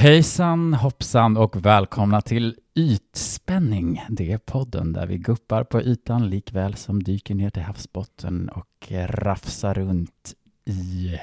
Hejsan 0.00 0.74
hoppsan 0.74 1.36
och 1.36 1.56
välkomna 1.56 2.20
till 2.20 2.56
Ytspänning. 2.74 4.04
Det 4.08 4.32
är 4.32 4.38
podden 4.38 4.92
där 4.92 5.06
vi 5.06 5.18
guppar 5.18 5.64
på 5.64 5.80
ytan 5.80 6.30
likväl 6.30 6.74
som 6.74 7.02
dyker 7.02 7.34
ner 7.34 7.50
till 7.50 7.62
havsbotten 7.62 8.48
och 8.48 8.92
rafsar 9.06 9.74
runt 9.74 10.34
i 10.64 11.18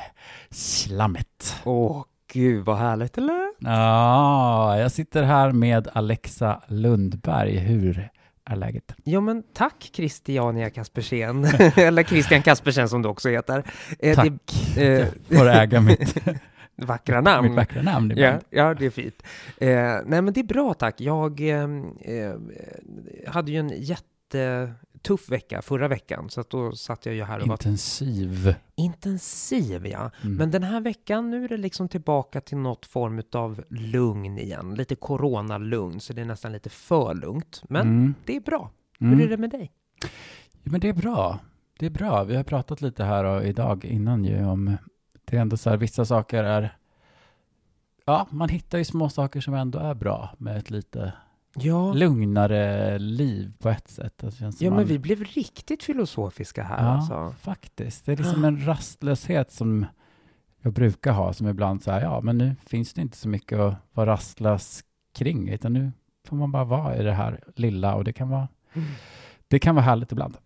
slammet. 0.50 1.56
Åh, 1.64 2.04
gud 2.34 2.66
vad 2.66 2.78
härligt, 2.78 3.18
eller? 3.18 3.48
Ja, 3.60 4.80
jag 4.80 4.92
sitter 4.92 5.24
här 5.24 5.52
med 5.52 5.88
Alexa 5.94 6.62
Lundberg. 6.68 7.58
Hur 7.58 8.10
är 8.46 8.56
läget? 8.56 8.96
Ja, 9.04 9.22
men 9.22 9.44
tack 9.54 9.90
Christiania 9.94 10.70
Kaspersen, 10.70 11.46
eller 11.76 12.04
Christian 12.04 12.42
Kaspersen 12.42 12.90
som 12.90 13.02
du 13.02 13.10
också 13.10 13.30
heter. 13.30 13.64
Eh, 14.00 14.16
Tack. 14.16 14.28
Det, 14.76 15.02
eh, 15.02 15.08
får 15.38 15.50
äga 15.50 15.82
mitt, 15.82 16.18
vackra 16.78 17.22
namn. 17.22 17.48
mitt 17.48 17.58
vackra 17.58 17.82
namn 17.82 18.10
Ja, 18.10 18.16
ibland. 18.28 18.44
ja, 18.50 18.74
det 18.74 18.86
är 18.86 18.90
fint. 18.90 19.24
Eh, 19.58 19.70
nej, 20.06 20.22
men 20.22 20.34
det 20.34 20.40
är 20.40 20.44
bra, 20.44 20.74
tack. 20.74 21.02
Jag 21.02 21.42
eh, 21.42 21.64
eh, 22.02 22.36
hade 23.28 23.52
ju 23.52 23.58
en 23.60 23.72
jättetuff 23.76 25.30
vecka 25.30 25.62
förra 25.62 25.88
veckan, 25.88 26.30
så 26.30 26.42
att 26.42 26.50
då 26.50 26.72
satt 26.72 27.06
jag 27.06 27.16
ju 27.16 27.24
här 27.24 27.40
och 27.42 27.48
var 27.48 27.54
Intensiv. 27.56 28.56
intensiv, 28.76 29.88
ja. 29.88 30.12
Mm. 30.24 30.36
Men 30.38 30.52
den 30.52 30.64
här 30.64 30.82
veckan, 30.82 31.30
nu 31.30 31.44
är 31.44 31.48
det 31.50 31.58
liksom 31.58 31.90
tillbaka 31.90 32.42
till 32.42 32.58
något 32.58 32.86
form 32.86 33.22
av 33.32 33.64
lugn 33.70 34.38
igen. 34.38 34.76
Lite 34.76 34.96
coronalugn, 34.96 36.00
så 36.00 36.14
det 36.14 36.22
är 36.22 36.26
nästan 36.26 36.52
lite 36.52 36.70
för 36.70 37.14
lugnt. 37.14 37.62
Men 37.70 37.82
Mm. 37.88 38.14
det 38.26 38.36
är 38.36 38.40
bra. 38.42 38.72
Mm. 39.02 39.14
Hur 39.20 39.26
är 39.26 39.30
det 39.30 39.38
med 39.38 39.50
dig? 39.50 39.72
Ja, 40.64 40.72
men 40.72 40.80
det 40.80 40.90
är 40.90 40.94
bra. 40.94 41.40
Det 41.80 41.86
är 41.86 41.90
bra. 41.90 42.24
Vi 42.24 42.36
har 42.36 42.44
pratat 42.44 42.82
lite 42.82 43.04
här 43.04 43.24
och 43.24 43.44
idag 43.46 43.86
innan 43.86 44.26
ju 44.26 44.46
om 44.46 44.78
det 45.30 45.38
är 45.38 45.42
ändå 45.42 45.58
så 45.58 45.70
här, 45.70 45.78
vissa 45.78 46.06
saker 46.06 46.44
är 46.44 46.78
Ja, 48.06 48.28
man 48.30 48.50
hittar 48.50 48.78
ju 48.78 48.84
små 48.86 49.10
saker 49.10 49.42
som 49.42 49.54
ändå 49.54 49.80
är 49.80 49.94
bra 49.94 50.30
med 50.38 50.58
ett 50.58 50.70
lite 50.70 51.14
Ja, 51.56 51.94
lugnare 51.94 53.00
liv 53.00 53.54
på 53.60 53.70
ett 53.70 53.88
sätt. 53.88 54.24
Ja 54.40 54.50
men 54.60 54.70
man- 54.74 54.86
vi 54.86 55.00
blev 55.00 55.24
riktigt 55.24 55.84
filosofiska 55.84 56.64
här 56.64 56.84
Ja, 56.86 56.92
alltså. 56.92 57.36
faktiskt. 57.42 58.06
Det 58.06 58.12
är 58.12 58.18
liksom 58.18 58.46
en 58.46 58.66
rastlöshet 58.66 59.52
som 59.52 59.86
jag 60.62 60.74
brukar 60.74 61.12
ha, 61.12 61.34
som 61.34 61.48
ibland 61.48 61.84
så 61.84 61.92
här, 61.92 62.02
ja, 62.02 62.22
men 62.22 62.38
nu 62.38 62.56
finns 62.66 62.94
det 62.94 63.02
inte 63.02 63.18
så 63.18 63.28
mycket 63.30 63.60
att 63.60 63.76
vara 63.94 64.12
rastlös 64.12 64.84
kring, 65.14 65.50
utan 65.50 65.74
nu 65.74 65.92
får 66.28 66.36
man 66.36 66.52
bara 66.52 66.64
vara 66.64 66.98
i 66.98 67.04
det 67.04 67.14
här 67.14 67.44
lilla 67.56 67.96
och 67.96 68.04
det 68.04 68.14
kan 68.14 68.30
vara, 68.30 68.48
Mm. 68.74 68.88
det 69.48 69.60
kan 69.60 69.76
vara 69.76 69.86
härligt 69.86 70.12
ibland. 70.12 70.38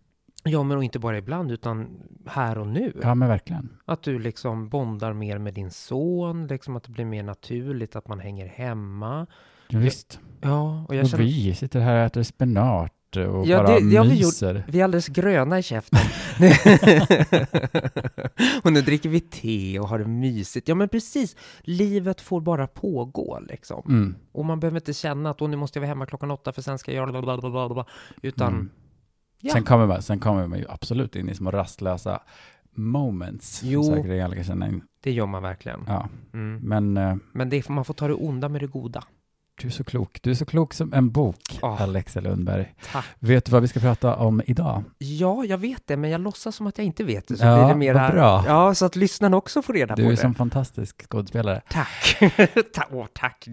Ja, 0.43 0.63
men 0.63 0.77
och 0.77 0.83
inte 0.83 0.99
bara 0.99 1.17
ibland, 1.17 1.51
utan 1.51 1.87
här 2.25 2.57
och 2.57 2.67
nu. 2.67 2.93
Ja, 3.03 3.15
men 3.15 3.27
verkligen. 3.27 3.69
Att 3.85 4.03
du 4.03 4.19
liksom 4.19 4.69
bondar 4.69 5.13
mer 5.13 5.37
med 5.37 5.53
din 5.53 5.71
son, 5.71 6.47
liksom 6.47 6.75
att 6.75 6.83
det 6.83 6.91
blir 6.91 7.05
mer 7.05 7.23
naturligt 7.23 7.95
att 7.95 8.07
man 8.07 8.19
hänger 8.19 8.47
hemma. 8.47 9.27
Ja, 9.67 9.79
visst. 9.79 10.19
Ja, 10.41 10.85
och 10.87 10.95
jag 10.95 11.03
Och 11.03 11.09
känner... 11.09 11.23
vi 11.23 11.55
sitter 11.55 11.79
här 11.79 11.95
och 11.99 12.05
äter 12.05 12.23
spenat 12.23 12.91
och 13.15 13.47
Ja, 13.47 13.63
bara 13.63 13.79
det- 13.79 13.89
det 13.89 13.95
har 13.97 14.05
vi 14.05 14.11
gjort. 14.11 14.19
myser. 14.27 14.63
Vi 14.67 14.79
är 14.79 14.83
alldeles 14.83 15.07
gröna 15.07 15.59
i 15.59 15.63
käften. 15.63 15.99
och 18.63 18.73
nu 18.73 18.81
dricker 18.81 19.09
vi 19.09 19.19
te 19.19 19.79
och 19.79 19.87
har 19.87 19.99
det 19.99 20.07
mysigt. 20.07 20.67
Ja, 20.67 20.75
men 20.75 20.89
precis. 20.89 21.35
Livet 21.61 22.21
får 22.21 22.41
bara 22.41 22.67
pågå 22.67 23.39
liksom. 23.49 23.83
Mm. 23.87 24.15
Och 24.31 24.45
man 24.45 24.59
behöver 24.59 24.77
inte 24.77 24.93
känna 24.93 25.29
att 25.29 25.41
"Åh, 25.41 25.49
nu 25.49 25.57
måste 25.57 25.79
jag 25.79 25.81
vara 25.81 25.87
hemma 25.89 26.05
klockan 26.05 26.31
åtta 26.31 26.51
för 26.53 26.61
sen 26.61 26.77
ska 26.77 26.93
jag 26.93 27.11
göra. 27.11 27.85
Utan, 28.21 28.53
Mm. 28.53 28.69
Ja. 29.41 29.53
Sen, 29.53 29.63
kommer 29.63 29.87
man, 29.87 30.01
sen 30.01 30.19
kommer 30.19 30.47
man 30.47 30.59
ju 30.59 30.65
absolut 30.69 31.15
in 31.15 31.29
i 31.29 31.35
små 31.35 31.51
rastlösa 31.51 32.19
moments. 32.75 33.61
Jo. 33.63 33.83
Som 33.83 33.95
säkert 33.95 34.23
alla 34.25 34.35
kan 34.35 34.43
känna 34.43 34.67
in. 34.67 34.81
det 35.03 35.11
gör 35.11 35.25
man 35.25 35.43
verkligen. 35.43 35.83
Ja, 35.87 36.09
Mm. 36.33 36.59
men 36.63 36.97
eh, 36.97 37.15
Men 37.33 37.49
det, 37.49 37.57
är- 37.67 37.71
man 37.71 37.85
får 37.85 37.93
ta 37.93 38.07
det 38.07 38.13
onda 38.13 38.49
med 38.49 38.61
det 38.61 38.67
goda. 38.67 39.03
du 39.61 39.67
är 39.67 39.71
så 39.71 39.83
klok. 39.83 40.19
Du 40.23 40.31
är 40.31 40.35
så 40.35 40.45
klok 40.45 40.73
som 40.73 40.93
en 40.93 41.11
bok, 41.11 41.59
Ja. 41.61 41.77
Alexa 41.79 42.19
Lundberg. 42.19 42.73
Tack. 42.91 43.05
Vet 43.19 43.45
du 43.45 43.51
vad 43.51 43.61
vi 43.61 43.67
ska 43.67 43.79
prata 43.79 44.15
om 44.15 44.41
idag? 44.45 44.83
Ja, 44.97 45.45
jag 45.45 45.57
vet 45.57 45.87
det, 45.87 45.97
men 45.97 46.09
jag 46.09 46.21
låtsas 46.21 46.55
som 46.55 46.67
att 46.67 46.77
jag 46.77 46.85
inte 46.85 47.03
vet 47.03 47.27
det. 47.27 47.37
Så 47.37 47.45
Ja, 47.45 47.57
blir 47.57 47.67
det 47.73 47.79
mera, 47.79 47.97
vad 48.01 48.11
bra. 48.11 48.43
Ja, 48.47 48.75
så 48.75 48.85
att 48.85 48.95
lyssnarna 48.95 49.37
också 49.37 49.61
får 49.61 49.73
reda 49.73 49.95
Du 49.95 50.03
på 50.03 50.07
är 50.07 50.11
det. 50.11 50.17
som 50.17 50.35
fantastisk 50.35 51.09
skådespelare. 51.11 51.61
Tack. 51.69 52.17
Ta- 52.73 52.87
Åh, 52.91 53.05
tack. 53.13 53.47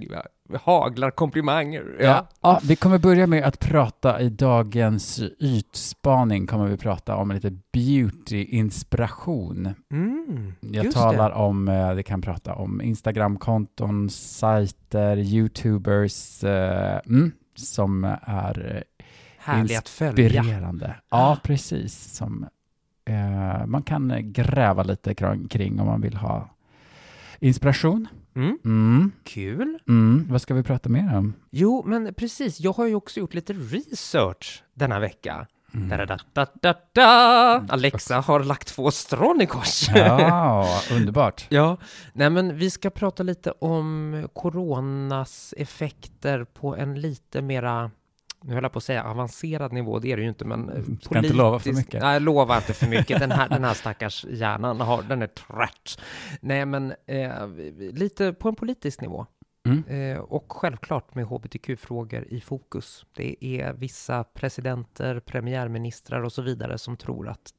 Haglar 0.63 1.11
komplimanger. 1.11 1.97
Ja. 2.01 2.29
Ja, 2.41 2.61
vi 2.65 2.77
kommer 2.77 2.99
börja 2.99 3.27
med 3.27 3.45
att 3.45 3.61
prata 3.61 4.21
i 4.21 4.29
dagens 4.29 5.21
ytspaning 5.39 6.47
kommer 6.47 6.69
vi 6.69 6.77
prata 6.77 7.17
om 7.17 7.31
lite 7.31 7.51
beauty-inspiration. 7.73 9.75
Mm, 9.93 10.53
Jag 10.61 10.93
talar 10.93 11.29
det. 11.29 11.35
om, 11.35 11.69
eh, 11.69 11.95
vi 11.95 12.03
kan 12.03 12.23
prata 12.23 12.55
om 12.55 12.83
Instagram-konton, 12.83 14.11
sajter, 14.11 15.17
YouTubers 15.17 16.45
eh, 16.45 17.01
mm, 17.07 17.33
som 17.55 18.05
är 18.23 18.75
eh, 18.77 18.83
Härlig 19.39 19.75
inspirerande. 19.75 20.95
Ja, 21.11 21.39
precis. 21.43 22.15
Som 22.15 22.47
eh, 23.05 23.67
man 23.67 23.83
kan 23.83 24.33
gräva 24.33 24.83
lite 24.83 25.15
kring 25.51 25.81
om 25.81 25.87
man 25.87 26.01
vill 26.01 26.17
ha 26.17 26.49
inspiration. 27.41 28.09
Mm, 28.39 28.59
Mm, 28.65 29.13
kul. 29.25 29.79
mm. 29.89 30.27
Vad 30.31 30.43
ska 30.43 30.55
vi 30.55 30.63
prata 30.63 30.89
mer 30.89 31.17
om? 31.17 31.35
Jo, 31.51 31.83
men 31.87 32.15
precis. 32.15 32.61
Jag 32.61 32.73
har 32.73 32.87
ju 32.87 32.95
också 32.95 33.21
gjort 33.21 33.35
lite 33.35 33.53
research 33.53 34.63
denna 34.75 34.99
vecka. 35.01 35.47
Mm. 35.75 35.89
Da, 35.89 36.07
da, 36.07 36.19
da, 36.33 36.47
da, 36.63 36.75
da. 36.93 37.65
Alexa 37.69 38.21
har 38.21 38.41
lagt 38.45 38.69
två 38.69 38.91
strån 38.91 39.41
i 39.41 39.47
kors. 39.47 39.89
Ja, 39.95 40.67
underbart. 40.93 41.47
Ja, 41.51 41.77
nej 42.13 42.31
men 42.31 42.57
vi 42.57 42.71
ska 42.71 42.91
prata 42.91 43.23
lite 43.23 43.51
om 43.51 44.29
coronas 44.35 45.55
effekter 45.57 46.45
på 46.45 46.77
en 46.77 47.01
lite 47.01 47.43
mera, 47.43 47.91
nu 48.49 48.55
höll 48.55 48.63
jag 48.63 48.73
på 48.73 48.79
att 48.79 48.85
säga 48.85 49.05
avancerad 49.05 49.73
nivå, 49.73 49.99
det 49.99 50.13
är 50.13 50.17
det 50.17 50.23
ju 50.23 50.29
inte, 50.29 50.45
men 50.45 50.71
eh, 50.71 50.83
Ska 51.01 51.19
inte 51.19 51.33
lova 51.33 51.59
för 51.59 51.73
mycket. 51.73 52.03
Nej, 52.03 52.21
lova 52.21 52.57
inte 52.57 52.73
för 52.73 52.87
mycket. 52.87 53.21
Den 53.21 53.31
här, 53.31 53.49
den 53.59 53.65
här 53.65 53.75
stackars 53.75 54.25
hjärnan, 54.25 54.81
har, 54.81 55.03
den 55.03 55.23
är 55.23 55.27
trött. 55.27 56.01
Nej, 56.41 56.67
men 56.67 56.95
eh, 57.07 57.49
lite 57.93 58.33
på 58.33 58.49
en 58.49 58.55
politisk 58.55 59.01
nivå. 59.01 59.27
Mm. 59.67 59.85
Eh, 59.85 60.19
och 60.19 60.53
självklart 60.53 61.15
med 61.15 61.25
hbtq-frågor 61.25 62.25
i 62.29 62.41
fokus. 62.41 63.07
Det 63.13 63.45
är 63.45 63.73
vissa 63.73 64.25
presidenter, 64.25 65.21
premiärministrar 65.21 66.23
och 66.23 66.33
så 66.33 66.43
vidare 66.43 66.79
som 66.79 66.97
tror 66.97 67.29
att 67.29 67.51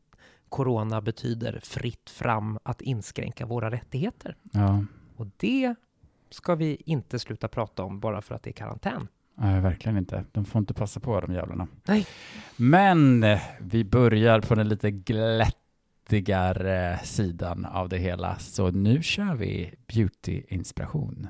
corona 0.50 1.02
betyder 1.02 1.60
fritt 1.64 2.10
fram 2.10 2.60
att 2.64 2.82
inskränka 2.82 3.46
våra 3.46 3.72
rättigheter. 3.72 4.36
Ja, 4.52 4.84
Och 5.16 5.28
det 5.38 5.76
ska 6.30 6.56
vi 6.56 6.82
inte 6.86 7.20
sluta 7.20 7.48
prata 7.48 7.84
om 7.84 8.00
bara 8.00 8.22
för 8.22 8.36
att 8.36 8.44
det 8.44 8.50
är 8.50 8.54
karantän. 8.54 9.08
Nej, 9.40 9.62
verkligen 9.62 9.98
inte. 9.98 10.24
De 10.32 10.46
får 10.46 10.60
inte 10.60 10.74
passa 10.74 11.00
på 11.00 11.20
de 11.20 11.34
jävlarna. 11.34 11.68
Nej. 11.88 12.08
Men 12.56 13.24
eh, 13.24 13.40
vi 13.60 13.84
börjar 13.84 14.42
på 14.42 14.56
den 14.56 14.70
lite 14.70 14.92
glättigare 14.92 17.00
sidan 17.04 17.66
av 17.66 17.90
det 17.90 17.98
hela. 17.98 18.40
Så 18.40 18.72
nu 18.72 19.04
kör 19.04 19.36
vi 19.36 19.74
beauty-inspiration. 19.88 21.28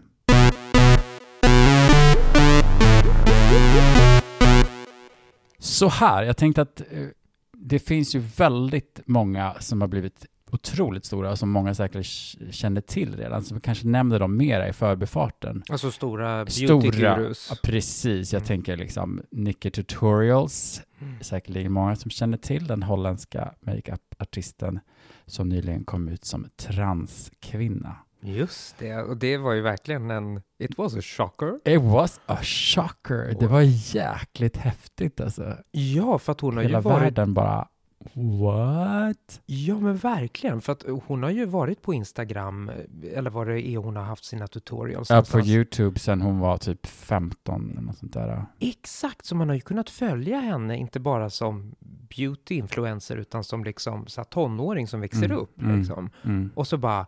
Så 5.60 5.90
här, 5.90 6.24
jag 6.24 6.38
tänkte 6.38 6.62
att 6.62 6.82
eh, 6.82 7.08
det 7.54 7.80
finns 7.80 8.16
ju 8.16 8.20
väldigt 8.20 9.00
många 9.06 9.56
som 9.60 9.82
har 9.82 9.88
blivit 9.88 10.26
otroligt 10.52 11.06
stora 11.06 11.36
som 11.36 11.50
många 11.50 11.74
säkert 11.76 12.06
k- 12.40 12.46
känner 12.52 12.82
till 12.82 13.16
redan, 13.18 13.44
så 13.44 13.56
vi 13.56 13.62
kanske 13.62 13.88
nämner 13.88 14.20
dem 14.20 14.38
mera 14.38 14.70
i 14.70 14.74
förbifarten. 14.74 15.64
Alltså 15.70 15.92
stora 15.92 16.46
beauty-gurus. 16.46 17.48
ja, 17.50 17.56
precis. 17.64 18.34
Jag 18.34 18.40
Mm. 18.40 18.48
tänker 18.48 18.78
liksom 18.78 19.22
Nicky 19.32 19.70
Tutorials, 19.72 20.82
Mm. 21.02 21.14
säkerligen 21.22 21.72
många 21.72 21.96
som 21.96 22.12
känner 22.12 22.38
till 22.38 22.68
den 22.68 22.84
holländska 22.84 23.54
makeup-artisten 23.62 24.80
som 25.26 25.50
nyligen 25.50 25.84
kom 25.84 26.08
ut 26.10 26.26
som 26.26 26.48
transkvinna. 26.58 27.96
Just 28.22 28.78
det, 28.80 28.96
och 28.98 29.18
det 29.18 29.38
var 29.38 29.54
ju 29.54 29.62
verkligen 29.62 30.12
en... 30.12 30.42
It 30.64 30.78
was 30.78 30.96
a 30.96 31.02
shocker. 31.02 31.60
It 31.66 31.82
was 31.82 32.20
a 32.26 32.38
shocker. 32.44 33.36
Det 33.40 33.48
var 33.48 33.62
jäkligt 33.96 34.58
häftigt 34.58 35.22
alltså. 35.22 35.56
Ja, 35.72 36.18
för 36.20 36.32
att 36.32 36.42
hon 36.42 36.56
har 36.56 36.64
Hela 36.64 36.78
ju 36.78 36.82
varit... 36.84 37.02
världen 37.04 37.34
bara 37.34 37.68
What? 38.14 39.42
Ja, 39.46 39.80
men 39.80 39.96
verkligen. 39.98 40.62
För 40.62 40.72
att 40.74 40.84
hon 41.06 41.24
har 41.24 41.30
ju 41.30 41.46
varit 41.46 41.82
på 41.82 41.94
Instagram, 41.94 42.72
eller 43.14 43.30
vad 43.30 43.48
det 43.48 43.68
är 43.68 43.78
hon 43.78 43.96
har 43.96 44.04
haft 44.04 44.24
sina 44.26 44.48
tutorials 44.48 45.10
Ja, 45.10 45.24
på. 45.32 45.40
YouTube 45.40 46.00
sen 46.00 46.22
hon 46.22 46.40
var 46.40 46.58
typ 46.58 46.86
15 46.88 47.72
eller 47.72 47.82
något 47.82 47.98
sånt 47.98 48.14
där. 48.14 48.46
Exakt, 48.60 49.26
så 49.26 49.36
man 49.36 49.48
har 49.50 49.56
ju 49.56 49.62
kunnat 49.62 49.90
följa 49.90 50.40
henne, 50.40 50.78
inte 50.78 51.00
bara 51.00 51.30
som 51.30 51.76
beauty-influencer, 52.10 53.16
utan 53.18 53.44
som 53.44 53.64
liksom 53.64 54.08
så 54.08 54.24
tonåring 54.24 54.88
som 54.88 55.02
växer 55.02 55.26
Mm, 55.26 55.38
upp. 55.38 55.62
mm. 55.62 55.80
Liksom. 55.80 56.10
Mm, 56.24 56.52
Och 56.56 56.68
så 56.68 56.78
bara, 56.78 57.08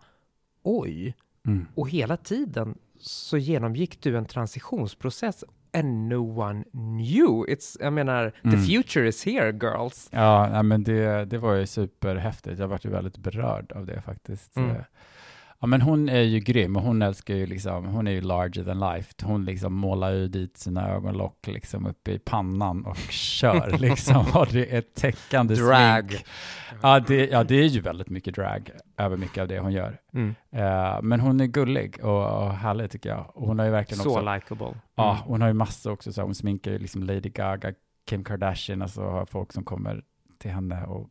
oj, 0.63 1.15
mm. 1.47 1.65
och 1.75 1.89
hela 1.89 2.17
tiden 2.17 2.77
så 2.99 3.37
genomgick 3.37 4.01
du 4.03 4.17
en 4.17 4.25
transitionsprocess 4.25 5.43
and 5.73 6.09
no 6.09 6.39
one 6.39 6.63
knew. 6.73 7.45
It's, 7.47 7.77
jag 7.79 7.93
menar, 7.93 8.31
Mm. 8.43 8.55
the 8.55 8.65
future 8.67 9.07
is 9.07 9.25
here 9.25 9.51
girls. 9.51 10.09
Ja, 10.11 10.49
nej, 10.51 10.63
men 10.63 10.83
det, 10.83 11.25
det 11.25 11.37
var 11.37 11.53
ju 11.53 11.65
superhäftigt. 11.67 12.59
Jag 12.59 12.67
vart 12.67 12.85
ju 12.85 12.89
väldigt 12.89 13.17
berörd 13.17 13.71
av 13.71 13.85
det 13.85 14.01
faktiskt. 14.01 14.57
Mm. 14.57 14.75
Ja, 15.63 15.67
men 15.67 15.81
hon 15.81 16.09
är 16.09 16.21
ju 16.21 16.39
grym 16.39 16.75
och 16.75 16.81
hon 16.81 17.01
älskar 17.01 17.35
ju 17.35 17.45
liksom, 17.45 17.85
hon 17.85 18.07
är 18.07 18.11
ju 18.11 18.21
larger 18.21 18.63
than 18.63 18.79
life. 18.79 19.13
Hon 19.23 19.45
liksom 19.45 19.73
målar 19.73 20.11
ju 20.11 20.27
dit 20.27 20.57
sina 20.57 20.89
ögonlock 20.89 21.47
liksom 21.47 21.85
uppe 21.85 22.11
i 22.11 22.19
pannan 22.19 22.85
och 22.85 22.97
kör 23.09 23.77
liksom. 23.79 24.25
Och 24.33 24.47
det 24.51 24.75
är 24.75 24.81
täckande 24.81 25.55
Drag. 25.55 26.09
smink. 26.11 26.25
Ja 26.81 26.99
det, 26.99 27.25
ja, 27.29 27.43
det 27.43 27.55
är 27.55 27.65
ju 27.67 27.79
väldigt 27.81 28.09
mycket 28.09 28.35
drag 28.35 28.69
över 28.97 29.17
mycket 29.17 29.41
av 29.41 29.47
det 29.47 29.59
hon 29.59 29.71
gör. 29.71 29.99
Mm. 30.13 30.35
Eh, 30.51 31.01
men 31.01 31.19
hon 31.19 31.39
är 31.41 31.45
gullig 31.45 31.99
och, 32.03 32.43
och 32.43 32.53
härlig 32.53 32.91
tycker 32.91 33.09
jag. 33.09 33.31
Och 33.37 33.47
hon 33.47 33.59
har 33.59 33.65
ju 33.65 33.71
verkligen 33.71 34.03
Så 34.03 34.09
också, 34.19 34.33
likeable. 34.35 34.79
ja, 34.95 35.11
Mm. 35.11 35.23
hon 35.25 35.41
har 35.41 35.47
ju 35.47 35.53
massor 35.53 35.91
också, 35.91 36.13
så 36.13 36.21
hon 36.21 36.35
sminkar 36.35 36.71
ju 36.71 36.79
liksom 36.79 37.03
Lady 37.03 37.29
Gaga, 37.29 37.73
Kim 38.09 38.23
Kardashian, 38.23 38.81
alltså 38.81 39.01
har 39.01 39.25
folk 39.25 39.53
som 39.53 39.63
kommer 39.63 40.03
till 40.39 40.51
henne 40.51 40.83
och 40.85 41.09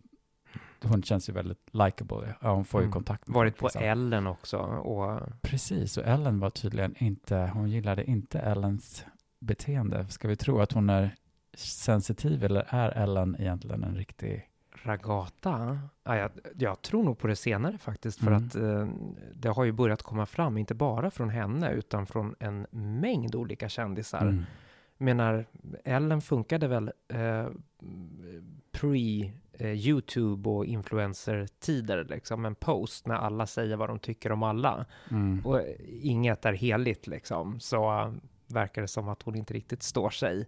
hon 0.85 1.03
känns 1.03 1.29
ju 1.29 1.32
väldigt 1.32 1.69
likeable. 1.73 2.35
Ja, 2.41 2.55
hon 2.55 2.65
får 2.65 2.81
ju 2.81 2.85
Mm. 2.85 2.93
kontakt 2.93 3.29
med 3.29 3.35
Varit 3.35 3.56
på 3.59 3.67
liksom. 3.67 3.82
Ellen 3.82 4.27
också 4.27 4.56
och 4.59 5.21
Precis, 5.43 5.97
och 5.99 6.05
Ellen 6.06 6.41
var 6.41 6.50
tydligen 6.50 6.94
inte, 6.99 7.50
hon 7.55 7.71
gillade 7.71 8.05
inte 8.11 8.38
Ellens 8.38 9.05
beteende. 9.41 10.06
Ska 10.09 10.29
vi 10.29 10.37
tro 10.37 10.61
att 10.61 10.73
hon 10.73 10.91
är 10.91 11.15
sensitiv 11.56 12.44
eller 12.44 12.67
är 12.69 12.91
Ellen 12.91 13.37
egentligen 13.38 13.85
en 13.85 13.94
riktig... 13.97 14.47
Ragata? 14.82 15.79
Ja, 16.05 16.17
jag, 16.17 16.31
jag 16.59 16.82
tror 16.82 17.03
nog 17.05 17.19
på 17.19 17.27
det 17.27 17.37
senare 17.37 17.79
faktiskt, 17.79 18.19
för 18.21 18.27
Mm. 18.27 18.44
att 18.47 18.55
eh, 18.55 18.88
det 19.35 19.49
har 19.49 19.65
ju 19.65 19.73
börjat 19.73 20.03
komma 20.03 20.27
fram, 20.27 20.59
inte 20.59 20.75
bara 20.75 21.11
från 21.11 21.29
henne, 21.31 21.73
utan 21.73 22.06
från 22.06 22.35
en 22.38 22.67
mängd 22.71 23.35
olika 23.35 23.69
kändisar. 23.69 24.21
Mm. 24.23 24.44
Menar, 24.99 25.44
Ellen 25.85 26.21
funkade 26.21 26.69
väl 26.69 26.93
eh, 27.09 27.47
pre 28.73 29.32
YouTube 29.67 30.49
och 30.51 30.67
influencer-tider, 30.67 32.05
liksom 32.05 32.45
en 32.45 32.55
post 32.55 33.07
när 33.07 33.15
alla 33.15 33.47
säger 33.47 33.77
vad 33.77 33.89
de 33.89 33.99
tycker 33.99 34.33
om 34.33 34.43
alla. 34.43 34.87
Mm. 35.11 35.47
Och 35.47 35.61
eh, 35.61 35.75
inget 36.03 36.45
är 36.45 36.53
heligt 36.53 37.07
liksom, 37.07 37.61
så 37.61 38.01
eh, 38.01 38.12
verkar 38.47 38.83
det 38.83 38.89
som 38.89 39.09
att 39.09 39.23
hon 39.23 39.35
inte 39.37 39.55
riktigt 39.55 39.83
står 39.83 40.11
sig. 40.11 40.47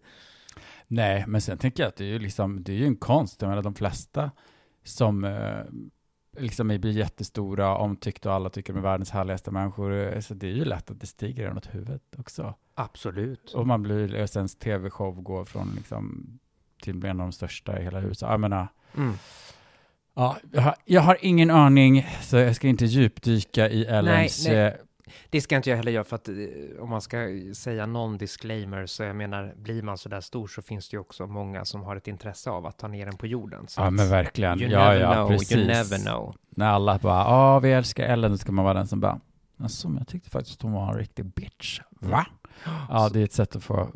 Nej, 0.88 1.24
men 1.26 1.40
sen 1.40 1.58
tänker 1.58 1.82
jag 1.82 1.88
att 1.88 1.96
det 1.96 2.04
är 2.04 2.08
ju 2.08 2.18
liksom, 2.18 2.62
det 2.62 2.72
är 2.72 2.76
ju 2.76 2.86
en 2.86 2.96
konst. 2.96 3.42
Jag 3.42 3.48
menar 3.48 3.62
de 3.62 3.74
flesta 3.74 4.30
som 4.84 5.24
eh, 5.24 5.60
liksom 6.38 6.68
blir 6.68 6.90
jättestora, 6.90 7.76
omtyckta 7.76 8.28
och 8.28 8.34
alla 8.34 8.50
tycker 8.50 8.72
de 8.72 8.78
är 8.78 8.82
världens 8.82 9.10
härligaste 9.10 9.50
människor. 9.50 9.92
eh, 9.92 10.20
Så 10.20 10.34
det 10.34 10.46
är 10.46 10.54
ju 10.54 10.64
lätt 10.64 10.90
att 10.90 11.00
det 11.00 11.06
stiger 11.06 11.48
en 11.50 11.56
åt 11.56 11.74
huvudet 11.74 12.02
också. 12.18 12.54
Absolut. 12.74 13.52
Och 13.54 13.66
man 13.66 13.82
blir, 13.82 14.22
och 14.22 14.30
sen 14.30 14.48
tv-show 14.48 15.22
går 15.22 15.44
från 15.44 15.72
liksom 15.76 16.38
till 16.82 17.04
en 17.04 17.20
av 17.20 17.26
de 17.26 17.32
största 17.32 17.80
i 17.80 17.84
hela 17.84 18.02
USA. 18.02 18.30
Jag 18.30 18.40
menar, 18.40 18.68
Mm. 18.96 19.18
Ja, 20.14 20.36
jag 20.52 20.62
har, 20.62 20.74
jag 20.84 21.00
har 21.00 21.16
ingen 21.20 21.50
aning, 21.50 22.06
så 22.22 22.36
jag 22.36 22.56
ska 22.56 22.68
inte 22.68 22.84
djupdyka 22.84 23.68
i 23.70 23.84
Ellens... 23.84 24.46
nej. 24.46 24.56
eh, 24.56 24.72
Det 25.30 25.40
ska 25.40 25.56
inte 25.56 25.70
jag 25.70 25.76
heller 25.76 25.92
göra, 25.92 26.04
för 26.04 26.16
att 26.16 26.28
eh, 26.28 26.34
om 26.80 26.90
man 26.90 27.00
ska 27.00 27.16
säga 27.54 27.86
någon 27.86 28.18
disclaimer, 28.18 28.86
så 28.86 29.02
jag 29.02 29.16
menar, 29.16 29.54
blir 29.56 29.82
man 29.82 29.98
så 29.98 30.08
där 30.08 30.20
stor 30.20 30.46
så 30.48 30.62
finns 30.62 30.88
det 30.88 30.94
ju 30.94 31.00
också 31.00 31.26
många 31.26 31.64
som 31.64 31.82
har 31.82 31.96
ett 31.96 32.08
intresse 32.08 32.50
av 32.50 32.66
att 32.66 32.78
ta 32.78 32.88
ner 32.88 33.06
den 33.06 33.16
på 33.16 33.26
jorden. 33.26 33.68
Så 33.68 33.80
Ja, 33.80 33.90
men 33.90 34.08
verkligen. 34.08 34.60
You 34.60 34.70
ja, 34.70 34.78
never 34.90 35.00
ja, 35.00 35.12
know, 35.14 35.28
precis. 35.28 35.56
you 35.56 35.66
never 35.66 35.98
know. 35.98 36.34
När 36.50 36.66
alla 36.66 36.98
bara, 36.98 37.18
ja, 37.20 37.58
vi 37.58 37.72
älskar 37.72 38.04
Ellen, 38.04 38.30
då 38.30 38.38
ska 38.38 38.52
man 38.52 38.64
vara 38.64 38.74
den 38.74 38.86
som 38.86 39.00
bara, 39.00 39.20
alltså, 39.58 39.88
men 39.88 39.98
jag 39.98 40.08
tyckte 40.08 40.30
faktiskt 40.30 40.56
att 40.56 40.62
hon 40.62 40.72
var 40.72 40.92
en 40.92 40.98
riktig 40.98 41.24
bitch. 41.24 41.80
Va? 42.00 42.26
Ja, 42.88 43.08
det 43.12 43.20
är 43.20 43.24
ett 43.24 43.32
sätt 43.32 43.56
att 43.56 43.64
få, 43.64 43.88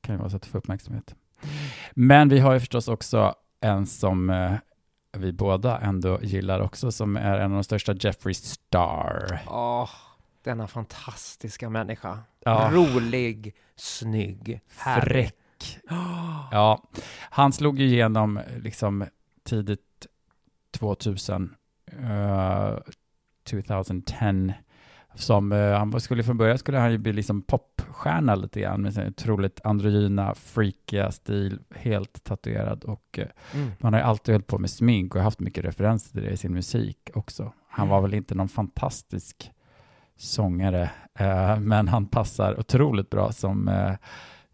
kan 0.00 0.14
ju 0.14 0.18
vara 0.18 0.26
ett 0.26 0.32
sätt 0.32 0.42
att 0.42 0.48
få 0.48 0.58
uppmärksamhet. 0.58 1.14
Men 1.94 2.28
vi 2.28 2.38
har 2.38 2.52
ju 2.52 2.60
förstås 2.60 2.88
också 2.88 3.34
en 3.62 3.86
som 3.86 4.30
eh, 4.30 4.52
vi 5.12 5.32
båda 5.32 5.78
ändå 5.78 6.18
gillar 6.22 6.60
också, 6.60 6.92
som 6.92 7.16
är 7.16 7.38
en 7.38 7.50
av 7.50 7.56
de 7.56 7.64
största, 7.64 7.94
Jeffrey 7.94 8.34
Star. 8.34 9.40
Åh, 9.46 9.90
denna 10.42 10.68
fantastiska 10.68 11.70
människa. 11.70 12.18
Ja. 12.44 12.70
Rolig, 12.72 13.54
snygg, 13.76 14.60
härlig. 14.76 15.24
Fräck. 15.24 15.34
Ja, 16.50 16.82
han 17.30 17.52
slog 17.52 17.78
ju 17.78 17.86
igenom 17.86 18.40
liksom 18.56 19.06
tidigt 19.44 20.06
2000, 20.70 21.54
eh, 21.86 22.76
2010, 23.50 24.52
som 25.14 25.52
eh, 25.52 25.72
han 25.78 26.00
skulle 26.00 26.22
från 26.22 26.36
början 26.36 26.58
skulle 26.58 26.78
han 26.78 26.90
ju 26.92 26.98
bli 26.98 27.12
liksom 27.12 27.42
popstjärna 27.42 28.34
lite 28.34 28.60
grann 28.60 28.82
med 28.82 28.94
sin 28.94 29.06
otroligt 29.08 29.60
androgyna, 29.64 30.34
freakiga 30.34 31.10
stil, 31.12 31.58
helt 31.74 32.24
tatuerad 32.24 32.84
och 32.84 33.18
eh, 33.18 33.26
Mm. 33.54 33.70
man 33.78 33.92
har 33.92 34.00
ju 34.00 34.06
alltid 34.06 34.34
hållit 34.34 34.46
på 34.46 34.58
med 34.58 34.70
smink 34.70 35.14
och 35.14 35.22
haft 35.22 35.40
mycket 35.40 35.64
referenser 35.64 36.10
till 36.12 36.22
det 36.22 36.30
i 36.30 36.36
sin 36.36 36.52
musik 36.54 37.10
också. 37.14 37.52
Han 37.68 37.88
var 37.88 38.00
väl 38.00 38.14
inte 38.14 38.34
någon 38.34 38.48
fantastisk 38.48 39.50
sångare, 40.16 40.90
eh, 41.18 41.58
men 41.60 41.88
han 41.88 42.06
passar 42.06 42.58
otroligt 42.60 43.10
bra 43.10 43.32
som, 43.32 43.68
eh, 43.68 43.92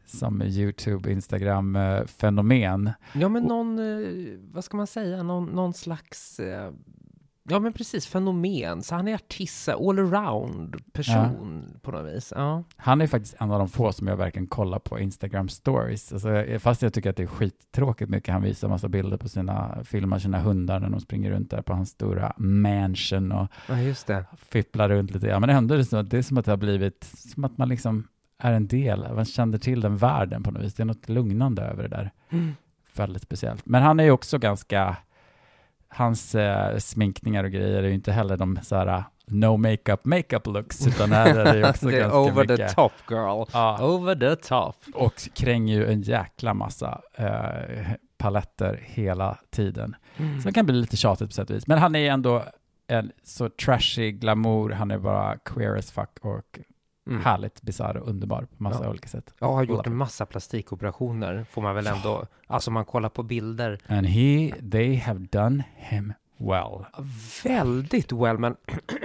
som 0.06 0.42
YouTube, 0.42 1.12
Instagram-fenomen. 1.12 2.90
Ja, 3.12 3.28
men 3.28 3.42
någon, 3.42 3.78
eh, 3.78 4.38
vad 4.52 4.64
ska 4.64 4.76
man 4.76 4.86
säga, 4.86 5.22
någon, 5.22 5.44
någon 5.46 5.74
slags, 5.74 6.40
eh, 6.40 6.72
ja 7.48 7.58
men 7.58 7.72
precis, 7.72 8.06
fenomen. 8.06 8.82
Så 8.82 8.94
han 8.94 9.08
är 9.08 9.14
artist, 9.14 9.64
så 9.64 9.70
här, 9.70 9.88
all 9.90 9.98
around 9.98 10.92
person 10.92 11.78
på 11.82 11.90
något 11.90 12.14
vis. 12.14 12.32
Ja. 12.36 12.64
Han 12.76 13.00
är 13.00 13.06
faktiskt 13.06 13.34
en 13.38 13.50
av 13.50 13.58
de 13.58 13.68
få 13.68 13.92
som 13.92 14.06
jag 14.06 14.16
verkligen 14.16 14.46
kollar 14.46 14.78
på 14.78 14.98
Instagram 14.98 15.48
stories. 15.48 16.12
Alltså, 16.12 16.44
fast 16.58 16.82
jag 16.82 16.92
tycker 16.92 17.10
att 17.10 17.16
det 17.16 17.22
är 17.22 17.26
skittråkigt 17.26 18.10
mycket. 18.10 18.32
Han 18.32 18.42
visar 18.42 18.68
massa 18.68 18.88
bilder 18.88 19.16
på 19.16 19.28
sina, 19.28 19.84
filmar 19.84 20.18
sina 20.18 20.40
hundar 20.40 20.80
när 20.80 20.88
de 20.88 21.00
springer 21.00 21.30
runt 21.30 21.50
där 21.50 21.62
på 21.62 21.72
hans 21.72 21.90
stora 21.90 22.32
mansion 22.36 23.32
och 23.32 23.48
ja, 23.68 23.80
just 23.80 24.06
det. 24.06 24.24
fipplar 24.36 24.88
runt 24.88 25.10
lite. 25.10 25.26
Ja, 25.26 25.40
men 25.40 25.50
ändå 25.50 25.74
är 25.74 25.78
det, 25.78 25.84
så 25.84 25.96
att 25.96 26.10
det 26.10 26.18
är 26.18 26.22
som 26.22 26.38
att 26.38 26.44
det 26.44 26.52
har 26.52 26.56
blivit, 26.56 27.04
som 27.04 27.44
att 27.44 27.58
man 27.58 27.68
liksom 27.68 28.08
är 28.38 28.52
en 28.52 28.66
del, 28.66 29.14
man 29.14 29.24
känner 29.24 29.58
till 29.58 29.80
den 29.80 29.96
världen 29.96 30.42
på 30.42 30.50
något 30.50 30.62
vis. 30.62 30.74
Det 30.74 30.82
är 30.82 30.84
något 30.84 31.08
lugnande 31.08 31.62
över 31.62 31.82
det 31.82 31.88
där. 31.88 32.10
Mm. 32.30 32.54
Väldigt 32.96 33.22
speciellt. 33.22 33.66
Men 33.66 33.82
han 33.82 34.00
är 34.00 34.04
ju 34.04 34.10
också 34.10 34.38
ganska, 34.38 34.96
hans 35.88 36.34
eh, 36.34 36.78
sminkningar 36.78 37.44
och 37.44 37.50
grejer 37.50 37.82
är 37.82 37.88
ju 37.88 37.94
inte 37.94 38.12
heller 38.12 38.36
de 38.36 38.58
så 38.62 38.76
här 38.76 39.04
no 39.26 39.56
makeup 39.56 40.04
makeup 40.04 40.46
looks, 40.46 40.86
utan 40.86 41.12
här 41.12 41.34
är 41.36 41.54
det 41.60 41.68
också 41.70 41.86
det 41.90 41.98
ganska 41.98 42.18
over 42.18 42.42
mycket. 42.42 42.68
the 42.68 42.74
top 42.74 42.92
girl. 43.10 43.44
Ja, 43.52 43.78
Over 43.84 44.14
the 44.14 44.36
top. 44.36 44.76
och 44.94 45.14
kränger 45.34 45.74
ju 45.74 45.86
en 45.92 46.02
jäkla 46.02 46.54
massa 46.54 47.00
eh, 47.14 47.90
paletter 48.18 48.80
hela 48.84 49.38
tiden. 49.50 49.96
Mm. 50.16 50.40
Så 50.40 50.48
det 50.48 50.54
kan 50.54 50.66
bli 50.66 50.74
lite 50.74 50.96
tjatigt 50.96 51.28
på 51.28 51.32
sätt 51.32 51.50
och 51.50 51.56
vis. 51.56 51.66
Men 51.66 51.78
han 51.78 51.94
är 51.96 52.10
ändå 52.10 52.44
en 52.88 53.12
så 53.24 53.48
trashy 53.48 54.12
glamour, 54.12 54.70
han 54.70 54.90
är 54.90 54.98
bara 54.98 55.36
queer 55.36 55.76
as 55.76 55.92
fuck 55.92 56.18
och 56.20 56.58
Mm. 57.08 57.24
härligt 57.24 57.62
bisarr 57.62 57.96
och 57.96 58.08
underbar 58.08 58.42
på 58.56 58.62
massa 58.62 58.84
Ja. 58.84 58.90
olika 58.90 59.08
sätt. 59.08 59.34
Jag 59.38 59.52
har 59.52 59.62
gjort 59.62 59.86
en 59.86 59.96
massa 59.96 60.26
plastikoperationer, 60.26 61.46
får 61.50 61.62
man 61.62 61.74
väl 61.74 61.84
Ja. 61.86 61.96
ändå, 61.96 62.24
alltså 62.46 62.70
man 62.70 62.84
kollar 62.84 63.08
på 63.08 63.22
bilder, 63.22 63.78
And 63.86 64.06
he, 64.06 64.52
they 64.70 64.96
have 64.96 65.26
done 65.32 65.64
him 65.76 66.12
well. 66.36 66.84
väldigt 67.44 68.12
well, 68.12 68.38
men 68.38 68.56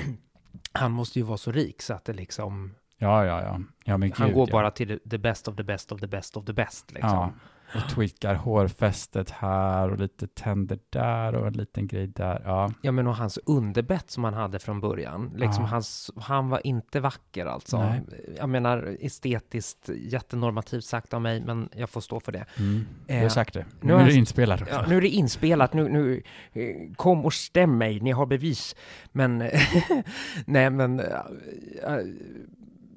han 0.74 0.92
måste 0.92 1.20
ju 1.20 1.26
vara 1.26 1.38
så 1.38 1.52
rik 1.52 1.82
så 1.82 1.94
att 1.94 2.06
det 2.06 2.14
liksom, 2.14 2.76
Ja, 2.98 3.26
ja, 3.26 3.42
ja. 3.42 3.60
ja 3.84 4.10
han 4.16 4.34
går 4.34 4.50
ja. 4.50 4.52
bara 4.52 4.72
till 4.72 4.90
the- 4.90 5.10
the 5.10 5.18
best 5.18 5.48
of 5.48 5.56
the 5.56 5.64
best 5.64 5.92
of 5.92 6.00
the 6.02 6.08
best 6.08 6.38
of 6.38 6.46
the 6.46 6.54
best 6.54 6.92
liksom. 6.92 7.10
Ja, 7.10 7.32
och 7.76 7.90
tweakar 7.90 8.36
hårfästet 8.36 9.30
här 9.30 9.90
och 9.92 9.98
lite 10.00 10.28
tänder 10.28 10.80
där 10.90 11.36
och 11.36 11.48
en 11.48 11.54
liten 11.54 11.88
grej 11.88 12.08
där. 12.08 12.42
Ja, 12.46 12.72
Ja, 12.82 12.92
men 12.92 13.08
och 13.08 13.16
hans 13.16 13.40
underbett 13.46 14.12
som 14.12 14.24
han 14.24 14.34
hade 14.34 14.60
från 14.60 14.80
början, 14.82 15.32
liksom 15.36 15.64
Ja. 15.64 15.70
hans, 15.70 16.12
han 16.16 16.50
var 16.50 16.68
inte 16.68 17.00
vacker 17.00 17.46
alltså. 17.46 17.78
Nej. 17.78 18.02
Jag 18.38 18.50
menar 18.50 18.98
estetiskt 19.02 19.90
jättenormativt 19.96 20.84
sagt 20.86 21.14
av 21.14 21.22
mig, 21.22 21.42
men 21.42 21.70
jag 21.76 21.90
får 21.90 22.02
stå 22.02 22.20
för 22.20 22.32
det. 22.32 22.46
mm. 22.58 22.86
Eh, 23.08 23.22
har 23.22 23.30
sagt 23.30 23.54
det. 23.54 23.66
nu 23.82 23.88
Nu 23.88 23.94
är 23.94 23.98
jag- 24.00 24.08
det 24.08 24.14
inspelat 24.14 24.62
också. 24.62 24.74
Ja, 24.74 24.86
nu 24.88 24.98
är 24.98 25.02
det 25.02 25.10
inspelat, 25.10 25.74
nu, 25.74 25.90
nu 25.90 26.22
eh, 26.54 26.94
kom 26.96 27.26
och 27.26 27.34
stäm 27.34 27.78
mig, 27.78 28.00
ni 28.00 28.12
har 28.12 28.26
bevis. 28.26 28.76
Men, 29.12 29.38
nej 30.46 30.70
men, 30.70 31.00
eh, 31.00 31.06
eh, 31.84 32.00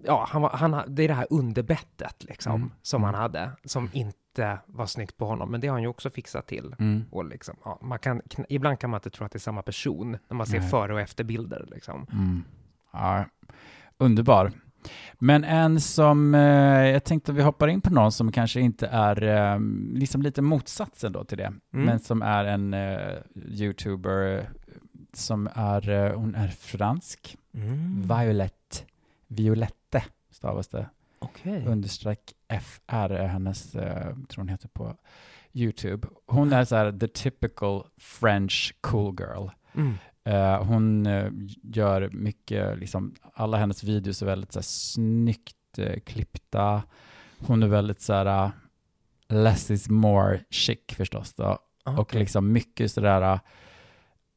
ja, 0.05 0.27
han, 0.29 0.43
var- 0.43 0.51
han, 0.51 0.83
det 0.89 1.03
är 1.03 1.09
det 1.09 1.15
här 1.15 1.27
underbettet 1.31 2.25
liksom, 2.25 2.55
Mm. 2.55 2.71
som 2.83 3.03
Mm. 3.03 3.15
han 3.15 3.23
hade, 3.23 3.51
som 3.65 3.91
inte 3.93 4.19
var 4.67 4.87
snyggt 4.87 5.17
på 5.17 5.27
honom, 5.27 5.51
men 5.51 5.61
det 5.61 5.67
har 5.67 5.73
han 5.75 5.83
ju 5.83 5.89
också 5.89 6.11
fixat 6.11 6.47
till. 6.47 6.75
Mm. 6.79 7.05
Och 7.11 7.25
liksom, 7.25 7.57
ja, 7.65 7.79
man 7.83 7.99
kan, 7.99 8.23
ibland 8.49 8.79
kan 8.79 8.91
man 8.91 8.99
inte 8.99 9.11
tro 9.11 9.27
att 9.27 9.33
det 9.33 9.37
är 9.37 9.41
samma 9.41 9.63
person 9.63 10.19
när 10.29 10.35
man 10.37 10.47
ser 10.47 10.61
Nej. 10.61 10.71
före 10.71 10.95
och 10.95 11.01
efterbilder. 11.01 11.67
Liksom. 11.71 12.07
Mm. 12.13 12.45
Ja, 12.93 13.25
underbar. 13.99 14.53
Men 15.19 15.45
en 15.45 15.81
som, 15.81 16.35
eh, 16.35 16.41
jag 16.89 17.05
tänkte 17.05 17.33
vi 17.33 17.43
hoppar 17.43 17.69
in 17.69 17.81
på 17.81 17.93
någon 17.95 18.13
som 18.13 18.33
kanske 18.33 18.61
inte 18.61 18.87
är 18.87 19.23
eh, 19.23 19.61
liksom 19.93 20.23
lite 20.23 20.43
motsatsen 20.43 21.13
då 21.13 21.25
till 21.25 21.39
det, 21.39 21.45
Mm. 21.45 21.87
men 21.87 21.99
som 22.01 22.23
är 22.23 22.45
en 22.45 22.75
eh, 22.75 23.15
youtuber 23.47 24.39
eh, 24.39 24.45
som 25.13 25.49
är, 25.55 25.89
eh, 25.89 26.13
hon 26.19 26.35
är 26.35 26.49
fransk, 26.49 27.37
Mm. 27.55 28.03
Violette, 28.03 28.77
Violette 29.27 30.05
stavas 30.31 30.69
det, 30.69 30.87
Okej. 31.19 31.65
understreck 31.67 32.33
FR 32.49 33.13
är 33.13 33.27
hennes, 33.27 33.75
eh, 33.75 34.17
tror 34.29 34.37
hon 34.37 34.49
heter 34.49 34.69
på 34.69 34.97
YouTube. 35.53 36.09
Hon 36.27 36.53
är 36.53 36.65
så 36.65 36.77
här 36.77 36.93
the 36.93 37.09
typical 37.09 37.83
French 37.97 38.75
cool 38.81 39.17
girl. 39.19 39.49
Mm. 39.75 39.95
Eh, 40.25 40.65
hon 40.65 41.07
eh, 41.07 41.31
gör 41.63 42.11
mycket, 42.13 42.79
liksom, 42.79 43.15
alla 43.35 43.57
hennes 43.57 43.85
videos 43.85 44.23
är 44.23 44.27
väldigt 44.27 44.53
så 44.53 44.59
här, 44.59 44.65
snyggt 44.65 45.79
eh, 45.79 46.01
klippta. 46.01 46.83
Hon 47.39 47.63
är 47.63 47.69
väldigt 47.69 48.01
så 48.01 48.13
här, 48.13 48.45
uh, 48.45 48.51
less 49.29 49.71
is 49.71 49.89
more 49.89 50.41
chic 50.51 50.79
förstås 50.89 51.35
då. 51.35 51.59
Och 51.85 51.99
Okej. 51.99 52.21
liksom 52.21 52.53
mycket 52.53 52.93
sådär 52.93 53.33
uh, 53.33 53.41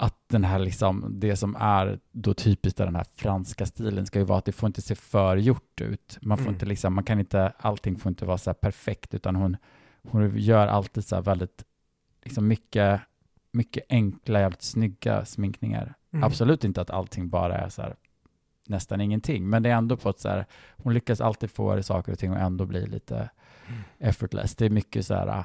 att 0.01 0.15
den 0.27 0.43
här 0.43 0.59
liksom, 0.59 1.19
det 1.19 1.35
som 1.35 1.55
är 1.59 1.99
då 2.11 2.33
typiskt 2.33 2.79
av 2.79 2.85
den 2.85 2.95
här 2.95 3.05
franska 3.15 3.65
stilen 3.65 4.05
ska 4.05 4.19
ju 4.19 4.25
vara 4.25 4.37
att 4.39 4.45
det 4.45 4.51
får 4.51 4.67
inte 4.67 4.81
se 4.81 4.95
för 4.95 5.37
gjort 5.37 5.81
ut. 5.81 6.17
Man 6.21 6.37
får 6.37 6.43
Mm. 6.45 6.53
inte 6.53 6.65
liksom, 6.65 6.93
man 6.93 7.03
kan 7.03 7.19
inte, 7.19 7.53
allting 7.57 7.95
får 7.97 8.09
inte 8.09 8.25
vara 8.25 8.37
så 8.37 8.49
här 8.49 8.55
perfekt, 8.55 9.13
utan 9.13 9.35
hon, 9.35 9.57
hon 10.03 10.37
gör 10.37 10.67
alltid 10.67 11.05
så 11.05 11.15
här 11.15 11.21
väldigt, 11.23 11.63
liksom 12.23 12.47
mycket, 12.47 13.01
mycket 13.51 13.83
enkla, 13.89 14.39
jävligt 14.39 14.61
snygga 14.61 15.25
sminkningar. 15.25 15.93
Mm. 16.13 16.23
Absolut 16.23 16.63
inte 16.63 16.81
att 16.81 16.89
allting 16.89 17.29
bara 17.29 17.57
är 17.57 17.69
så 17.69 17.81
här 17.81 17.95
nästan 18.67 19.01
ingenting, 19.01 19.49
men 19.49 19.63
det 19.63 19.69
är 19.69 19.73
ändå 19.75 19.97
på 19.97 20.09
ett 20.09 20.19
så 20.19 20.29
här, 20.29 20.45
hon 20.77 20.93
lyckas 20.93 21.21
alltid 21.21 21.51
få 21.51 21.83
saker 21.83 22.11
och 22.11 22.19
ting 22.19 22.31
att 22.31 22.39
ändå 22.41 22.65
bli 22.65 22.87
lite 22.87 23.29
Mm. 23.67 23.81
effortless. 23.99 24.55
Det 24.55 24.65
är 24.65 24.69
mycket 24.69 25.05
så 25.05 25.13
här, 25.13 25.43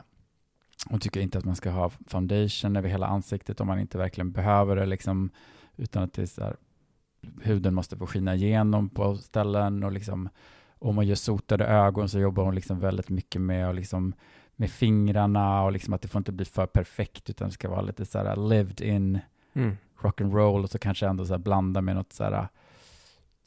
hon 0.87 1.01
tycker 1.01 1.21
inte 1.21 1.39
att 1.39 1.45
man 1.45 1.57
ska 1.57 1.71
ha 1.71 1.91
foundation 2.07 2.77
över 2.77 2.89
hela 2.89 3.07
ansiktet 3.07 3.61
om 3.61 3.67
man 3.67 3.79
inte 3.79 3.99
verkligen 3.99 4.33
behöver 4.33 4.77
det, 4.77 4.87
liksom, 4.87 5.31
utan 5.77 6.03
att 6.03 6.13
det 6.13 6.39
här, 6.39 6.57
huden 7.43 7.75
måste 7.75 7.97
få 7.97 8.07
skina 8.07 8.35
igenom 8.35 8.89
på 8.89 9.17
ställen 9.17 9.85
och 9.85 9.93
liksom, 9.93 10.29
om 10.79 10.95
man 10.95 11.07
gör 11.07 11.15
sotade 11.15 11.65
ögon 11.65 12.09
så 12.09 12.19
jobbar 12.19 12.45
hon 12.45 12.55
liksom 12.55 12.81
väldigt 12.81 13.09
mycket 13.09 13.41
med, 13.41 13.69
och 13.69 13.75
liksom, 13.75 14.15
med 14.57 14.71
fingrarna 14.71 15.63
och 15.63 15.73
liksom 15.73 15.95
att 15.95 16.03
det 16.03 16.09
får 16.09 16.19
inte 16.19 16.33
bli 16.33 16.45
för 16.45 16.67
perfekt, 16.67 17.31
utan 17.31 17.49
det 17.49 17.55
ska 17.55 17.69
vara 17.69 17.83
lite 17.83 18.05
så 18.05 18.19
här 18.19 18.49
lived 18.49 18.81
in 18.81 19.21
Mm. 19.57 19.77
rock'n'roll 20.01 20.63
och 20.63 20.71
så 20.71 20.79
kanske 20.79 21.07
ändå 21.07 21.27
så 21.27 21.39
blanda 21.39 21.81
med 21.81 21.97
något 21.97 22.13
så 22.13 22.25
här 22.25 22.49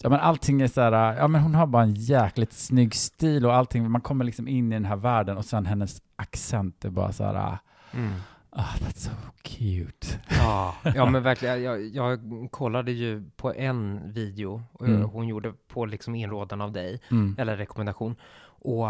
Ja 0.03 0.09
men 0.09 0.19
allting 0.19 0.61
är 0.61 0.67
så 0.67 0.81
här, 0.81 1.17
ja 1.17 1.27
men 1.27 1.41
hon 1.41 1.55
har 1.55 1.67
bara 1.67 1.83
en 1.83 1.93
jäkligt 1.93 2.53
snygg 2.53 2.95
stil 2.95 3.45
och 3.45 3.55
allting, 3.55 3.91
man 3.91 4.01
kommer 4.01 4.25
liksom 4.25 4.47
in 4.47 4.71
i 4.71 4.75
den 4.75 4.85
här 4.85 4.95
världen 4.95 5.37
och 5.37 5.45
sen 5.45 5.65
hennes 5.65 6.01
accent 6.15 6.85
är 6.85 6.89
bara 6.89 7.11
så 7.11 7.23
här, 7.23 7.57
Mm. 7.93 8.13
ah 8.49 8.63
that's 8.79 8.97
so 8.99 9.11
cute. 9.41 10.07
Ja, 10.29 10.75
ja 10.95 11.05
men 11.09 11.23
verkligen. 11.23 11.63
Jag, 11.63 11.81
jag 11.87 12.19
kollade 12.51 12.91
ju 12.91 13.29
på 13.37 13.53
en 13.53 14.11
video 14.13 14.63
Mm. 14.81 15.01
hon 15.03 15.27
gjorde 15.27 15.53
på 15.67 15.85
liksom 15.85 16.15
inrådan 16.15 16.61
av 16.61 16.71
dig, 16.71 16.99
Mm. 17.11 17.35
eller 17.39 17.57
rekommendation. 17.57 18.15
Och 18.45 18.87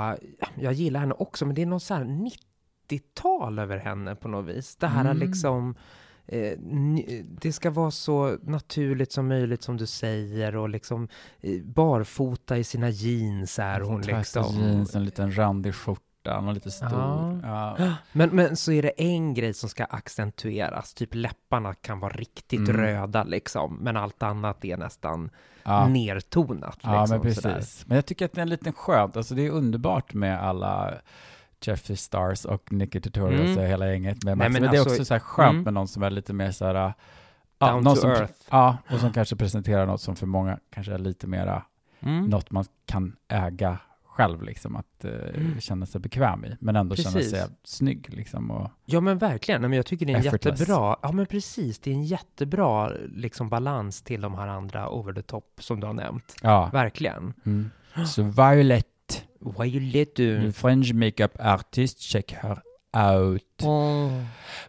jag 0.55 0.73
gillar 0.73 0.99
henne 0.99 1.13
också, 1.13 1.45
men 1.45 1.55
det 1.55 1.61
är 1.61 1.65
något 1.65 1.83
så 1.83 1.93
här 1.93 2.03
90-tal 2.89 3.59
över 3.59 3.77
henne 3.77 4.15
på 4.15 4.27
något 4.27 4.45
vis. 4.45 4.75
Det 4.75 4.87
här 4.87 5.05
är 5.05 5.11
Mm. 5.11 5.27
liksom, 5.27 5.75
eh, 6.27 6.57
det 7.41 7.53
ska 7.53 7.69
vara 7.69 7.91
så 7.91 8.37
naturligt 8.43 9.11
som 9.11 9.27
möjligt 9.27 9.63
som 9.63 9.77
du 9.77 9.85
säger 9.85 10.55
och 10.55 10.69
liksom 10.69 11.07
eh, 11.41 11.61
barfota 11.63 12.57
i 12.57 12.63
sina 12.63 12.89
jeans 12.89 13.59
är 13.59 13.79
hon 13.81 14.01
liksom. 14.01 14.55
jeans, 14.55 14.95
en 14.95 15.05
liten 15.05 15.37
randig 15.37 15.75
skjorta, 15.75 16.41
någon 16.41 16.53
lite 16.53 16.71
stor. 16.71 17.39
Ja. 17.43 17.77
Men, 18.11 18.29
men 18.29 18.55
så 18.55 18.71
är 18.71 18.81
det 18.81 18.89
en 19.01 19.33
grej 19.33 19.53
som 19.53 19.69
ska 19.69 19.85
accentueras, 19.85 20.93
typ 20.93 21.15
läpparna 21.15 21.73
kan 21.73 21.99
vara 21.99 22.13
riktigt 22.13 22.59
Mm. 22.69 22.81
röda 22.81 23.23
liksom, 23.23 23.75
men 23.81 23.97
allt 23.97 24.23
annat 24.23 24.65
är 24.65 24.77
nästan 24.77 25.29
Ja. 25.63 25.87
nertonat. 25.87 26.79
Ja, 26.81 27.01
liksom, 27.01 27.19
men 27.23 27.35
sådär. 27.35 27.55
precis. 27.55 27.87
Men 27.87 27.95
jag 27.95 28.05
tycker 28.05 28.25
att 28.25 28.33
det 28.33 28.41
är 28.41 28.43
en 28.43 28.49
liten 28.49 28.73
skönt, 28.73 29.17
alltså 29.17 29.35
det 29.35 29.45
är 29.47 29.49
underbart 29.51 30.13
med 30.13 30.41
alla 30.43 30.93
Jeffrey 31.61 31.95
Stars 31.97 32.45
och 32.45 32.71
Nicky 32.71 32.99
Tutorials 33.01 33.41
Mm. 33.49 33.57
och 33.57 33.63
hela 33.63 33.87
gänget 33.91 34.23
med 34.23 34.37
Nej, 34.37 34.49
Max. 34.49 34.53
men 34.53 34.61
men, 34.61 34.71
det 34.71 34.77
är 34.77 34.79
alltså- 34.79 34.93
också 34.95 35.05
så 35.05 35.13
här 35.13 35.19
skönt 35.19 35.51
mm. 35.53 35.63
med 35.63 35.73
någon 35.73 35.87
som 35.87 36.03
är 36.03 36.09
lite 36.09 36.33
mer 36.33 36.51
så 36.51 36.65
här, 36.65 36.73
ja, 36.73 36.93
Down 37.71 37.83
någon 37.83 37.95
to 37.95 38.01
som, 38.01 38.09
earth. 38.11 38.33
Ja, 38.51 38.77
och 38.91 38.99
som 38.99 39.13
kanske 39.13 39.35
presenterar 39.35 39.85
något 39.85 40.01
som 40.01 40.15
för 40.15 40.25
många 40.25 40.59
kanske 40.73 40.93
är 40.93 40.97
lite 40.97 41.27
mera, 41.27 41.63
Mm. 41.99 42.25
något 42.25 42.51
man 42.51 42.65
kan 42.85 43.15
äga 43.27 43.77
själv, 44.05 44.41
liksom, 44.43 44.75
att 44.75 45.05
eh, 45.05 45.11
Mm. 45.11 45.59
känna 45.61 45.85
sig 45.85 46.01
bekväm 46.01 46.45
i, 46.45 46.55
men 46.59 46.75
ändå 46.75 46.95
känna 46.95 47.11
Precis. 47.15 47.31
sig 47.31 47.45
snygg, 47.63 48.13
liksom, 48.13 48.51
och 48.51 48.71
Ja 48.85 48.99
men 49.01 49.17
verkligen, 49.17 49.61
Nej, 49.61 49.69
men 49.69 49.77
jag 49.77 49.85
tycker 49.85 50.05
det 50.05 50.11
är 50.13 50.17
en 50.17 50.25
Effortless. 50.27 50.59
jättebra, 50.59 50.97
ja 51.01 51.11
men 51.11 51.25
precis, 51.25 51.79
det 51.79 51.89
är 51.91 51.95
en 51.95 52.03
jättebra 52.03 52.89
liksom 53.15 53.49
balans 53.49 54.01
till 54.01 54.21
de 54.21 54.35
här 54.35 54.47
andra 54.47 54.89
over 54.89 55.13
the 55.13 55.21
top 55.21 55.53
som 55.59 55.79
du 55.79 55.87
har 55.87 55.93
nämnt. 55.93 56.35
ja. 56.41 56.69
Verkligen. 56.73 57.33
Mm. 57.45 57.71
Så 58.07 58.23
Violet, 58.23 58.87
Violet 59.39 60.15
du. 60.15 60.41
the 60.41 60.51
French 60.51 60.93
makeup 60.93 61.31
artist, 61.39 62.01
check 62.01 62.31
her 62.33 62.61
out. 62.93 63.43
Åh. 63.63 64.23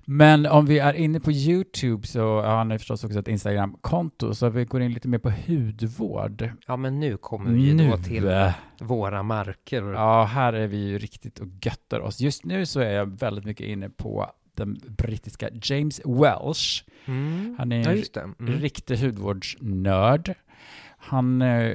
Men 0.04 0.46
om 0.46 0.66
vi 0.66 0.78
är 0.78 0.92
inne 0.94 1.20
på 1.20 1.32
YouTube 1.32 2.06
så 2.06 2.40
har 2.40 2.56
han 2.56 2.78
förstås 2.78 3.04
också 3.04 3.18
ett 3.18 3.28
Instagram-konto, 3.28 4.34
så 4.34 4.48
vi 4.48 4.64
går 4.64 4.82
in 4.82 4.92
lite 4.92 5.08
mer 5.08 5.18
på 5.18 5.30
hudvård. 5.30 6.50
Ja 6.66 6.76
men 6.76 7.00
nu 7.00 7.16
kommer 7.16 7.50
vi 7.50 7.60
ju 7.60 7.70
då 7.76 7.84
Nu, 7.96 8.02
till 8.02 8.52
våra 8.80 9.22
marker. 9.22 9.82
Ja, 9.82 10.24
här 10.24 10.52
är 10.52 10.66
vi 10.66 10.76
ju 10.76 10.98
riktigt 10.98 11.38
och 11.38 11.48
göttar 11.62 12.00
oss. 12.00 12.20
Just 12.20 12.44
nu 12.44 12.66
så 12.66 12.80
är 12.80 12.90
jag 12.90 13.18
väldigt 13.20 13.44
mycket 13.44 13.66
inne 13.66 13.88
på 13.90 14.30
den 14.56 14.80
brittiska 14.86 15.48
James 15.62 16.00
Welsh. 16.04 16.84
Mm. 17.04 17.54
Han 17.58 17.72
är 17.72 17.76
Ja 17.84 17.90
en 17.90 18.04
det. 18.14 18.20
Mm. 18.20 18.60
riktig 18.60 18.96
hudvårdsnörd. 18.98 20.34
Han 20.98 21.42
eh, 21.42 21.74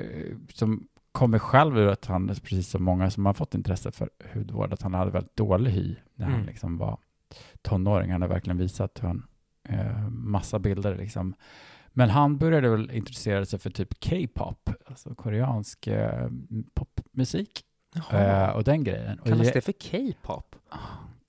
som 0.54 0.88
kommer 1.14 1.40
själv 1.40 1.78
ur 1.78 1.88
att 1.88 2.06
han, 2.06 2.28
precis 2.28 2.70
som 2.70 2.84
många 2.84 3.10
som 3.12 3.26
har 3.26 3.34
fått 3.34 3.56
intresse 3.56 3.92
för 3.92 4.10
hudvård, 4.34 4.74
att 4.74 4.82
han 4.82 4.94
hade 4.94 5.12
väldigt 5.12 5.36
dålig 5.36 5.72
hy 5.72 5.96
när 6.16 6.26
han 6.26 6.36
Mm. 6.36 6.46
liksom 6.48 6.78
var 6.78 6.98
tonåring. 7.62 8.12
Han 8.12 8.22
har 8.22 8.30
verkligen 8.30 8.58
visat 8.58 9.00
hur 9.02 9.08
han, 9.08 9.26
eh, 9.70 10.10
massa 10.10 10.60
bilder 10.60 10.96
liksom. 10.98 11.34
Men 11.96 12.10
han 12.10 12.38
började 12.38 12.70
väl 12.70 12.92
intressera 12.92 13.46
sig 13.46 13.60
för 13.60 13.70
typ 13.70 13.90
K-pop, 14.04 14.70
alltså 14.86 15.16
koreansk 15.16 15.88
eh, 15.88 16.30
popmusik 16.74 17.62
eh, 18.12 18.50
och 18.50 18.64
den 18.64 18.84
grejen. 18.84 19.18
Kallas 19.26 19.52
det 19.54 19.62
för 19.62 19.74
K-pop? 19.92 20.56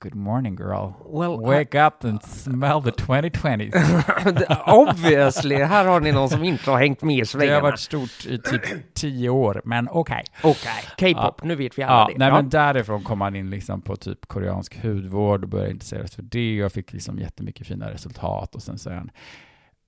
Good 0.01 0.15
morning 0.15 0.57
girl. 0.57 0.93
Well, 1.07 1.37
Wake 1.41 1.87
up 1.87 2.05
and 2.05 2.23
smell 2.23 2.83
the 2.83 2.91
2020. 2.91 3.71
obviously, 4.67 5.57
här 5.57 5.85
har 5.85 6.01
ni 6.01 6.13
någon 6.13 6.29
som 6.29 6.45
inte 6.45 6.71
har 6.71 6.79
hängt 6.79 7.03
med 7.03 7.15
i 7.15 7.17
Det 7.17 7.21
har 7.21 7.27
svängarna. 7.27 7.61
varit 7.61 7.79
stort 7.81 8.27
i 8.27 8.39
typ 8.39 8.95
tio 8.95 9.29
år, 9.29 9.63
men 9.65 9.89
okej. 9.91 10.23
Okej, 10.43 11.15
K-pop, 11.15 11.43
nu 11.45 11.55
vet 11.55 11.79
vi 11.79 11.83
alla 11.83 11.95
Ja, 12.01 12.09
det. 12.13 12.19
nej, 12.19 12.29
ja. 12.29 12.35
men 12.35 12.49
därifrån 12.49 13.03
kom 13.05 13.21
han 13.21 13.37
in 13.37 13.51
liksom 13.51 13.81
på 13.83 13.97
typ 13.97 14.27
koreansk 14.29 14.83
hudvård 14.83 15.43
och 15.43 15.49
började 15.51 15.71
intressera 15.71 16.07
sig 16.07 16.15
för 16.17 16.23
det 16.23 16.65
och 16.65 16.73
fick 16.73 16.93
liksom 16.93 17.19
jättemycket 17.19 17.67
fina 17.67 17.91
resultat 17.91 18.55
och 18.55 18.63
sen 18.63 18.79
så 18.79 18.91
är 18.91 18.95
han 18.95 19.11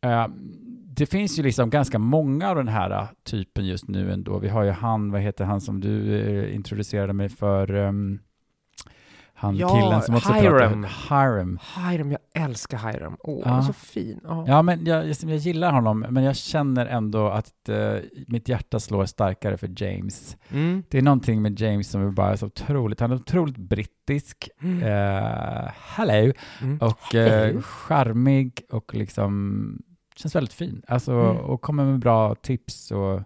eh, 0.04 0.26
det 0.96 1.06
finns 1.06 1.38
ju 1.38 1.42
liksom 1.42 1.70
ganska 1.70 1.98
många 1.98 2.48
av 2.50 2.56
den 2.56 2.68
här 2.68 2.90
eh, 2.90 3.04
typen 3.24 3.66
just 3.66 3.88
nu 3.88 4.12
ändå. 4.12 4.38
Vi 4.38 4.48
har 4.48 4.62
ju 4.62 4.70
han, 4.70 5.10
vad 5.10 5.20
heter 5.20 5.44
han 5.44 5.60
som 5.60 5.80
du 5.80 6.20
eh, 6.20 6.54
introducerade 6.54 7.12
mig 7.12 7.28
för? 7.28 7.74
ehm, 7.74 8.18
han 9.38 9.56
Ja, 9.56 9.68
killen 9.68 10.02
som 10.02 10.14
också 10.14 10.32
Hiram. 10.32 10.82
pratar. 10.82 11.32
Hiram. 11.34 11.58
Hiram, 11.90 12.10
jag 12.10 12.20
älskar 12.44 12.92
Hiram. 12.92 13.16
Åh, 13.20 13.42
Ja. 13.44 13.50
han 13.50 13.58
är 13.58 13.62
så 13.62 13.72
fin. 13.72 14.20
Ja. 14.24 14.44
Ja, 14.48 14.62
men 14.62 14.84
jag, 14.84 15.06
jag, 15.08 15.36
gillar 15.36 15.72
honom, 15.72 16.06
men 16.10 16.24
jag 16.24 16.36
känner 16.36 16.86
ändå 16.86 17.28
att 17.28 17.68
eh, 17.68 17.94
mitt 18.26 18.48
hjärta 18.48 18.80
slår 18.80 19.04
starkare 19.06 19.56
för 19.56 19.82
James. 19.82 20.36
Mm. 20.50 20.82
Det 20.88 20.98
är 20.98 21.02
någonting 21.02 21.42
med 21.42 21.60
James 21.60 21.90
som 21.90 22.06
är 22.06 22.10
bara 22.10 22.36
så 22.36 22.46
otroligt, 22.46 23.00
han 23.00 23.10
är 23.10 23.16
otroligt 23.16 23.56
brittisk, 23.56 24.48
Mm. 24.62 24.82
eh, 24.82 25.70
hello, 25.96 26.32
Mm. 26.62 26.78
och 26.80 26.98
Hello. 27.12 27.62
charmig 27.62 28.60
och 28.70 28.94
liksom 28.94 29.82
känns 30.16 30.34
väldigt 30.36 30.52
fin. 30.54 30.82
Alltså, 30.88 31.12
Mm. 31.12 31.36
och 31.36 31.60
kommer 31.62 31.84
med 31.84 31.98
bra 31.98 32.34
tips 32.34 32.90
och 32.90 33.22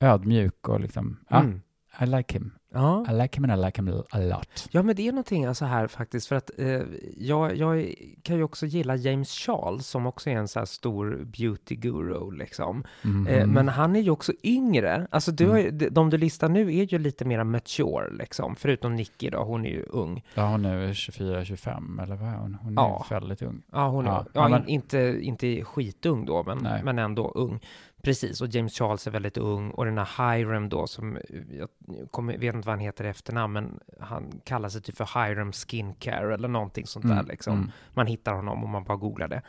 ödmjuk 0.00 0.68
och 0.68 0.80
liksom, 0.80 1.16
ja, 1.28 1.40
Mm. 1.40 1.60
I 2.00 2.06
like 2.06 2.34
him. 2.34 2.52
Ja. 2.76 3.06
I 3.10 3.14
like 3.22 3.36
him 3.40 3.50
and 3.50 3.60
I 3.60 3.64
like 3.66 3.82
him 3.82 3.88
a 4.10 4.18
lot. 4.18 4.68
ja, 4.70 4.82
men 4.82 4.96
det 4.96 5.08
är 5.08 5.12
någonting 5.12 5.44
alltså 5.44 5.64
här 5.64 5.86
faktiskt, 5.86 6.26
för 6.28 6.36
att 6.36 6.50
eh, 6.58 6.80
jag, 7.16 7.56
jag 7.56 7.94
kan 8.22 8.36
ju 8.36 8.42
också 8.42 8.66
gilla 8.66 8.96
James 8.96 9.30
Charles, 9.30 9.86
som 9.86 10.06
också 10.06 10.30
är 10.30 10.34
en 10.36 10.48
så 10.48 10.58
här 10.58 10.66
stor 10.66 11.24
beauty 11.24 11.74
guru, 11.74 12.30
liksom. 12.30 12.84
Mhm. 13.02 13.26
Eh, 13.26 13.46
men 13.46 13.68
han 13.68 13.96
är 13.96 14.00
ju 14.00 14.10
också 14.10 14.32
yngre. 14.42 15.06
Alltså, 15.10 15.32
du 15.32 15.44
Mm. 15.44 15.56
har, 15.56 15.62
ju- 15.62 15.70
de- 15.90 16.10
du 16.10 16.18
listar 16.18 16.48
nu 16.48 16.60
är 16.76 16.92
ju 16.92 16.98
lite 16.98 17.24
mer 17.24 17.44
mature, 17.44 18.10
liksom. 18.10 18.56
Förutom 18.56 18.96
Nicky 18.96 19.30
då, 19.30 19.38
hon 19.44 19.66
är 19.66 19.70
ju 19.70 19.82
ung. 19.82 20.24
Ja, 20.34 20.48
hon 20.48 20.64
är 20.64 20.92
24-25, 20.92 22.02
eller 22.02 22.16
vad 22.16 22.28
är 22.28 22.34
hon? 22.36 22.54
Hon 22.62 22.78
är 22.78 22.82
Ja. 22.82 23.06
väldigt 23.10 23.42
ung. 23.42 23.62
Ja, 23.72 23.88
hon 23.88 24.06
är, 24.06 24.10
Ja, 24.10 24.24
ja, 24.32 24.48
men- 24.48 24.62
in, 24.62 24.68
inte, 24.68 25.18
inte 25.20 25.64
skitung 25.64 26.24
då, 26.26 26.42
men, 26.46 26.58
Nej. 26.58 26.82
men 26.84 26.98
ändå 26.98 27.28
ung. 27.34 27.60
Precis, 28.06 28.40
och 28.40 28.48
James 28.48 28.72
Charles 28.78 29.06
är 29.06 29.10
väldigt 29.10 29.36
ung 29.38 29.70
och 29.70 29.84
den 29.84 29.98
här 29.98 30.36
Hiram 30.36 30.68
då 30.68 30.86
som, 30.86 31.18
jag 31.50 31.68
kommer, 32.10 32.38
vet 32.38 32.54
inte 32.54 32.66
vad 32.66 32.72
han 32.72 32.80
heter 32.84 33.04
i 33.04 33.08
efternamn, 33.08 33.52
men 33.52 33.80
han 34.00 34.40
kallar 34.44 34.68
sig 34.68 34.82
typ 34.82 34.96
för 34.96 35.26
Hiram 35.28 35.52
Skincare 35.52 36.34
eller 36.34 36.48
någonting 36.48 36.86
sånt 36.86 37.04
där 37.04 37.12
Mm, 37.12 37.26
liksom. 37.26 37.54
mm. 37.54 37.70
Man 37.94 38.06
hittar 38.06 38.32
honom 38.32 38.64
om 38.64 38.70
man 38.70 38.84
bara 38.84 38.96
googlar 38.96 39.28
det. 39.28 39.42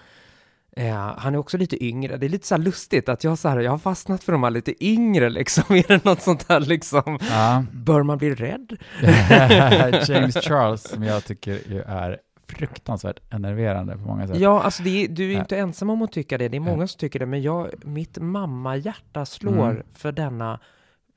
Eh, 0.71 0.95
han 1.17 1.33
är 1.33 1.37
också 1.37 1.57
lite 1.57 1.83
yngre, 1.85 2.17
det 2.17 2.25
är 2.25 2.29
lite 2.29 2.47
så 2.47 2.55
här 2.55 2.61
lustigt 2.61 3.09
att 3.09 3.23
jag, 3.23 3.37
så 3.37 3.49
här, 3.49 3.59
jag 3.59 3.71
har 3.71 3.77
fastnat 3.77 4.23
för 4.23 4.31
de 4.31 4.43
här 4.43 4.51
lite 4.51 4.85
yngre 4.85 5.29
liksom, 5.29 5.63
är 5.75 5.87
det 5.87 6.05
något 6.05 6.21
sånt 6.21 6.45
här 6.49 6.59
liksom, 6.59 7.19
Ja. 7.29 7.63
bör 7.71 8.03
man 8.03 8.17
bli 8.17 8.35
rädd? 8.35 8.77
James 10.07 10.35
Charles, 10.35 10.81
som 10.89 11.03
jag 11.03 11.25
tycker 11.25 11.83
är 11.87 12.19
fruktansvärt 12.47 13.33
enerverande 13.33 13.93
på 13.97 13.99
många 14.03 14.27
sätt. 14.27 14.37
Ja, 14.39 14.61
alltså 14.63 14.83
är, 14.83 15.07
du 15.07 15.23
är 15.23 15.27
ju 15.29 15.39
inte 15.39 15.57
ensam 15.57 15.89
om 15.89 16.01
att 16.01 16.11
tycka 16.11 16.37
det. 16.37 16.47
Det 16.49 16.57
är 16.57 16.61
många 16.61 16.87
som 16.87 16.97
tycker 16.99 17.19
det, 17.19 17.25
men 17.25 17.41
jag, 17.41 17.69
mitt 17.85 18.17
mammahjärta 18.17 19.25
slår 19.25 19.69
Mm. 19.71 19.83
för 19.93 20.11
denna 20.11 20.59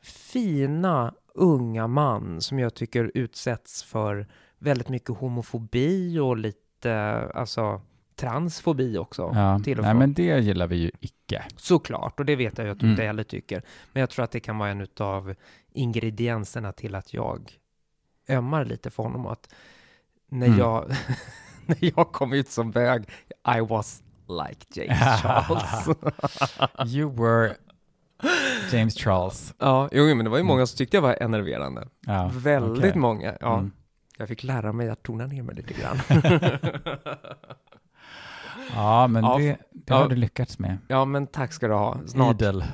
fina 0.02 1.14
unga 1.34 1.86
man 1.86 2.40
som 2.40 2.58
jag 2.58 2.74
tycker 2.74 3.10
utsätts 3.14 3.82
för 3.82 4.26
väldigt 4.58 4.88
mycket 4.88 5.16
homofobi 5.16 6.18
och 6.18 6.36
lite, 6.36 6.94
alltså 7.34 7.80
transfobi 8.16 8.98
också. 8.98 9.32
Ja, 9.34 9.60
till 9.64 9.78
och 9.78 9.84
nej 9.84 9.92
från. 9.92 9.98
men 9.98 10.12
det 10.14 10.22
gillar 10.40 10.66
vi 10.66 10.76
ju 10.76 10.90
icke. 11.00 11.44
Såklart, 11.56 12.20
och 12.20 12.26
det 12.26 12.36
vet 12.36 12.58
jag 12.58 12.64
ju 12.66 12.72
att 12.72 12.78
du 12.80 12.86
Mm. 12.86 12.92
inte 12.92 13.02
heller 13.04 13.22
tycker. 13.24 13.62
Men 13.92 14.00
jag 14.00 14.10
tror 14.10 14.24
att 14.24 14.30
det 14.30 14.40
kan 14.40 14.58
vara 14.58 14.68
en 14.70 14.86
av 15.00 15.34
ingredienserna 15.72 16.72
till 16.72 16.94
att 16.94 17.14
jag 17.14 17.52
ömmar 18.28 18.64
lite 18.64 18.90
för 18.90 19.02
honom. 19.02 19.26
Att 19.26 19.54
när, 20.30 20.46
Mm. 20.46 20.58
jag, 20.58 20.84
när 21.66 21.76
jag 21.96 22.12
kom 22.12 22.32
ut 22.32 22.48
som 22.48 22.70
bög, 22.70 23.04
I 23.56 23.60
was 23.60 24.02
like 24.28 24.80
James 24.80 25.20
Charles. 25.22 25.88
You 26.94 27.10
were 27.16 27.56
James 28.72 28.94
Charles. 28.98 29.54
ja, 29.58 29.88
jo, 29.92 30.14
men 30.14 30.24
det 30.24 30.30
var 30.30 30.38
ju 30.38 30.44
många 30.44 30.66
som 30.66 30.76
tyckte 30.76 30.96
jag 30.96 31.02
var 31.02 31.16
enerverande. 31.22 31.88
Ja, 32.06 32.30
Väldigt 32.34 32.78
okej. 32.84 32.94
många. 33.00 33.34
Ja, 33.40 33.54
Mm. 33.58 33.72
Jag 34.18 34.28
fick 34.28 34.42
lära 34.44 34.72
mig 34.72 34.88
att 34.90 35.02
tona 35.02 35.26
ner 35.26 35.42
mig 35.42 35.54
lite 35.54 35.74
grann. 35.74 35.98
Ja, 38.74 39.06
men 39.06 39.24
Ja, 39.24 39.38
det, 39.38 39.56
det 39.72 39.94
har 39.94 40.08
du 40.08 40.16
lyckats 40.16 40.58
med. 40.58 40.78
ja, 40.88 41.04
men 41.04 41.26
tack 41.26 41.52
ska 41.52 41.68
du 41.68 41.74
ha. 41.74 41.98
Snart. 42.06 42.34
Idel. 42.42 42.64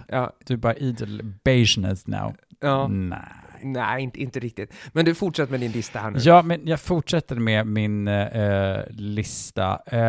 Du 0.44 0.54
är 0.54 0.58
bara 0.58 0.75
idel 0.75 1.34
beigeness 1.44 2.06
now. 2.06 2.34
ja. 2.60 2.88
Nej. 2.88 3.18
Nej, 3.73 4.02
inte, 4.02 4.20
inte 4.23 4.40
riktigt. 4.40 4.75
Men 4.92 5.04
du 5.04 5.14
fortsätter 5.14 5.50
med 5.50 5.61
din 5.61 5.73
lista 5.73 5.99
här 5.99 6.11
nu. 6.11 6.18
Ja, 6.23 6.42
men 6.42 6.61
jag 6.64 6.80
fortsätter 6.80 7.37
med 7.37 7.66
min 7.66 8.08
eh, 8.08 8.78
lista. 8.90 9.80
Eh, 9.87 10.00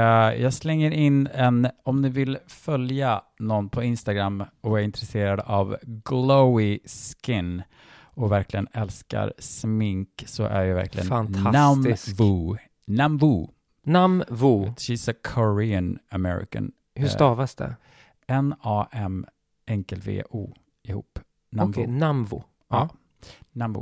jag 0.41 0.53
slänger 0.53 0.91
in 0.91 1.27
en, 1.33 1.67
om 1.83 2.01
ni 2.01 2.09
vill 2.09 2.37
följa 2.47 3.21
någon 3.39 3.69
på 3.69 3.83
Instagram 3.83 4.43
och 4.61 4.79
är 4.79 4.83
intresserad 4.83 5.39
av 5.39 5.77
glowy 5.83 6.79
skin 7.23 7.63
och 8.03 8.31
verkligen 8.31 8.67
älskar 8.73 9.33
smink 9.39 10.23
så 10.25 10.43
är 10.43 10.63
ju 10.63 10.73
verkligen 10.73 11.07
Fantastisk. 11.07 12.19
Namvu. 12.19 12.57
Namvu. 12.87 13.47
Nam 13.83 14.23
Vo. 14.29 14.65
She's 14.65 15.11
a 15.11 15.13
Korean 15.23 15.99
American. 16.11 16.71
Hur 16.95 17.05
Eh, 17.05 17.09
stavas 17.11 17.55
det? 17.55 17.75
N-A-M 18.27 19.25
enkel 19.65 19.99
V-O 19.99 20.53
ihop. 20.83 21.19
Namvu. 21.51 21.71
Okej, 21.81 21.87
Namvo. 21.93 22.43
Ja. 22.69 22.89
Ja. 23.21 23.27
Nambu. 23.51 23.79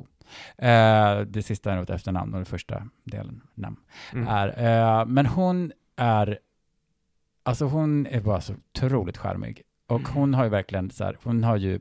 Eh, 0.57 1.19
det 1.19 1.43
sista 1.45 1.71
är 1.71 1.75
något 1.75 1.89
efternamn 1.89 2.33
och 2.33 2.39
den 2.39 2.45
första 2.45 2.83
delen, 3.03 3.41
namn, 3.55 3.77
Mm. 4.13 4.27
är. 4.27 4.47
Eh, 4.99 5.05
men 5.05 5.25
hon 5.25 5.71
är, 5.95 6.39
alltså 7.43 7.65
hon 7.65 8.07
är 8.07 8.21
bara 8.21 8.41
så 8.41 8.53
otroligt 8.53 9.17
charmig. 9.17 9.61
Och 9.87 9.99
Mm. 9.99 10.11
hon 10.13 10.33
har 10.33 10.43
ju 10.43 10.49
verkligen 10.49 10.89
så 10.91 11.03
här, 11.03 11.17
hon 11.23 11.43
har 11.43 11.57
ju 11.57 11.79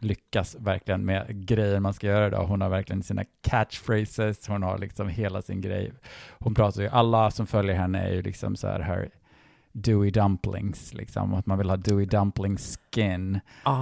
lyckats 0.00 0.56
verkligen 0.60 1.04
med 1.04 1.46
grejer 1.46 1.80
man 1.80 1.94
ska 1.94 2.06
göra 2.06 2.26
idag. 2.26 2.46
Hon 2.46 2.60
har 2.60 2.68
verkligen 2.68 3.02
sina 3.02 3.24
catchphrases, 3.40 4.48
hon 4.48 4.62
har 4.62 4.78
liksom 4.78 5.08
hela 5.08 5.42
sin 5.42 5.60
grej. 5.60 5.92
Hon 6.38 6.54
pratar 6.54 6.82
ju, 6.82 6.88
alla 6.88 7.30
som 7.30 7.46
följer 7.46 7.74
henne 7.76 8.00
är 8.02 8.12
ju 8.12 8.22
liksom 8.22 8.56
så 8.56 8.66
här, 8.68 8.80
här 8.80 9.10
Dewey 9.72 10.10
Dumplings, 10.10 10.94
liksom, 10.94 11.34
att 11.34 11.46
man 11.46 11.58
vill 11.58 11.70
ha 11.70 11.76
Dewey 11.76 12.06
Dumpling 12.06 12.56
skin. 12.58 13.40
Ah, 13.62 13.72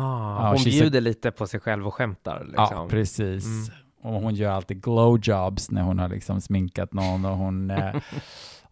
Ja, 0.44 0.48
hon 0.48 0.56
she's 0.56 0.68
a- 0.78 0.80
bjuder 0.80 1.00
lite 1.00 1.30
på 1.30 1.46
sig 1.46 1.60
själv 1.60 1.86
och 1.86 1.94
skämtar. 1.94 2.40
Liksom. 2.44 2.66
Ja, 2.70 2.86
precis. 2.90 3.44
Mm. 3.46 4.14
Och 4.16 4.22
hon 4.22 4.34
gör 4.34 4.50
alltid 4.50 4.82
glowjobs 4.82 5.70
när 5.70 5.82
hon 5.82 5.98
har 5.98 6.08
liksom 6.08 6.40
sminkat 6.40 6.92
någon 6.92 7.24
och 7.24 7.36
hon, 7.36 7.70
eh, 7.70 7.94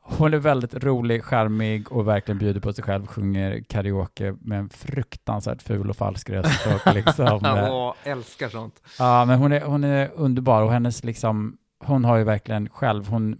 hon 0.00 0.34
är 0.34 0.38
väldigt 0.38 0.74
rolig, 0.74 1.24
charmig 1.24 1.92
och 1.92 2.08
verkligen 2.08 2.38
bjuder 2.38 2.60
på 2.60 2.72
sig 2.72 2.84
själv, 2.84 3.06
sjunger 3.06 3.62
karaoke 3.68 4.34
med 4.40 4.58
en 4.58 4.68
fruktansvärt 4.68 5.62
ful 5.62 5.90
och 5.90 5.96
falsk 5.96 6.30
röst. 6.30 6.66
Och 6.66 6.94
liksom, 6.94 7.44
eh, 7.44 7.72
Åh, 7.74 7.94
älskar 8.04 8.48
sånt. 8.48 8.82
ja, 8.98 9.24
men 9.24 9.38
hon 9.38 9.52
är, 9.52 9.60
hon 9.60 9.84
är 9.84 10.10
underbar 10.14 10.62
och 10.62 10.72
hennes 10.72 11.04
liksom, 11.04 11.56
hon 11.84 12.04
har 12.04 12.16
ju 12.16 12.24
verkligen 12.24 12.68
själv, 12.68 13.08
hon 13.08 13.38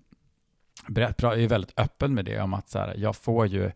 är 0.96 1.36
ju 1.36 1.46
väldigt 1.46 1.78
öppen 1.78 2.14
med 2.14 2.24
det 2.24 2.40
om 2.40 2.54
att 2.54 2.68
så 2.68 2.78
här, 2.78 2.94
jag 2.96 3.16
får 3.16 3.46
ju 3.46 3.70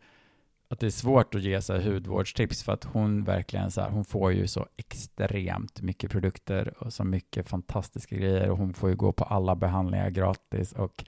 att 0.72 0.80
det 0.80 0.86
är 0.86 0.90
svårt 0.90 1.34
att 1.34 1.42
ge 1.42 1.62
så 1.62 1.72
här, 1.72 1.92
hudvårdstips 1.92 2.62
för 2.62 2.72
att 2.72 2.84
hon 2.84 3.24
verkligen 3.24 3.70
så 3.70 3.80
här, 3.80 3.90
hon 3.90 4.04
får 4.04 4.32
ju 4.32 4.46
så 4.46 4.66
extremt 4.76 5.82
mycket 5.82 6.10
produkter 6.10 6.74
och 6.78 6.92
så 6.92 7.04
mycket 7.04 7.48
fantastiska 7.48 8.16
grejer 8.16 8.50
och 8.50 8.58
hon 8.58 8.74
får 8.74 8.90
ju 8.90 8.96
gå 8.96 9.12
på 9.12 9.24
alla 9.24 9.54
behandlingar 9.54 10.10
gratis 10.10 10.72
och 10.72 11.04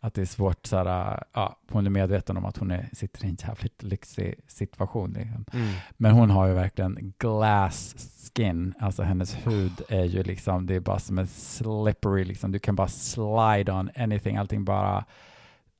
att 0.00 0.14
det 0.14 0.20
är 0.20 0.26
svårt 0.26 0.66
så 0.66 0.76
här, 0.76 1.24
ja, 1.32 1.60
hon 1.70 1.86
är 1.86 1.90
medveten 1.90 2.36
om 2.36 2.44
att 2.44 2.56
hon 2.56 2.70
är, 2.70 2.88
sitter 2.92 3.24
i 3.24 3.28
en 3.28 3.36
jävligt 3.40 3.82
lyxig 3.82 4.34
situation. 4.48 5.12
Liksom. 5.12 5.44
Mm. 5.52 5.74
Men 5.96 6.12
hon 6.12 6.30
har 6.30 6.46
ju 6.46 6.54
verkligen 6.54 7.14
glass 7.18 7.94
skin, 8.34 8.74
alltså 8.80 9.02
hennes 9.02 9.46
hud 9.46 9.82
är 9.88 10.04
ju 10.04 10.22
liksom, 10.22 10.66
det 10.66 10.74
är 10.74 10.80
bara 10.80 10.98
som 10.98 11.18
en 11.18 11.26
slippery, 11.26 12.24
liksom. 12.24 12.52
du 12.52 12.58
kan 12.58 12.76
bara 12.76 12.88
slide 12.88 13.72
on 13.72 13.90
anything, 13.96 14.36
allting 14.36 14.64
bara, 14.64 15.04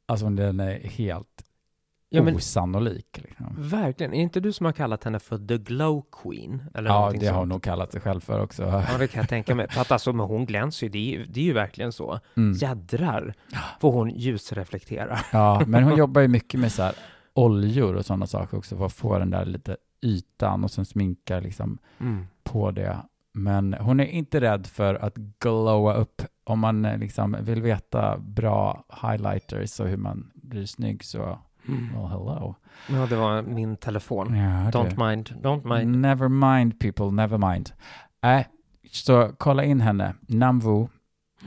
alltså 0.08 0.28
den 0.30 0.60
är 0.60 0.80
helt 0.88 1.44
Ja, 2.10 2.22
men 2.22 2.36
osannolik. 2.36 3.20
Liksom. 3.24 3.46
verkligen. 3.58 4.14
Är 4.14 4.22
inte 4.22 4.40
du 4.40 4.52
som 4.52 4.66
har 4.66 4.72
kallat 4.72 5.04
henne 5.04 5.18
för 5.18 5.38
the 5.38 5.58
glow 5.58 6.04
queen? 6.22 6.62
Eller 6.74 6.90
Ja, 6.90 7.12
det 7.20 7.26
har 7.26 7.32
hon 7.34 7.40
sånt? 7.42 7.48
nog 7.48 7.62
kallat 7.62 7.92
sig 7.92 8.00
själv 8.00 8.20
för 8.20 8.40
också. 8.42 8.62
Ja, 8.62 8.98
det 8.98 9.06
kan 9.08 9.20
jag 9.20 9.28
tänka 9.28 9.54
mig. 9.54 9.68
För 9.70 9.80
att 9.80 9.92
alltså, 9.92 10.12
men 10.12 10.26
hon 10.26 10.46
glänser 10.46 10.86
ju. 10.86 10.90
Det 10.92 11.14
är, 11.14 11.26
det 11.28 11.40
är 11.40 11.44
ju 11.44 11.52
verkligen 11.52 11.92
så. 11.92 12.20
Mm. 12.36 12.52
Jädrar 12.56 13.34
vad 13.80 13.92
hon 13.92 14.10
ljusreflekterar. 14.10 15.26
Ja, 15.32 15.62
men 15.66 15.84
hon 15.84 15.96
jobbar 15.98 16.20
ju 16.20 16.28
mycket 16.28 16.60
med 16.60 16.72
så 16.72 16.82
här 16.82 16.94
oljor 17.34 17.94
och 17.94 18.06
sådana 18.06 18.26
saker 18.26 18.56
också 18.58 18.76
för 18.76 18.86
att 18.86 18.92
få 18.92 19.18
den 19.18 19.30
där 19.30 19.44
lite 19.44 19.76
ytan 20.02 20.64
och 20.64 20.70
sen 20.70 20.84
sminkar 20.84 21.40
liksom 21.40 21.78
Mm. 22.00 22.26
på 22.44 22.70
det. 22.70 22.96
Men 23.38 23.74
hon 23.80 24.00
är 24.00 24.04
inte 24.06 24.40
rädd 24.40 24.66
för 24.66 24.94
att 24.94 25.14
glowa 25.40 25.94
upp. 25.94 26.22
Om 26.44 26.58
man 26.60 26.84
eh, 26.84 26.98
liksom 26.98 27.36
vill 27.40 27.62
veta 27.62 28.18
bra 28.18 28.84
highlighters 29.02 29.80
och 29.80 29.88
hur 29.88 29.96
man 29.96 30.30
blir 30.34 30.66
snygg 30.66 31.04
så, 31.04 31.38
Mm. 31.68 31.94
well 31.94 32.06
hello. 32.08 32.54
Ja, 32.88 33.06
det 33.06 33.16
var 33.16 33.42
min 33.42 33.76
telefon. 33.76 34.36
Ja, 34.36 34.70
Don't 34.70 35.08
mind, 35.08 35.28
don't 35.42 35.78
mind. 35.78 35.96
Never 35.96 36.28
mind 36.28 36.80
people, 36.80 37.10
never 37.10 37.52
mind. 37.52 37.70
Äh, 38.22 38.46
så 38.90 39.32
kolla 39.38 39.64
in 39.64 39.80
henne, 39.80 40.14
Namvu, 40.28 40.88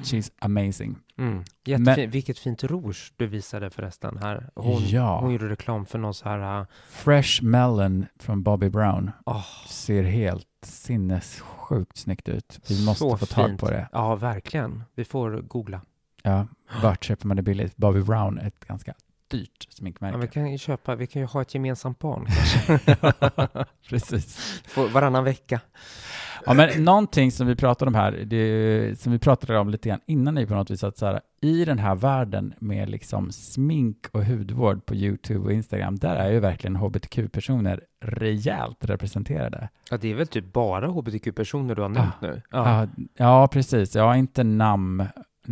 she's 0.03 0.31
amazing. 0.39 0.95
Mm. 1.21 1.43
Jättefin. 1.65 2.09
Vilket 2.09 2.39
fint 2.39 2.63
rouge 2.63 3.13
du 3.15 3.27
visade 3.27 3.69
förresten 3.69 4.17
här. 4.21 4.49
Hon, 4.55 4.81
Ja. 4.87 5.19
hon 5.19 5.31
gjorde 5.31 5.49
reklam 5.49 5.85
för 5.85 5.99
någon 5.99 6.13
så 6.13 6.29
här... 6.29 6.59
Uh, 6.61 6.65
Fresh 6.89 7.43
Melon 7.43 8.05
från 8.19 8.43
Bobby 8.43 8.69
Brown 8.69 9.11
åh, 9.25 9.45
ser 9.67 10.03
helt 10.03 10.47
sinnessjukt 10.65 11.97
snyggt 11.97 12.29
ut. 12.29 12.59
Vi 12.69 12.85
måste 12.85 12.99
så 12.99 13.17
få 13.17 13.25
tag 13.25 13.47
fint. 13.49 13.59
på 13.59 13.69
det. 13.69 13.87
Ja, 13.91 14.15
verkligen. 14.15 14.83
Vi 14.95 15.05
får 15.05 15.31
googla. 15.41 15.81
Ja, 16.23 16.47
vart 16.83 17.03
köper 17.03 17.27
man 17.27 17.37
det 17.37 17.43
billigt? 17.43 17.77
Bobby 17.77 18.01
Brown 18.01 18.37
är 18.37 18.47
ett 18.47 18.65
ganska 18.67 18.93
dyrt 19.31 19.65
Ja, 19.67 19.75
sminkmärke. 19.75 20.17
vi 20.17 20.27
kan 20.27 20.51
ju 20.51 20.57
köpa, 20.57 20.95
vi 20.95 21.07
kan 21.07 21.21
ju 21.21 21.25
ha 21.25 21.41
ett 21.41 21.53
gemensamt 21.53 21.99
barn 21.99 22.25
kanske. 22.69 22.95
Precis. 23.89 24.61
Får 24.67 24.87
varannan 24.89 25.23
vecka. 25.23 25.59
Ja, 26.45 26.53
men 26.53 26.83
någonting 26.83 27.31
som 27.31 27.47
vi 27.47 27.55
pratade 27.55 27.89
om 27.89 27.95
här, 27.95 28.11
det, 28.11 28.99
som 28.99 29.11
vi 29.11 29.19
pratade 29.19 29.59
om 29.59 29.69
lite 29.69 29.89
grann 29.89 29.99
innan 30.07 30.37
i 30.37 30.45
på 30.45 30.53
något 30.53 30.69
vis, 30.71 30.83
att 30.83 30.97
så 30.97 31.05
här, 31.05 31.21
i 31.41 31.65
den 31.65 31.79
här 31.79 31.95
världen 31.95 32.53
med 32.59 32.89
liksom 32.89 33.31
smink 33.31 33.97
och 34.11 34.25
hudvård 34.25 34.85
på 34.85 34.95
YouTube 34.95 35.39
och 35.45 35.51
Instagram, 35.51 35.95
där 35.95 36.15
är 36.15 36.31
ju 36.31 36.39
verkligen 36.39 36.75
hbtq-personer 36.75 37.81
rejält 38.05 38.85
representerade. 38.85 39.69
Ja, 39.89 39.97
det 39.97 40.11
är 40.11 40.15
väl 40.15 40.27
typ 40.27 40.53
bara 40.53 40.87
hbtq-personer 40.87 41.75
du 41.75 41.81
har 41.81 41.89
nämnt 41.89 42.21
nu? 42.21 42.41
Ja. 42.51 42.87
ja, 43.17 43.47
precis. 43.47 43.95
Ja, 43.95 44.15
inte 44.15 44.43
Nam, 44.43 45.03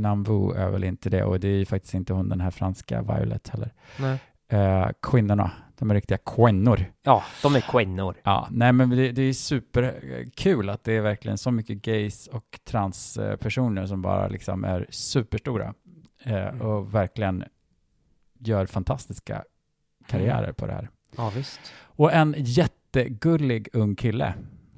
Namvu 0.02 0.52
är 0.54 0.70
väl 0.70 0.84
inte 0.84 1.10
det, 1.10 1.24
och 1.24 1.40
det 1.40 1.48
är 1.48 1.58
ju 1.58 1.66
faktiskt 1.66 1.94
inte 1.94 2.14
hon 2.14 2.30
den 2.30 2.42
här 2.42 2.52
franska 2.52 3.02
Violet 3.02 3.48
heller. 3.50 3.74
Nej. 4.00 4.20
Eh, 4.48 4.90
kvinnorna, 5.02 5.52
de 5.78 5.92
är 5.92 5.96
riktiga 5.96 6.18
kvinnor. 6.18 6.86
Ja, 7.02 7.24
de 7.44 7.56
är 7.56 7.62
kvinnor. 7.62 8.16
Ja, 8.24 8.48
nej 8.52 8.74
men 8.74 8.90
det, 8.90 9.12
det 9.12 9.22
är 9.22 9.34
superkul 9.34 10.70
att 10.70 10.84
det 10.84 10.94
är 10.94 11.02
verkligen 11.02 11.38
så 11.38 11.52
mycket 11.52 11.82
gays 11.82 12.28
och 12.28 12.60
transpersoner 12.66 13.86
som 13.86 14.02
bara 14.02 14.28
liksom 14.28 14.64
är 14.64 14.86
superstora 14.90 15.74
eh, 16.24 16.34
Mm. 16.48 16.62
och 16.62 16.94
verkligen 16.96 17.44
gör 18.40 18.66
fantastiska 18.66 19.44
karriärer 20.08 20.52
på 20.52 20.68
det 20.68 20.74
här. 20.74 20.90
Ja, 21.18 21.32
visst. 21.36 21.60
Och 21.82 22.14
en 22.14 22.36
jättegullig 22.38 23.70
ung 23.74 23.96
kille, 23.96 24.34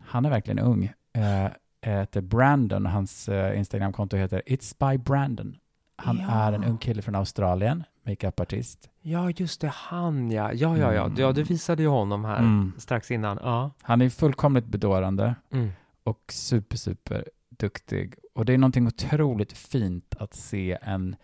han 0.05 0.25
är 0.25 0.29
verkligen 0.29 0.59
ung, 0.59 0.83
eh, 1.13 1.51
heter 1.81 2.21
Brandon, 2.21 2.85
hans 2.85 3.29
eh, 3.29 3.57
Instagramkonto 3.59 4.17
heter 4.17 4.41
It's 4.45 4.91
by 4.91 4.97
Brandon. 4.97 5.57
Han 5.95 6.17
Ja. 6.17 6.29
är 6.29 6.53
en 6.53 6.63
ung 6.63 6.77
kille 6.77 7.01
från 7.01 7.15
Australien, 7.15 7.83
makeupartist. 8.05 8.89
Ja, 9.01 9.29
just 9.29 9.61
det, 9.61 9.67
han 9.75 10.31
ja. 10.31 10.53
Ja, 10.53 10.77
ja, 10.77 10.93
ja. 10.93 11.05
Mm. 11.05 11.17
Ja, 11.17 11.31
du 11.31 11.43
visade 11.43 11.83
ju 11.83 11.89
honom 11.89 12.25
här 12.25 12.37
Mm. 12.39 12.73
strax 12.77 13.11
innan. 13.11 13.39
Ja. 13.41 13.71
Han 13.81 14.01
är 14.01 14.09
fullkomligt 14.09 14.65
bedårande. 14.65 15.35
Mm. 15.51 15.69
och 16.03 16.21
super, 16.29 16.77
super 16.77 17.25
duktig. 17.49 18.15
Och 18.35 18.45
det 18.45 18.53
är 18.53 18.57
någonting 18.57 18.87
otroligt 18.87 19.57
fint 19.57 20.15
att 20.19 20.33
se 20.33 20.77
en 20.81 21.15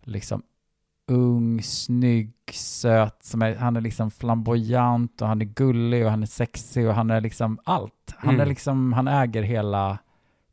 liksom 0.00 0.42
ung, 1.12 1.62
snygg, 1.62 2.32
söt. 2.52 3.24
Som 3.24 3.42
är, 3.42 3.54
han 3.54 3.76
är 3.76 3.80
liksom 3.80 4.10
flamboyant 4.10 5.22
och 5.22 5.28
han 5.28 5.40
är 5.40 5.44
gullig 5.44 6.04
och 6.04 6.10
han 6.10 6.22
är 6.22 6.26
sexig 6.26 6.88
och 6.88 6.94
han 6.94 7.10
är 7.10 7.20
liksom 7.20 7.58
allt. 7.64 8.14
Han, 8.16 8.30
är 8.30 8.34
Mm. 8.34 8.48
liksom, 8.48 8.92
han 8.92 9.08
äger 9.08 9.42
hela 9.42 9.98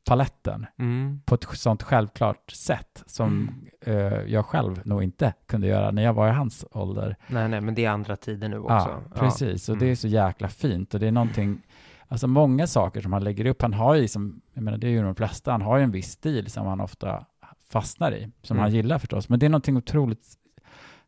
paletten 0.06 0.66
Mm. 0.80 1.22
på 1.26 1.36
ett 1.36 1.46
sånt 1.54 1.84
självklart 1.84 2.52
sätt 2.52 3.04
som 3.06 3.50
eh, 3.82 3.94
jag 4.28 4.46
själv 4.46 4.82
nog 4.88 5.04
inte 5.04 5.34
kunde 5.48 5.68
göra 5.68 5.92
när 5.92 6.02
jag 6.04 6.14
var 6.14 6.28
i 6.28 6.32
hans 6.32 6.66
ålder. 6.72 7.16
Nej, 7.28 7.50
nej, 7.50 7.62
men 7.62 7.76
det 7.76 7.86
är 7.86 7.90
andra 7.90 8.16
tider 8.16 8.50
nu 8.50 8.60
också. 8.60 8.74
Ja, 8.74 9.02
precis. 9.16 9.70
Och 9.70 9.78
det 9.78 9.86
är 9.86 9.88
Mm. 9.88 9.96
så 9.96 10.08
jäkla 10.08 10.48
fint. 10.48 10.94
Och 10.94 11.00
det 11.00 11.08
är 11.08 11.12
någonting, 11.12 11.62
alltså 12.08 12.28
många 12.28 12.68
saker 12.68 13.02
som 13.02 13.14
han 13.14 13.24
lägger 13.24 13.46
upp. 13.46 13.62
Han 13.62 13.74
har 13.74 13.96
ju 13.96 14.08
som, 14.08 14.42
jag 14.54 14.64
menar 14.64 14.78
det 14.78 14.88
är 14.88 14.92
ju 14.92 15.04
de 15.04 15.16
flesta, 15.16 15.52
han 15.52 15.62
har 15.62 15.78
ju 15.78 15.84
en 15.84 15.92
viss 15.92 16.12
stil 16.12 16.52
som 16.52 16.68
han 16.68 16.82
ofta 16.82 17.26
fastnar 17.72 18.12
i, 18.12 18.32
som 18.42 18.58
Mm. 18.58 18.62
han 18.64 18.74
gillar 18.74 18.98
förstås. 19.00 19.30
Men 19.30 19.40
det 19.40 19.46
är 19.46 19.50
någonting 19.50 19.78
otroligt, 19.78 20.28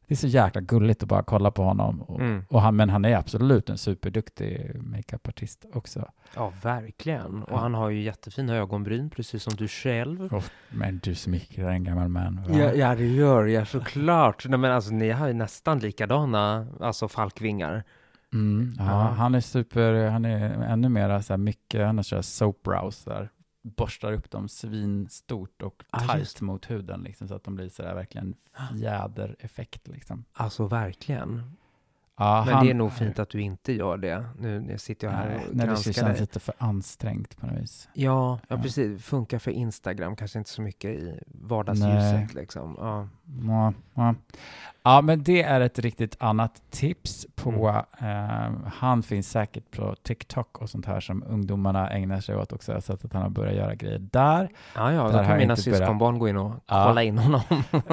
det 0.08 0.14
är 0.14 0.18
så 0.18 0.28
jäkla 0.28 0.62
gulligt 0.62 1.04
att 1.04 1.10
bara 1.10 1.24
kolla 1.24 1.52
på 1.52 1.64
honom. 1.64 2.02
Och, 2.02 2.20
Mm. 2.20 2.44
och 2.50 2.62
han, 2.62 2.76
men 2.76 2.90
han 2.90 3.06
är 3.06 3.16
absolut 3.18 3.70
en 3.70 3.78
superduktig 3.78 4.72
makeupartist 4.76 5.66
också. 5.74 6.10
Ja, 6.36 6.54
verkligen. 6.64 7.44
Och 7.44 7.52
Ja. 7.52 7.58
han 7.58 7.74
har 7.74 7.90
ju 7.90 8.02
jättefina 8.02 8.56
ögonbryn, 8.56 9.10
precis 9.10 9.44
som 9.44 9.54
du 9.54 9.68
själv. 9.68 10.34
Och, 10.34 10.44
men 10.70 11.00
du 11.04 11.16
smickrar 11.16 11.70
en 11.70 11.84
gammal 11.84 12.08
man. 12.08 12.36
va? 12.48 12.56
Ja, 12.60 12.74
ja, 12.74 12.96
det 12.96 13.08
gör 13.08 13.46
jag 13.46 13.68
såklart. 13.68 14.46
Nej, 14.48 14.60
men 14.60 14.72
alltså, 14.72 14.92
ni 14.94 15.10
har 15.10 15.28
ju 15.28 15.34
nästan 15.34 15.80
likadana, 15.80 16.68
alltså 16.80 17.08
falkvingar. 17.08 17.84
Mm, 18.34 18.74
ja, 18.78 18.86
Ja. 18.86 18.92
han 18.92 19.36
är 19.36 19.40
super, 19.42 20.10
han 20.10 20.26
är 20.26 20.50
ännu 20.64 20.90
mera 20.90 21.22
så 21.22 21.34
här 21.34 21.38
mycket, 21.38 21.86
han 21.86 22.04
kör 22.04 22.22
soap 22.22 22.64
brows 22.64 23.04
där. 23.04 23.30
Borstar 23.62 24.14
upp 24.14 24.32
dem 24.32 24.50
svinstort 24.50 25.62
och 25.62 25.84
Ja, 25.92 26.00
tajt 26.00 26.42
mot 26.42 26.72
huden 26.72 27.02
liksom, 27.02 27.28
så 27.28 27.36
att 27.36 27.44
de 27.44 27.56
blir 27.56 27.70
så 27.70 27.82
där 27.82 27.96
verkligen 27.96 28.36
fjädereffekt 28.72 29.88
liksom. 29.88 30.26
Alltså 30.34 30.68
verkligen. 30.68 31.58
Ja, 32.18 32.44
Men 32.46 32.54
han- 32.54 32.66
det 32.66 32.72
är 32.72 32.76
nog 32.76 32.94
fint 32.94 33.20
att 33.20 33.30
du 33.30 33.42
inte 33.42 33.74
gör 33.74 33.98
det. 33.98 34.26
Nu 34.40 34.78
sitter 34.78 35.08
jag 35.08 35.14
här 35.14 35.28
Nej, 35.30 35.36
och 35.50 35.56
när 35.56 35.64
det 35.64 35.68
granskar 35.68 35.92
känns 35.94 36.08
dig. 36.12 36.22
lite 36.22 36.40
för 36.40 36.54
ansträngt 36.58 37.38
på 37.38 37.46
något 37.48 37.58
vis. 37.62 37.90
Ja, 37.94 38.40
ja, 38.50 38.56
Ja. 38.56 38.62
precis. 38.62 39.04
Funkar 39.06 39.40
för 39.40 39.52
Instagram, 39.52 40.16
kanske 40.16 40.38
inte 40.40 40.50
så 40.52 40.62
mycket 40.62 40.92
i 40.92 41.20
vardagsljuset 41.26 42.14
Nej. 42.14 42.28
liksom. 42.34 42.76
Ja. 42.80 43.08
Ja, 43.48 43.74
ja. 43.94 44.16
ja, 44.84 45.02
men 45.02 45.24
det 45.24 45.44
är 45.44 45.62
ett 45.62 45.80
riktigt 45.80 46.16
annat 46.20 46.62
tips 46.70 47.28
på, 47.36 47.84
Mm. 48.00 48.56
eh, 48.56 48.72
han 48.74 49.04
finns 49.04 49.30
säkert 49.30 49.72
på 49.72 49.96
TikTok 50.04 50.58
och 50.62 50.70
sånt 50.70 50.86
här 50.86 51.00
som 51.00 51.24
ungdomarna 51.28 51.90
ägnar 51.90 52.20
sig 52.22 52.36
åt 52.36 52.54
också. 52.54 52.72
Jag 52.72 52.76
har 52.76 52.82
sett 52.82 53.06
att 53.06 53.14
han 53.14 53.22
har 53.22 53.30
börjat 53.30 53.56
göra 53.56 53.76
grejer 53.76 54.00
där. 54.00 54.50
Ja, 54.76 54.94
ja, 54.94 55.04
Där 55.04 55.18
då 55.20 55.26
kan 55.26 55.38
mina 55.38 55.54
inte 55.54 55.70
börjat- 55.70 55.80
syskonbarn 55.80 56.20
gå 56.20 56.30
in 56.30 56.38
och 56.38 56.54
kolla 56.68 57.04
in 57.04 57.18
honom. 57.18 57.42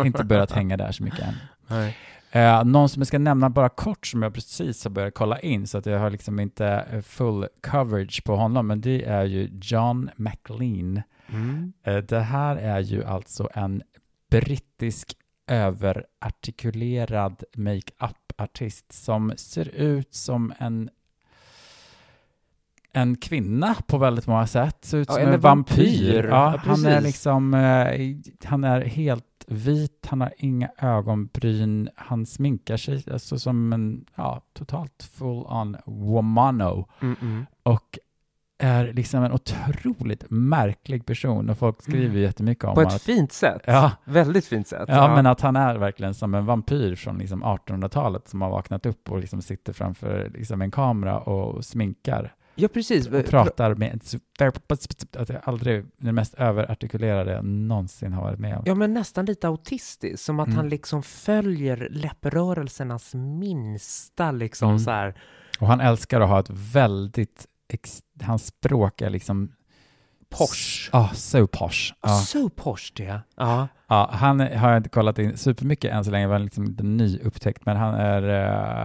Inte 0.05 0.25
börjat 0.25 0.53
hänga 0.59 0.77
där 0.77 0.93
så 0.93 1.03
mycket 1.03 1.21
än. 1.21 1.35
Nej. 1.67 1.97
Eh, 2.31 2.65
någon 2.65 2.89
som 2.89 3.01
jag 3.01 3.07
ska 3.07 3.19
nämna 3.19 3.51
bara 3.51 3.69
kort 3.69 4.07
som 4.07 4.23
jag 4.23 4.35
precis 4.35 4.85
har 4.85 4.91
börjat 4.91 5.15
kolla 5.15 5.41
in 5.41 5.67
så 5.67 5.79
att 5.79 5.87
jag 5.87 5.99
har 5.99 6.11
liksom 6.11 6.41
inte 6.41 6.67
eh, 6.67 7.01
full 7.01 7.47
coverage 7.61 8.25
på 8.25 8.37
honom 8.37 8.67
men 8.67 8.81
det 8.81 9.05
är 9.05 9.25
ju 9.25 9.51
John 9.63 10.11
McLean. 10.17 11.03
Mm. 11.29 11.73
Eh, 11.83 11.97
det 11.97 12.21
här 12.21 12.57
är 12.57 12.81
ju 12.81 13.05
alltså 13.05 13.49
en 13.55 13.83
brittisk 14.31 15.17
överartikulerad 15.47 17.45
makeup-artist 17.55 18.93
som 18.93 19.33
ser 19.37 19.69
ut 19.69 20.15
som 20.15 20.53
en 20.59 20.91
en 22.93 23.17
kvinna 23.17 23.75
på 23.87 23.99
väldigt 23.99 24.27
många 24.27 24.47
sätt. 24.47 24.85
Ser 24.85 24.99
ut 24.99 25.09
Ja, 25.09 25.15
som 25.15 25.23
eller 25.23 25.33
en 25.35 25.41
vampyr. 25.41 25.85
vampyr. 25.85 26.29
Ja, 26.29 26.53
Ja, 26.55 26.61
han 26.65 26.87
är 26.87 27.01
liksom, 27.01 27.55
eh, 27.55 28.49
han 28.49 28.65
är 28.65 28.81
helt 28.81 29.25
vit, 29.47 30.07
han 30.11 30.21
har 30.21 30.33
inga 30.39 30.69
ögonbryn, 30.79 31.89
han 31.97 32.27
sminkar 32.27 32.77
sig 32.77 33.05
alltså 33.13 33.39
som 33.39 33.73
en, 33.73 34.05
ja, 34.15 34.43
totalt 34.53 35.11
full 35.13 35.45
on 35.47 35.77
womano 35.87 36.89
Mm, 37.01 37.17
mm. 37.23 37.47
och 37.63 37.99
är 38.61 38.93
liksom 38.93 39.25
en 39.25 39.33
otroligt 39.33 40.25
märklig 40.31 41.07
person 41.07 41.51
och 41.51 41.59
folk 41.59 41.83
skriver 41.83 42.07
Mm. 42.11 42.23
jättemycket 42.23 42.65
om 42.65 42.75
På 42.75 42.81
ett 42.81 42.87
att, 42.95 43.03
fint 43.03 43.33
sätt. 43.33 43.63
ja, 43.67 43.93
Väldigt 44.05 44.47
fint 44.47 44.67
sätt. 44.69 44.85
ja, 44.89 45.15
men 45.15 45.27
att 45.27 45.41
han 45.41 45.57
är 45.57 45.77
verkligen 45.77 46.15
som 46.15 46.35
en 46.35 46.47
vampyr 46.47 46.95
från 46.95 47.19
liksom 47.19 47.45
1800-talet 47.45 48.29
som 48.29 48.43
har 48.43 48.51
vaknat 48.51 48.87
upp 48.87 49.11
och 49.11 49.19
liksom 49.21 49.43
sitter 49.43 49.73
framför 49.73 50.31
liksom 50.35 50.63
en 50.63 50.71
kamera 50.71 51.19
och 51.19 51.65
sminkar 51.65 52.35
ja 52.59 52.69
precis. 52.69 53.07
och 53.07 53.25
pratar 53.27 53.75
med 53.75 53.93
att 55.17 55.29
är 55.35 55.41
aldrig 55.49 55.85
det 55.97 56.13
mest 56.13 56.35
överartikulerade 56.35 57.33
jag 57.33 57.45
någonsin 57.45 58.13
har 58.13 58.23
varit 58.23 58.39
med 58.39 58.57
om. 58.57 58.63
Ja, 58.67 58.75
men 58.75 58.95
nästan 58.95 59.25
lite 59.27 59.47
autistisk. 59.49 60.25
Som 60.25 60.41
att 60.41 60.47
Mm. 60.47 60.57
han 60.57 60.69
liksom 60.69 61.03
följer 61.03 61.89
läpprörelsernas 61.91 63.15
minsta 63.15 64.31
liksom 64.33 64.69
Mm. 64.69 64.79
så 64.79 64.91
här. 64.91 65.15
Och 65.61 65.67
han 65.67 65.81
älskar 65.81 66.21
att 66.21 66.29
ha 66.29 66.41
ett 66.41 66.51
väldigt, 66.51 67.47
hans 68.23 68.47
språk 68.47 69.01
är 69.03 69.11
liksom 69.11 69.53
Posh. 70.31 70.91
Ja, 70.93 71.11
so 71.15 71.47
posh. 71.47 71.93
Ja. 72.03 72.09
Så 72.09 72.49
posh 72.49 72.93
det. 72.97 73.21
Ja. 73.37 73.69
Ja, 73.87 74.11
han 74.13 74.41
har 74.41 74.69
jag 74.69 74.77
inte 74.77 74.89
kollat 74.89 75.19
in 75.19 75.37
supermycket 75.37 75.93
än 75.93 76.05
så 76.05 76.11
länge, 76.11 76.27
var 76.27 76.39
liksom 76.39 76.65
inte 76.65 76.83
nyupptäckt, 76.83 77.67
men 77.67 77.77
han 77.77 77.95
är... 77.95 78.23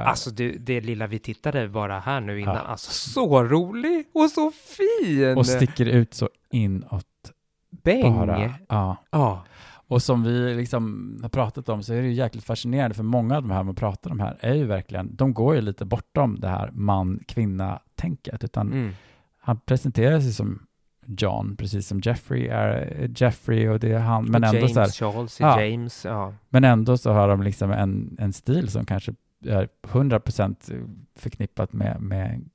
eh, 0.04 0.08
Alltså 0.10 0.30
det, 0.32 0.52
det 0.52 0.82
lilla 0.82 1.08
vi 1.08 1.20
tittade 1.20 1.68
bara 1.70 2.00
här 2.00 2.22
nu 2.22 2.40
innan, 2.40 2.58
alltså 2.58 2.92
så 2.92 3.44
rolig 3.44 4.06
och 4.14 4.30
så 4.30 4.52
fin! 4.52 5.38
och 5.38 5.46
sticker 5.48 5.86
ut 5.86 6.14
så 6.14 6.30
inåt 6.52 7.06
Bäng! 7.84 8.14
bara. 8.18 8.54
Ja. 8.70 8.98
Ja. 9.12 9.44
Och 9.88 10.04
som 10.04 10.24
vi 10.24 10.56
liksom 10.56 11.18
har 11.22 11.30
pratat 11.30 11.70
om 11.70 11.84
så 11.84 11.94
är 11.94 12.02
det 12.02 12.08
ju 12.08 12.14
jäkligt 12.14 12.44
fascinerande, 12.46 12.96
för 12.96 13.04
många 13.04 13.36
av 13.38 13.42
de 13.42 13.52
här 13.52 13.64
man 13.64 13.76
pratar 13.76 14.12
om 14.12 14.20
här 14.20 14.38
är 14.40 14.54
ju 14.54 14.66
verkligen, 14.66 15.16
de 15.16 15.34
går 15.34 15.56
ju 15.56 15.62
lite 15.62 15.86
bortom 15.86 16.40
det 16.40 16.48
här 16.48 16.70
man-kvinna-tänket, 16.74 18.44
utan 18.44 18.68
Mm. 18.74 18.92
han 19.40 19.60
presenterar 19.60 20.20
sig 20.20 20.34
som 20.34 20.66
John, 21.08 21.56
precis 21.58 21.88
som 21.88 22.00
Jeffrey 22.00 22.48
är 22.48 23.10
Jeffrey 23.16 23.68
och 23.68 23.80
det 23.80 23.92
är 23.92 24.00
han, 24.00 24.26
men 24.26 24.44
och 24.44 24.50
ändå 24.50 24.60
James 24.60 24.74
så 24.74 24.80
här, 24.80 24.90
Charles 24.90 25.40
Ja. 25.40 25.62
James, 25.64 26.06
ja. 26.06 26.34
Men 26.50 26.64
ändå 26.64 26.98
så 26.98 27.12
har 27.12 27.28
de 27.28 27.44
liksom 27.44 27.72
en, 27.72 28.18
en 28.20 28.34
stil 28.34 28.70
som 28.70 28.86
kanske 28.86 29.14
är 29.46 29.70
100% 29.82 30.88
förknippat 31.16 31.74
med, 31.74 32.02
med 32.02 32.50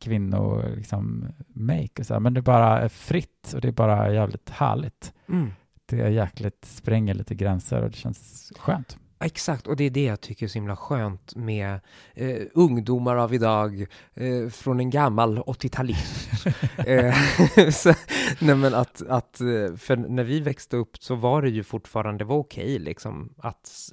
kvinnor, 0.00 0.64
liksom 0.76 1.28
make 1.48 1.90
och 1.98 2.06
så 2.06 2.14
här. 2.14 2.20
Men 2.20 2.34
det 2.34 2.42
bara 2.42 2.80
är 2.80 2.88
fritt 2.88 3.52
och 3.54 3.60
det 3.60 3.68
är 3.68 3.72
bara 3.72 4.12
jävligt 4.12 4.50
härligt. 4.50 5.12
Mm. 5.28 5.50
Det 5.86 6.00
är 6.00 6.08
jäkligt, 6.08 6.64
spränger 6.64 7.14
lite 7.14 7.34
gränser 7.34 7.82
och 7.82 7.90
det 7.90 7.96
känns 7.96 8.52
skönt. 8.58 8.98
Exakt, 9.20 9.66
och 9.66 9.76
det 9.76 9.84
är 9.84 9.90
det 9.90 10.04
jag 10.04 10.20
tycker 10.20 10.46
är 10.46 10.48
så 10.48 10.58
himla 10.58 10.76
skönt 10.76 11.36
med 11.36 11.80
eh, 12.14 12.42
ungdomar 12.54 13.16
av 13.16 13.34
idag 13.34 13.86
eh, 14.14 14.48
från 14.48 14.80
en 14.80 14.90
gammal 14.90 15.38
80-talism. 15.38 16.48
eh, 16.86 18.56
men 18.56 18.74
att, 18.74 19.02
att, 19.08 19.40
eh, 19.40 19.76
för 19.76 19.96
när 19.96 20.24
vi 20.24 20.40
växte 20.40 20.76
upp 20.76 20.96
så 20.98 21.14
var 21.14 21.42
det 21.42 21.50
ju 21.50 21.62
fortfarande, 21.62 22.24
det 22.24 22.28
var 22.28 22.36
okej 22.36 22.78
liksom 22.78 23.34
att 23.38 23.92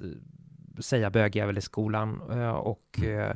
säga 0.78 1.10
bögjävel 1.10 1.58
i 1.58 1.60
skolan 1.60 2.22
eh, 2.30 2.50
och 2.50 3.02
eh, 3.02 3.34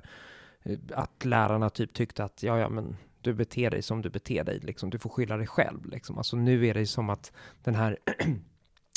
att 0.94 1.24
lärarna 1.24 1.70
typ 1.70 1.92
tyckte 1.92 2.24
att 2.24 2.42
ja, 2.42 2.58
ja, 2.58 2.68
men 2.68 2.96
du 3.20 3.34
beter 3.34 3.70
dig 3.70 3.82
som 3.82 4.02
du 4.02 4.10
beter 4.10 4.44
dig, 4.44 4.58
liksom. 4.58 4.90
du 4.90 4.98
får 4.98 5.10
skylla 5.10 5.36
dig 5.36 5.46
själv. 5.46 5.86
Liksom. 5.86 6.18
Alltså, 6.18 6.36
nu 6.36 6.66
är 6.66 6.74
det 6.74 6.86
som 6.86 7.10
att 7.10 7.32
den 7.62 7.74
här 7.74 7.98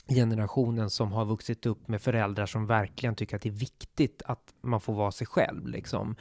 generationen 0.09 0.89
som 0.89 1.11
har 1.11 1.25
vuxit 1.25 1.65
upp 1.65 1.87
med 1.87 2.01
föräldrar 2.01 2.45
som 2.45 2.65
verkligen 2.65 3.15
tycker 3.15 3.35
att 3.35 3.41
det 3.41 3.49
är 3.49 3.53
viktigt 3.53 4.21
att 4.25 4.53
man 4.61 4.81
får 4.81 4.93
vara 4.93 5.11
sig 5.11 5.27
själv, 5.27 5.67
liksom. 5.67 6.15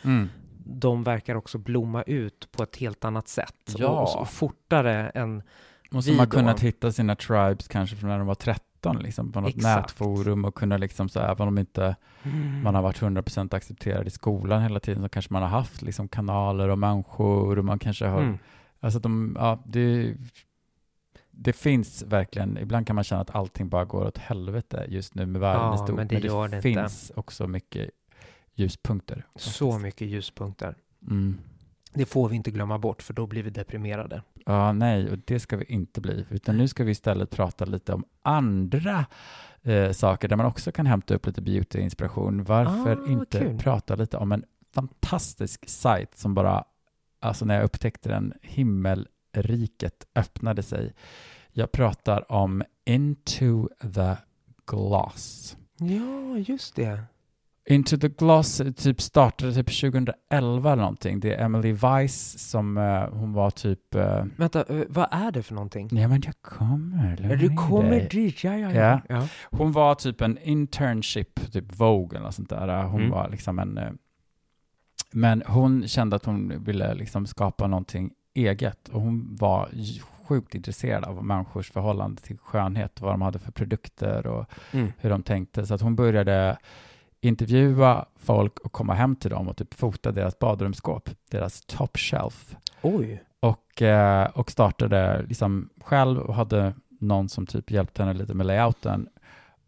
de 0.64 1.02
verkar 1.02 1.34
också 1.34 1.58
blomma 1.58 2.02
ut 2.02 2.48
på 2.52 2.62
ett 2.62 2.76
helt 2.76 3.04
annat 3.04 3.28
sätt 3.28 3.74
Ja. 3.76 3.88
och, 3.88 4.20
och 4.20 4.28
fortare 4.28 5.08
än 5.10 5.42
Och 5.94 6.04
som 6.04 6.18
har 6.18 6.26
kunnat 6.26 6.60
hitta 6.60 6.92
sina 6.92 7.16
tribes 7.16 7.68
kanske 7.68 7.96
från 7.96 8.10
när 8.10 8.18
de 8.18 8.26
var 8.26 8.34
13, 8.34 8.98
liksom, 8.98 9.32
på 9.32 9.40
något 9.40 9.56
Exakt. 9.56 9.76
nätforum 9.82 10.44
och 10.44 10.54
kunna 10.54 10.76
liksom 10.76 11.08
så 11.08 11.20
även 11.20 11.48
om 11.48 11.58
inte 11.58 11.96
man 12.62 12.74
har 12.74 12.82
varit 12.82 13.00
100% 13.00 13.54
accepterad 13.54 14.06
i 14.06 14.10
skolan 14.10 14.62
hela 14.62 14.80
tiden 14.80 15.02
så 15.02 15.08
kanske 15.08 15.32
man 15.32 15.42
har 15.42 15.48
haft 15.48 15.82
liksom 15.82 16.08
kanaler 16.08 16.68
och 16.68 16.78
människor 16.78 17.58
och 17.58 17.64
man 17.64 17.78
kanske 17.78 18.06
har 18.06 18.20
Mm. 18.22 18.38
Alltså 18.80 18.98
de, 18.98 19.36
ja, 19.40 19.62
det, 19.66 20.14
det 21.34 21.52
finns 21.52 22.02
verkligen, 22.02 22.58
ibland 22.58 22.86
kan 22.86 22.94
man 22.96 23.04
känna 23.04 23.20
att 23.20 23.34
allting 23.36 23.68
bara 23.68 23.84
går 23.84 24.06
åt 24.06 24.18
helvete 24.18 24.86
just 24.88 25.14
nu 25.14 25.26
med 25.26 25.40
världen 25.40 25.62
Ja, 25.62 25.74
i 25.74 25.78
stort. 25.78 25.96
men 25.96 26.08
det 26.08 26.18
gör 26.18 26.48
det 26.48 26.56
inte. 26.56 26.62
finns 26.62 27.12
också 27.16 27.46
mycket 27.46 27.90
ljuspunkter. 28.54 29.26
Så 29.36 29.70
faktiskt. 29.70 29.82
mycket 29.82 30.08
ljuspunkter. 30.08 30.74
Mm. 31.10 31.38
Det 31.94 32.06
får 32.06 32.28
vi 32.28 32.36
inte 32.36 32.50
glömma 32.50 32.78
bort, 32.78 33.02
för 33.02 33.14
då 33.14 33.26
blir 33.26 33.42
vi 33.42 33.50
deprimerade. 33.50 34.22
Ja, 34.46 34.72
nej, 34.72 35.10
och 35.10 35.18
det 35.24 35.40
ska 35.40 35.56
vi 35.56 35.64
inte 35.64 36.00
bli. 36.00 36.26
Utan 36.30 36.56
nu 36.56 36.68
ska 36.68 36.84
vi 36.84 36.90
istället 36.90 37.30
prata 37.30 37.64
lite 37.64 37.92
om 37.94 38.04
andra 38.22 39.06
eh, 39.62 39.92
saker 39.92 40.28
där 40.28 40.36
man 40.36 40.46
också 40.46 40.72
kan 40.72 40.86
hämta 40.86 41.14
upp 41.14 41.26
lite 41.26 41.40
beauty-inspiration. 41.42 42.44
Varför 42.44 43.02
Ah, 43.02 43.08
inte 43.08 43.38
kul. 43.38 43.58
prata 43.58 43.94
lite 43.94 44.16
om 44.16 44.32
en 44.32 44.44
fantastisk 44.74 45.68
sajt 45.68 46.18
som 46.18 46.34
bara, 46.34 46.64
alltså 47.20 47.44
när 47.44 47.54
jag 47.54 47.64
upptäckte 47.64 48.08
den, 48.08 48.32
himmelriket 49.36 50.06
öppnade 50.14 50.62
sig. 50.62 50.92
Jag 51.52 51.72
pratar 51.72 52.32
om 52.32 52.62
Into 52.84 53.68
the 53.94 54.16
Glass. 54.66 55.56
Ja, 55.78 56.38
just 56.38 56.76
det. 56.76 57.02
Into 57.68 57.96
the 57.98 58.08
Gloss 58.08 58.62
typ 58.76 59.00
startade 59.00 59.54
typ 59.54 59.80
2011 59.80 60.72
eller 60.72 60.82
någonting. 60.82 61.20
Det 61.20 61.34
är 61.34 61.44
Emily 61.44 61.72
Weiss 61.72 62.50
som 62.50 62.78
eh, 62.78 63.08
hon 63.12 63.32
var 63.32 63.50
typ... 63.50 63.94
eh, 63.94 64.24
Vänta, 64.36 64.64
eh, 64.64 64.84
vad 64.88 65.08
är 65.10 65.30
det 65.32 65.42
för 65.42 65.54
någonting? 65.54 65.88
Nej 65.92 66.08
men 66.08 66.22
jag 66.24 66.34
kommer. 66.42 67.16
lugna 67.16 67.36
Du 67.36 67.56
kommer 67.56 67.90
dig. 67.90 68.08
dit, 68.10 68.44
ja, 68.44 68.56
ja, 68.56 68.72
Ja. 68.72 68.80
ja. 68.80 69.00
ja. 69.08 69.28
Hon 69.50 69.72
var 69.72 69.94
typ 69.94 70.20
en 70.20 70.38
internship, 70.38 71.52
typ 71.52 71.76
Vogue 71.80 72.18
eller 72.18 72.30
sånt 72.30 72.48
där. 72.50 72.82
Hon 72.84 73.00
Mm. 73.00 73.10
var 73.10 73.28
liksom 73.28 73.58
en... 73.58 73.78
eh, 73.78 73.90
Men 75.12 75.42
hon 75.46 75.88
kände 75.88 76.16
att 76.16 76.24
hon 76.24 76.64
ville 76.64 76.94
liksom 76.94 77.26
skapa 77.26 77.66
någonting 77.66 78.10
eget 78.34 78.88
och 78.88 79.00
hon 79.00 79.36
var 79.36 79.68
sjukt 80.26 80.54
intresserad 80.54 81.04
av 81.04 81.24
människors 81.24 81.70
förhållande 81.70 82.22
till 82.22 82.38
skönhet, 82.38 83.00
vad 83.00 83.12
de 83.12 83.22
hade 83.22 83.38
för 83.38 83.52
produkter 83.52 84.26
och 84.26 84.46
Mm. 84.72 84.92
hur 84.98 85.10
de 85.10 85.22
tänkte. 85.22 85.66
Så 85.66 85.74
att 85.74 85.80
hon 85.80 85.96
började 85.96 86.58
intervjua 87.20 88.06
folk 88.16 88.58
och 88.58 88.72
komma 88.72 88.94
hem 88.94 89.16
till 89.16 89.30
dem 89.30 89.48
och 89.48 89.56
typ 89.56 89.74
fota 89.74 90.12
deras 90.12 90.38
badrumsskåp, 90.38 91.10
deras 91.30 91.60
top 91.66 91.98
shelf. 91.98 92.56
Oj. 92.82 93.22
Och, 93.40 93.82
eh, 93.82 94.24
och 94.34 94.50
startade 94.50 95.22
liksom 95.28 95.68
själv 95.80 96.18
och 96.20 96.34
hade 96.34 96.74
någon 97.00 97.28
som 97.28 97.46
typ 97.46 97.70
hjälpte 97.70 98.02
henne 98.02 98.14
lite 98.14 98.34
med 98.34 98.46
layouten 98.46 99.08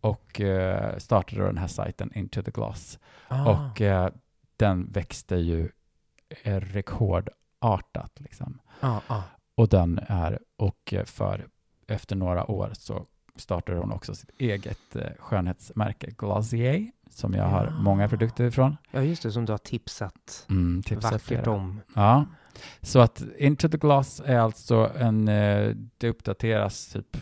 och 0.01 0.41
eh, 0.41 0.97
startade 0.99 1.47
den 1.47 1.59
här 1.59 1.67
sajten 1.67 2.11
Into 2.15 2.43
the 2.43 2.51
Gloss. 2.51 2.99
Ah. 3.29 3.51
Och 3.71 3.81
eh, 3.81 4.11
den 4.57 4.93
växte 4.93 5.37
ju 5.37 5.69
eh, 6.43 6.61
rekordartat 7.65 8.21
liksom. 8.21 8.59
ah, 8.81 9.01
ah. 9.07 9.23
Och 9.57 9.69
den 9.69 10.01
är, 10.09 10.39
och 10.59 10.93
eh, 10.95 11.05
för 11.05 11.47
efter 11.89 12.17
några 12.17 12.51
år 12.51 12.71
så 12.73 13.07
startade 13.37 13.79
hon 13.79 13.93
också 13.93 14.15
sitt 14.15 14.31
eget 14.41 14.97
eh, 14.97 15.03
skönhetsmärke 15.19 16.11
Glossier, 16.19 16.91
som 17.11 17.35
jag 17.35 17.45
har 17.45 17.65
Ja. 17.65 17.71
många 17.83 18.09
produkter 18.09 18.45
ifrån. 18.45 18.77
Ja, 18.91 19.03
just 19.03 19.23
det, 19.23 19.33
som 19.33 19.45
du 19.45 19.53
har 19.53 19.59
tipsat 19.59 20.47
Mm, 20.51 20.83
tipsar 20.83 21.11
vackert 21.13 21.47
om. 21.47 21.81
Ja, 21.95 22.25
så 22.83 23.01
att 23.01 23.23
Into 23.39 23.69
the 23.69 23.79
Glass 23.79 24.23
är 24.25 24.39
alltså 24.39 24.91
en, 24.99 25.29
eh, 25.29 25.77
det 25.99 26.09
uppdateras 26.09 26.89
typ 26.89 27.17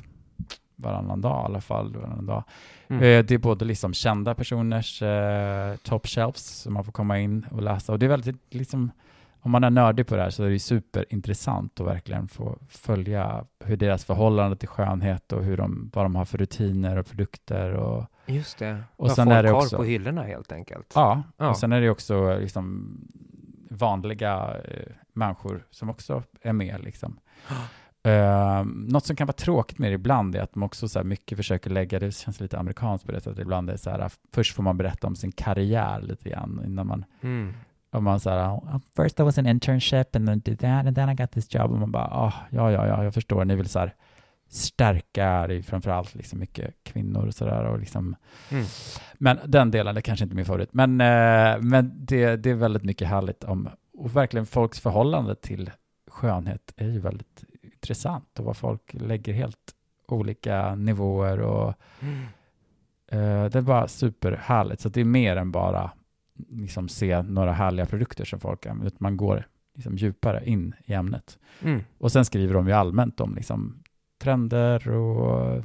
varannan 0.76 1.20
dag 1.20 1.42
i 1.42 1.44
alla 1.44 1.60
fall. 1.60 1.96
Varannan 1.96 2.26
dag. 2.26 2.44
Mm. 2.88 3.00
Det 3.26 3.30
är 3.34 3.38
både 3.38 3.64
liksom 3.64 3.94
kända 3.94 4.34
personers 4.34 5.02
eh, 5.02 5.76
top 5.76 6.06
shelves 6.06 6.46
som 6.46 6.74
man 6.74 6.84
får 6.84 6.92
komma 6.92 7.18
in 7.18 7.46
och 7.50 7.62
läsa. 7.62 7.92
Och 7.92 7.98
det 7.98 8.06
är 8.06 8.10
väldigt, 8.10 8.54
liksom, 8.54 8.90
om 9.44 9.50
man 9.50 9.64
är 9.64 9.70
nördig 9.70 10.06
på 10.06 10.16
det 10.16 10.22
här 10.22 10.30
så 10.30 10.44
är 10.44 10.50
det 10.50 10.58
superintressant 10.58 11.80
att 11.80 11.86
verkligen 11.86 12.28
få 12.28 12.58
följa 12.68 13.44
hur 13.64 13.76
deras 13.76 14.04
förhållande 14.04 14.56
till 14.56 14.68
skönhet 14.68 15.32
och 15.32 15.44
hur 15.44 15.56
de, 15.56 15.90
vad 15.94 16.04
de 16.04 16.14
har 16.16 16.24
för 16.24 16.38
rutiner 16.38 16.96
och 16.96 17.06
produkter. 17.06 17.72
Och, 17.72 18.04
Just 18.26 18.58
det. 18.58 18.82
Och 18.96 19.06
Vad 19.08 19.16
sen 19.16 19.26
folk 19.26 19.36
är 19.36 19.42
det 19.42 19.48
har 19.50 19.56
också- 19.56 19.76
på 19.76 19.84
hyllorna 19.84 20.22
helt 20.22 20.52
enkelt. 20.52 20.92
ja, 20.94 21.22
Ja. 21.36 21.48
och 21.50 21.56
sen 21.56 21.72
är 21.72 21.80
det 21.80 21.90
också 21.90 22.38
liksom 22.38 22.96
vanliga 23.70 24.60
eh, 24.64 24.92
människor 25.12 25.66
som 25.70 25.90
också 25.90 26.22
är 26.42 26.52
med. 26.52 26.84
Liksom. 26.84 27.18
Uh, 28.08 28.64
något 28.92 29.04
som 29.06 29.16
kan 29.16 29.26
vara 29.26 29.32
tråkigt 29.36 29.78
med 29.78 29.90
det 29.90 29.94
ibland 29.94 30.36
är 30.36 30.40
att 30.42 30.52
de 30.52 30.62
också 30.62 30.88
så 30.88 30.98
här 30.98 31.04
mycket 31.04 31.36
försöker 31.36 31.70
lägga, 31.70 31.98
det 31.98 32.12
känns 32.14 32.40
lite 32.40 32.58
amerikanskt 32.58 33.06
på 33.06 33.12
det 33.12 33.20
sättet, 33.20 33.38
ibland 33.38 33.68
är 33.68 33.72
det 33.72 33.78
så 33.78 33.90
här, 33.90 34.10
först 34.32 34.54
får 34.56 34.62
man 34.62 34.76
berätta 34.76 35.06
om 35.06 35.16
sin 35.16 35.32
karriär 35.32 36.00
lite 36.02 36.28
grann 36.28 36.62
innan 36.66 36.86
man, 36.86 37.04
Mm. 37.20 37.52
Om 37.92 38.04
man 38.04 38.20
så 38.20 38.30
här, 38.30 38.48
"Oh, 38.54 38.78
first 38.96 39.20
I 39.20 39.22
was 39.22 39.38
an 39.38 39.46
internship 39.46 40.16
and 40.16 40.26
then 40.28 40.40
did 40.40 40.58
that 40.60 40.86
and 40.86 40.96
then 40.96 41.08
I 41.08 41.14
got 41.14 41.30
this 41.32 41.54
job 41.54 41.70
och 41.70 41.78
man 41.78 41.92
bara, 41.92 42.04
ah, 42.04 42.32
ja, 42.50 42.70
ja, 42.72 42.86
ja, 42.86 43.04
jag 43.04 43.14
förstår, 43.14 43.44
ni 43.44 43.56
vill 43.56 43.68
så 43.68 43.78
här 43.78 43.94
stärka, 44.48 45.46
det 45.46 45.54
är 45.54 45.62
framförallt 45.62 46.14
liksom 46.14 46.38
mycket 46.38 46.74
kvinnor 46.82 47.26
och 47.26 47.34
sådär 47.34 47.64
och 47.64 47.78
liksom 47.78 48.16
Mm. 48.50 48.64
men 49.18 49.38
den 49.46 49.70
delen 49.70 49.96
är 49.96 50.00
kanske 50.00 50.22
inte 50.24 50.36
min 50.36 50.44
favorit. 50.44 50.68
Men, 50.72 51.00
eh, 51.00 51.58
men 51.60 51.92
det, 52.06 52.36
det 52.36 52.50
är 52.50 52.54
väldigt 52.54 52.84
mycket 52.84 53.08
härligt 53.08 53.44
om, 53.44 53.68
och 53.98 54.16
verkligen 54.16 54.46
folks 54.46 54.80
förhållande 54.80 55.34
till 55.34 55.70
skönhet 56.10 56.72
är 56.76 56.86
ju 56.88 57.00
väldigt 57.00 57.44
intressant 57.62 58.38
och 58.38 58.44
vad 58.44 58.56
folk 58.56 58.94
lägger 58.94 59.32
helt 59.32 59.74
olika 60.08 60.74
nivåer 60.74 61.40
och 61.40 61.74
Mm. 62.00 62.22
eh, 63.12 63.50
det 63.50 63.58
är 63.58 63.62
bara 63.62 63.88
superhärligt. 63.88 64.80
Så 64.82 64.88
det 64.88 65.00
är 65.00 65.04
mer 65.04 65.36
än 65.36 65.52
bara 65.52 65.90
liksom 66.48 66.88
se 66.88 67.22
några 67.22 67.52
härliga 67.52 67.86
produkter 67.86 68.24
som 68.24 68.40
folk 68.40 68.66
använder, 68.66 68.86
utan 68.86 68.98
man 69.00 69.16
går 69.16 69.46
liksom 69.74 69.96
djupare 69.96 70.46
in 70.46 70.74
i 70.84 70.92
ämnet. 70.92 71.38
Mm. 71.62 71.80
Och 71.98 72.12
sen 72.12 72.24
skriver 72.24 72.54
de 72.54 72.66
ju 72.66 72.72
allmänt 72.72 73.20
om 73.20 73.34
liksom 73.34 73.82
trender 74.18 74.88
och 74.88 75.64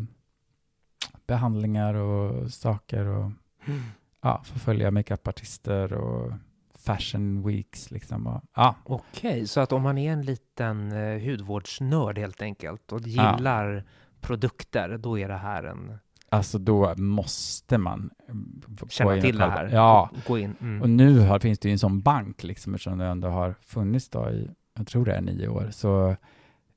behandlingar 1.27 1.93
och 1.93 2.51
saker 2.51 3.05
och 3.05 3.31
Mm. 3.67 3.81
ja, 4.21 4.41
förfölja 4.43 4.91
makeupartister 4.91 5.93
och 5.93 6.33
fashion 6.79 7.47
weeks 7.47 7.91
liksom. 7.91 8.27
Och, 8.27 8.41
ja, 8.55 8.75
Okej, 8.83 9.47
så 9.47 9.59
att 9.59 9.71
om 9.71 9.81
man 9.81 9.97
är 9.97 10.11
en 10.13 10.21
liten 10.21 10.91
eh, 10.91 11.21
hudvårdsnörd 11.21 12.17
helt 12.17 12.41
enkelt 12.41 12.91
och 12.91 13.01
gillar 13.01 13.83
produkter, 14.21 14.97
då 14.97 15.19
är 15.19 15.27
det 15.27 15.37
här 15.37 15.63
en... 15.63 15.97
alltså 16.29 16.57
då 16.57 16.93
måste 16.97 17.77
man 17.77 18.09
mm, 18.29 18.61
Känna 18.89 19.21
till 19.21 19.37
det 19.37 19.45
här. 19.45 19.69
Ja, 19.73 20.09
Gå 20.27 20.37
in. 20.37 20.55
Mm. 20.61 20.81
och 20.81 20.89
nu 20.89 21.19
har, 21.19 21.39
finns 21.39 21.59
det 21.59 21.67
ju 21.67 21.71
en 21.71 21.79
sån 21.79 22.01
bank 22.01 22.43
liksom 22.43 22.73
eftersom 22.73 22.97
det 22.97 23.05
ändå 23.05 23.27
har 23.27 23.55
funnits 23.61 24.09
då 24.09 24.29
i, 24.29 24.49
jag 24.77 24.87
tror 24.87 25.05
det 25.05 25.13
är 25.15 25.21
nio 25.21 25.47
år, 25.47 25.67
så 25.71 26.15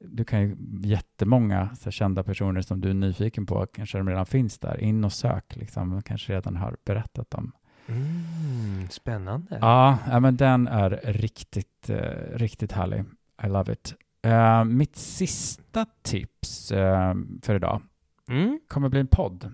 du 0.05 0.25
kan 0.25 0.41
ju 0.43 0.57
jättemånga 0.83 1.69
så 1.81 1.91
kända 1.91 2.23
personer 2.23 2.61
som 2.61 2.81
du 2.81 2.91
är 2.91 2.95
nyfiken 2.95 3.47
på, 3.47 3.67
kanske 3.67 3.99
de 3.99 4.09
redan 4.09 4.27
finns 4.27 4.59
där, 4.59 4.81
in 4.81 5.05
och 5.05 5.13
sök 5.13 5.57
liksom, 5.57 6.03
kanske 6.03 6.33
redan 6.33 6.57
har 6.57 6.77
berättat 6.85 7.35
om 7.35 7.53
Mm, 7.87 8.89
spännande. 8.91 9.59
Ja, 9.61 9.99
men 10.21 10.37
den 10.37 10.69
är 10.69 11.01
riktigt, 11.05 11.91
eh, 11.91 12.37
riktigt 12.39 12.73
härlig. 12.73 13.05
I 13.45 13.47
love 13.49 13.73
it. 13.73 13.95
Eh, 14.23 14.65
mitt 14.65 14.97
sista 14.97 15.87
tips 16.03 16.73
eh, 16.73 17.15
för 17.43 17.55
idag 17.55 17.83
Mm. 18.29 18.61
kommer 18.69 18.89
bli 18.89 19.01
en 19.01 19.07
podd. 19.07 19.53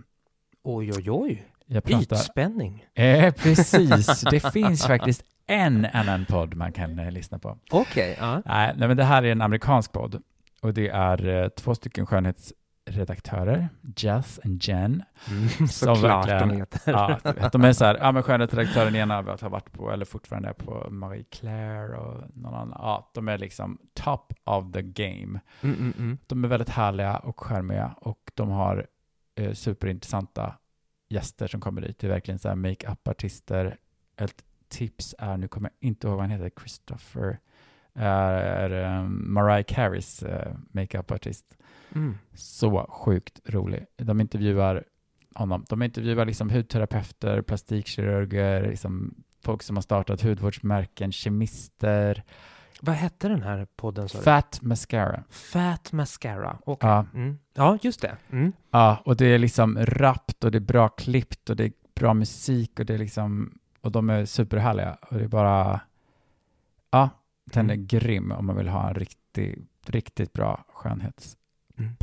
Oj, 0.62 0.92
oj, 0.92 1.10
oj. 1.10 1.46
Jag 1.66 1.84
pratar... 1.84 2.16
Ytspänning. 2.16 2.86
Eh, 2.94 3.34
precis, 3.42 4.20
det 4.20 4.52
finns 4.52 4.86
faktiskt 4.86 5.24
en 5.46 5.84
annan 5.84 6.24
podd 6.24 6.54
man 6.54 6.72
kan 6.72 6.98
eh, 6.98 7.10
lyssna 7.10 7.38
på. 7.38 7.58
Okej, 7.70 8.16
ja. 8.20 8.42
Nej, 8.44 8.74
nej, 8.76 8.88
men 8.88 8.96
det 8.96 9.04
här 9.04 9.22
är 9.22 9.32
en 9.32 9.42
amerikansk 9.42 9.92
podd 9.92 10.22
och 10.62 10.74
det 10.74 10.88
är 10.88 11.28
eh, 11.28 11.48
två 11.48 11.74
stycken 11.74 12.06
skönhetsredaktörer, 12.86 13.68
Jess 13.96 14.38
och 14.38 14.44
Jen. 14.60 15.02
Mm, 15.30 15.48
Som 15.68 15.68
såklart 15.68 16.28
de 16.28 16.50
heter. 16.50 16.80
Ja, 16.92 17.48
de 17.52 17.64
är 17.64 17.72
så 17.72 17.84
här, 17.84 17.98
ja 18.00 18.12
men 18.12 18.22
skönhetsredaktören 18.22 18.96
ena 18.96 19.14
har 19.14 19.48
varit 19.48 19.72
på, 19.72 19.90
eller 19.90 20.04
fortfarande 20.04 20.48
är 20.48 20.52
på 20.52 20.90
Marie 20.90 21.24
Claire 21.24 21.96
och 21.96 22.22
någon 22.34 22.54
annan. 22.54 22.78
Ja, 22.78 23.10
de 23.14 23.28
är 23.28 23.38
liksom 23.38 23.78
top 23.94 24.32
of 24.44 24.72
the 24.72 24.82
game. 24.82 25.40
Mm, 25.60 25.76
mm, 25.76 25.94
mm. 25.98 26.18
De 26.26 26.44
är 26.44 26.48
väldigt 26.48 26.68
härliga 26.68 27.16
och 27.16 27.40
charmiga 27.40 27.94
och 27.96 28.32
de 28.34 28.50
har 28.50 28.86
eh, 29.34 29.52
superintressanta 29.52 30.54
gäster 31.08 31.46
som 31.46 31.60
kommer 31.60 31.80
dit. 31.80 31.98
Det 31.98 32.06
är 32.06 32.10
verkligen 32.10 32.38
så 32.38 32.48
här 32.48 32.56
makeup-artister. 32.56 33.76
Ett 34.16 34.44
tips 34.68 35.14
är, 35.18 35.36
nu 35.36 35.48
kommer 35.48 35.70
jag 35.80 35.88
inte 35.88 36.06
ihåg 36.06 36.16
vad 36.16 36.24
han 36.24 36.30
heter, 36.30 36.50
Christopher, 36.60 37.38
är, 37.94 38.70
um, 38.70 39.34
Mariah 39.34 39.62
Careys 39.62 40.22
uh, 40.22 40.56
makeup-artist. 40.72 41.56
Mm. 41.94 42.18
Så 42.34 42.86
sjukt 42.90 43.40
rolig. 43.44 43.86
De 43.96 44.20
intervjuar 44.20 44.84
honom. 45.34 45.64
De 45.68 45.82
intervjuar 45.82 46.24
liksom 46.24 46.50
hudterapeuter, 46.50 47.42
plastikkirurger, 47.42 48.68
liksom 48.68 49.14
folk 49.44 49.62
som 49.62 49.76
har 49.76 49.82
startat 49.82 50.22
hudvårdsmärken, 50.22 51.12
kemister. 51.12 52.22
Vad 52.80 52.94
hette 52.94 53.28
den 53.28 53.42
här 53.42 53.66
podden? 53.76 54.08
du? 54.12 54.18
Fat 54.18 54.58
Mascara. 54.62 55.24
Fat 55.30 55.92
Mascara. 55.92 56.58
Okej. 56.66 56.88
Ja. 56.90 57.06
Mm. 57.14 57.38
ja, 57.54 57.78
just 57.82 58.00
det. 58.00 58.16
Mm. 58.30 58.52
Ja, 58.70 59.02
och 59.04 59.16
det 59.16 59.26
är 59.26 59.38
liksom 59.38 59.78
rappt 59.80 60.44
och 60.44 60.50
det 60.50 60.58
är 60.58 60.60
bra 60.60 60.88
klippt 60.88 61.50
och 61.50 61.56
det 61.56 61.64
är 61.64 61.72
bra 61.94 62.14
musik 62.14 62.80
och 62.80 62.86
det 62.86 62.94
är 62.94 62.98
liksom, 62.98 63.58
och 63.80 63.92
de 63.92 64.10
är 64.10 64.24
superhärliga 64.24 64.96
och 65.00 65.18
det 65.18 65.24
är 65.24 65.28
bara, 65.28 65.80
ja, 66.90 67.10
den 67.44 67.70
är 67.70 67.74
Mm. 67.74 67.86
grym 67.86 68.32
om 68.32 68.46
man 68.46 68.56
vill 68.56 68.68
ha 68.68 68.88
en 68.88 68.94
riktigt, 68.94 69.68
riktigt 69.86 70.32
bra 70.32 70.64
skönhetspodd. 70.68 71.45
Mm. 71.78 71.96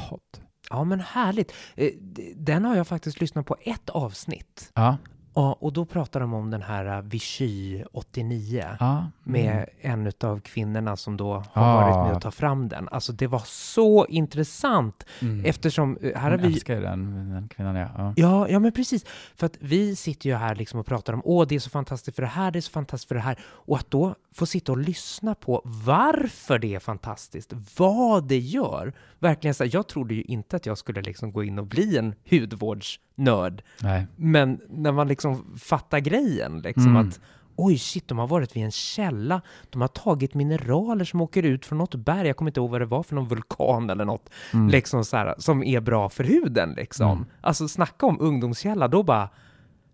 Ja, 0.70 0.84
men 0.84 1.00
härligt. 1.00 1.54
Eh, 1.76 1.92
Den 2.36 2.66
har 2.66 2.76
jag 2.76 2.88
faktiskt 2.88 3.22
lyssnat 3.22 3.46
på 3.46 3.56
ett 3.62 3.90
avsnitt. 3.90 4.72
Ja, 4.74 4.98
Ja, 5.36 5.58
och 5.60 5.74
då 5.74 5.86
pratar 5.86 6.20
de 6.20 6.34
om 6.34 6.50
den 6.52 6.62
här 6.62 6.98
uh, 6.98 7.02
Vichy 7.04 7.84
89 7.92 8.66
Ja. 8.80 9.06
med 9.24 9.66
en 9.82 10.12
av 10.24 10.40
kvinnorna 10.40 10.96
som 10.98 11.18
då 11.18 11.34
har 11.54 11.64
Ah. 11.64 11.76
varit 11.76 12.08
med 12.08 12.16
och 12.16 12.22
tagit 12.22 12.36
fram 12.36 12.68
den. 12.70 12.90
Alltså 12.92 13.12
det 13.14 13.28
var 13.28 13.42
så 13.46 14.06
intressant 14.06 15.04
Mm. 15.22 15.46
eftersom 15.46 15.98
uh, 15.98 16.16
här 16.16 16.32
har 16.32 16.38
vi 16.38 16.48
älskar 16.48 16.76
ju 16.76 16.82
den, 16.82 17.30
den 17.34 17.48
kvinnan, 17.48 17.76
ja. 17.76 17.88
ja. 17.98 18.14
Ja, 18.16 18.48
ja 18.50 18.60
men 18.60 18.72
precis. 18.72 19.06
För 19.36 19.46
att 19.46 19.58
vi 19.60 19.96
sitter 19.96 20.30
ju 20.30 20.36
här 20.36 20.56
liksom 20.56 20.80
och 20.80 20.86
pratar 20.86 21.14
om 21.14 21.22
åh, 21.26 21.48
det 21.48 21.56
är 21.56 21.60
så 21.60 21.70
fantastiskt 21.70 22.16
för 22.16 22.22
det 22.24 22.28
här, 22.30 22.52
det 22.52 22.60
är 22.60 22.62
så 22.62 22.72
fantastiskt 22.72 23.08
för 23.08 23.16
det 23.16 23.22
här. 23.22 23.40
Och 23.46 23.78
att 23.78 23.92
då 23.92 24.16
få 24.34 24.46
sitta 24.46 24.72
och 24.72 24.78
lyssna 24.78 25.36
på 25.36 25.62
varför 25.66 26.60
det 26.60 26.76
är 26.76 26.80
fantastiskt, 26.80 27.54
vad 27.78 28.28
det 28.28 28.40
gör. 28.40 28.94
Verkligen 29.20 29.54
så 29.54 29.64
här, 29.64 29.72
jag 29.74 29.88
trodde 29.88 30.14
ju 30.16 30.22
inte 30.22 30.56
att 30.56 30.66
jag 30.66 30.78
skulle 30.78 31.02
liksom 31.02 31.32
gå 31.32 31.44
in 31.44 31.60
och 31.60 31.66
bli 31.66 31.98
en 31.98 32.16
hudvårdsnörd. 32.30 33.64
Nej. 33.82 34.08
Men 34.16 34.60
när 34.70 34.92
man 34.92 35.08
liksom 35.08 35.23
fattar 35.58 36.00
grejen, 36.00 36.60
liksom 36.62 36.88
Mm. 36.96 37.08
att 37.10 37.20
oj 37.56 37.78
shit, 37.78 38.08
de 38.08 38.18
har 38.18 38.28
varit 38.28 38.56
vid 38.56 38.64
en 38.66 38.72
källa, 38.72 39.42
de 39.70 39.82
har 39.82 39.88
tagit 39.88 40.34
mineraler 40.34 41.06
som 41.06 41.22
åker 41.22 41.44
ut 41.44 41.66
från 41.66 41.78
något 41.78 41.96
berg, 41.96 42.28
jag 42.28 42.38
kommer 42.38 42.52
inte 42.52 42.60
ihåg 42.60 42.70
vad 42.72 42.82
det 42.82 42.86
var 42.86 43.04
för 43.04 43.16
någon 43.16 43.28
vulkan 43.28 43.90
eller 43.90 44.06
något, 44.06 44.30
Mm. 44.54 44.68
liksom 44.70 45.06
så 45.06 45.18
här, 45.18 45.36
som 45.38 45.64
är 45.64 45.80
bra 45.82 46.10
för 46.10 46.24
huden 46.24 46.74
liksom. 46.78 47.12
Mm. 47.12 47.26
Alltså 47.42 47.68
snacka 47.68 48.06
om 48.06 48.18
ungdomskälla, 48.20 48.88
då 48.88 49.04
bara 49.04 49.30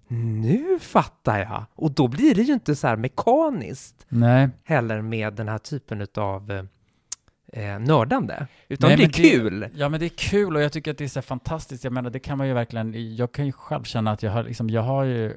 nu 0.07 0.79
fattar 0.81 1.37
jag. 1.39 1.65
Och 1.75 1.91
då 1.91 2.07
blir 2.07 2.35
det 2.35 2.41
ju 2.41 2.53
inte 2.53 2.75
så 2.75 2.87
här 2.87 2.95
mekaniskt 2.95 4.05
Nej. 4.09 4.49
heller 4.63 5.01
med 5.01 5.33
den 5.33 5.47
här 5.47 5.57
typen 5.57 6.07
av 6.17 6.67
eh, 7.53 7.79
nördande, 7.79 8.47
utan 8.67 8.87
Nej, 8.89 8.97
det 8.97 9.03
är 9.03 9.05
men 9.05 9.11
det- 9.11 9.39
kul. 9.39 9.67
Ja 9.75 9.89
men 9.89 9.99
det 9.99 10.05
är 10.05 10.09
kul 10.17 10.55
och 10.55 10.61
jag 10.61 10.71
tycker 10.71 10.91
att 10.91 10.97
det 10.97 11.03
är 11.03 11.07
så 11.07 11.21
fantastiskt. 11.21 11.83
Jag 11.83 11.93
menar 11.93 12.09
det 12.09 12.19
kan 12.19 12.37
man 12.37 12.47
ju 12.47 12.53
verkligen, 12.53 13.15
jag 13.15 13.31
kan 13.31 13.45
ju 13.45 13.51
själv 13.51 13.83
känna 13.83 14.11
att 14.11 14.23
jag 14.23 14.31
har 14.31 14.43
liksom, 14.43 14.69
jag 14.69 14.81
har 14.81 15.03
ju, 15.03 15.33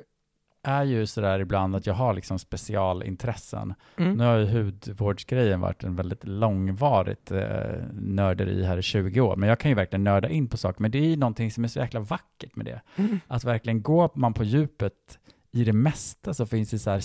är 0.65 0.85
ju 0.85 1.07
sådär 1.07 1.39
ibland 1.41 1.77
att 1.77 1.87
jag 1.87 1.95
har 1.95 2.15
liksom 2.15 2.39
specialintressen. 2.39 3.75
Mm. 3.97 4.15
Nu 4.15 4.25
har 4.25 4.37
ju 4.37 4.47
hudvårdsgrejen 4.47 5.61
varit 5.61 5.85
en 5.85 5.97
väldigt 5.97 6.25
långvarigt 6.27 7.31
eh, 7.31 7.41
nörderi 7.93 8.65
här 8.65 8.77
i 8.79 8.83
20 8.83 9.21
år, 9.21 9.37
men 9.37 9.49
jag 9.49 9.59
kan 9.61 9.71
ju 9.71 9.75
verkligen 9.75 10.05
nörda 10.05 10.29
in 10.29 10.49
på 10.49 10.57
saker, 10.57 10.83
men 10.83 10.91
det 10.91 10.99
är 10.99 11.07
ju 11.09 11.17
någonting 11.17 11.51
som 11.51 11.65
är 11.65 11.69
så 11.69 11.79
jäkla 11.79 12.01
vackert 12.01 12.57
med 12.57 12.67
det. 12.67 12.81
Mm. 12.97 13.21
Att 13.27 13.45
verkligen 13.45 13.83
gå 13.83 14.11
man 14.15 14.35
på 14.35 14.45
djupet 14.45 14.93
i 15.53 15.65
det 15.65 15.73
mesta 15.73 16.35
så 16.35 16.47
finns 16.47 16.71
det 16.71 16.79
så 16.79 16.91
här 16.91 17.01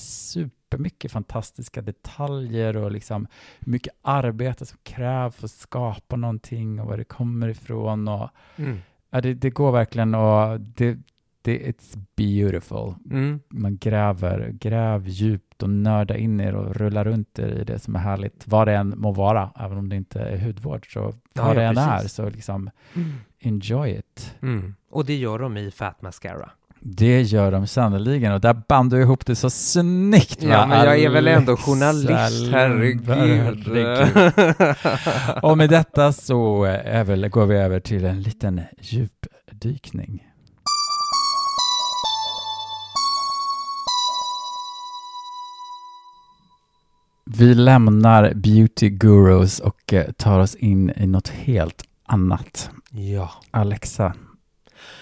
supermycket 0.71 1.11
fantastiska 1.11 1.81
detaljer 1.81 2.77
och 2.77 2.91
liksom 2.91 3.27
hur 3.59 3.71
mycket 3.71 3.93
arbete 4.01 4.65
som 4.65 4.77
krävs 4.83 5.35
för 5.35 5.45
att 5.45 5.51
skapa 5.51 6.15
någonting 6.15 6.79
och 6.79 6.87
var 6.87 6.97
det 6.97 7.03
kommer 7.03 7.47
ifrån 7.47 8.07
och 8.07 8.29
Mm. 8.55 8.77
ja, 9.09 9.21
det, 9.21 9.33
det 9.33 9.49
går 9.49 9.71
verkligen 9.71 10.15
och 10.15 10.59
det, 10.61 10.97
det 11.41 11.59
it's 11.71 11.97
beautiful. 12.15 12.93
Mm. 13.11 13.39
Man 13.49 13.77
gräver, 13.77 14.49
gräv 14.51 15.07
djupt 15.07 15.63
och 15.63 15.69
nörda 15.69 16.17
in 16.17 16.39
er 16.41 16.55
och 16.55 16.75
rulla 16.75 17.03
runt 17.05 17.39
er 17.39 17.47
i 17.47 17.63
det 17.63 17.79
som 17.79 17.95
är 17.95 17.99
härligt, 17.99 18.47
vad 18.47 18.67
det 18.67 18.75
än 18.75 18.93
må 18.97 19.11
vara, 19.11 19.51
även 19.59 19.77
om 19.77 19.89
det 19.89 19.95
inte 19.95 20.19
är 20.21 20.37
hudvård, 20.37 20.93
så 20.93 21.13
Ja, 21.33 21.45
vad 21.45 21.55
det 21.55 21.63
ja, 21.63 21.69
än 21.69 21.77
är, 21.77 22.07
så 22.07 22.29
liksom 22.29 22.69
Mm. 22.95 23.11
enjoy 23.39 23.89
it. 23.97 24.35
Mm. 24.41 24.75
Och 24.89 25.05
det 25.05 25.15
gör 25.15 25.39
de 25.39 25.57
i 25.57 25.71
Fat 25.71 26.01
Mascara. 26.01 26.49
Det 26.79 27.21
gör 27.21 27.51
de 27.51 27.67
sannerligen 27.67 28.33
och 28.33 28.41
där 28.41 28.61
band 28.67 28.91
du 28.91 29.01
ihop 29.01 29.25
det 29.25 29.35
så 29.35 29.49
snyggt? 29.49 30.43
Ja, 30.43 30.65
men 30.65 30.85
jag 30.85 30.99
är 30.99 31.09
väl 31.09 31.27
ändå 31.27 31.57
journalist, 31.57 32.51
herregud. 32.51 33.07
herregud. 33.07 34.75
Och 35.43 35.57
med 35.57 35.69
detta 35.69 36.13
så 36.13 36.65
går 37.29 37.45
vi 37.45 37.55
över 37.55 37.79
till 37.79 38.05
en 38.05 38.21
liten 38.21 38.61
djupdykning. 38.81 40.23
Vi 47.25 47.55
lämnar 47.55 48.33
beauty 48.33 48.89
gurus 48.89 49.59
och 49.59 49.93
eh, 49.93 50.11
tar 50.11 50.39
oss 50.39 50.55
in 50.55 50.91
i 50.95 51.07
något 51.07 51.27
helt 51.27 51.83
annat. 52.05 52.69
ja. 52.91 53.31
Alexa, 53.51 54.13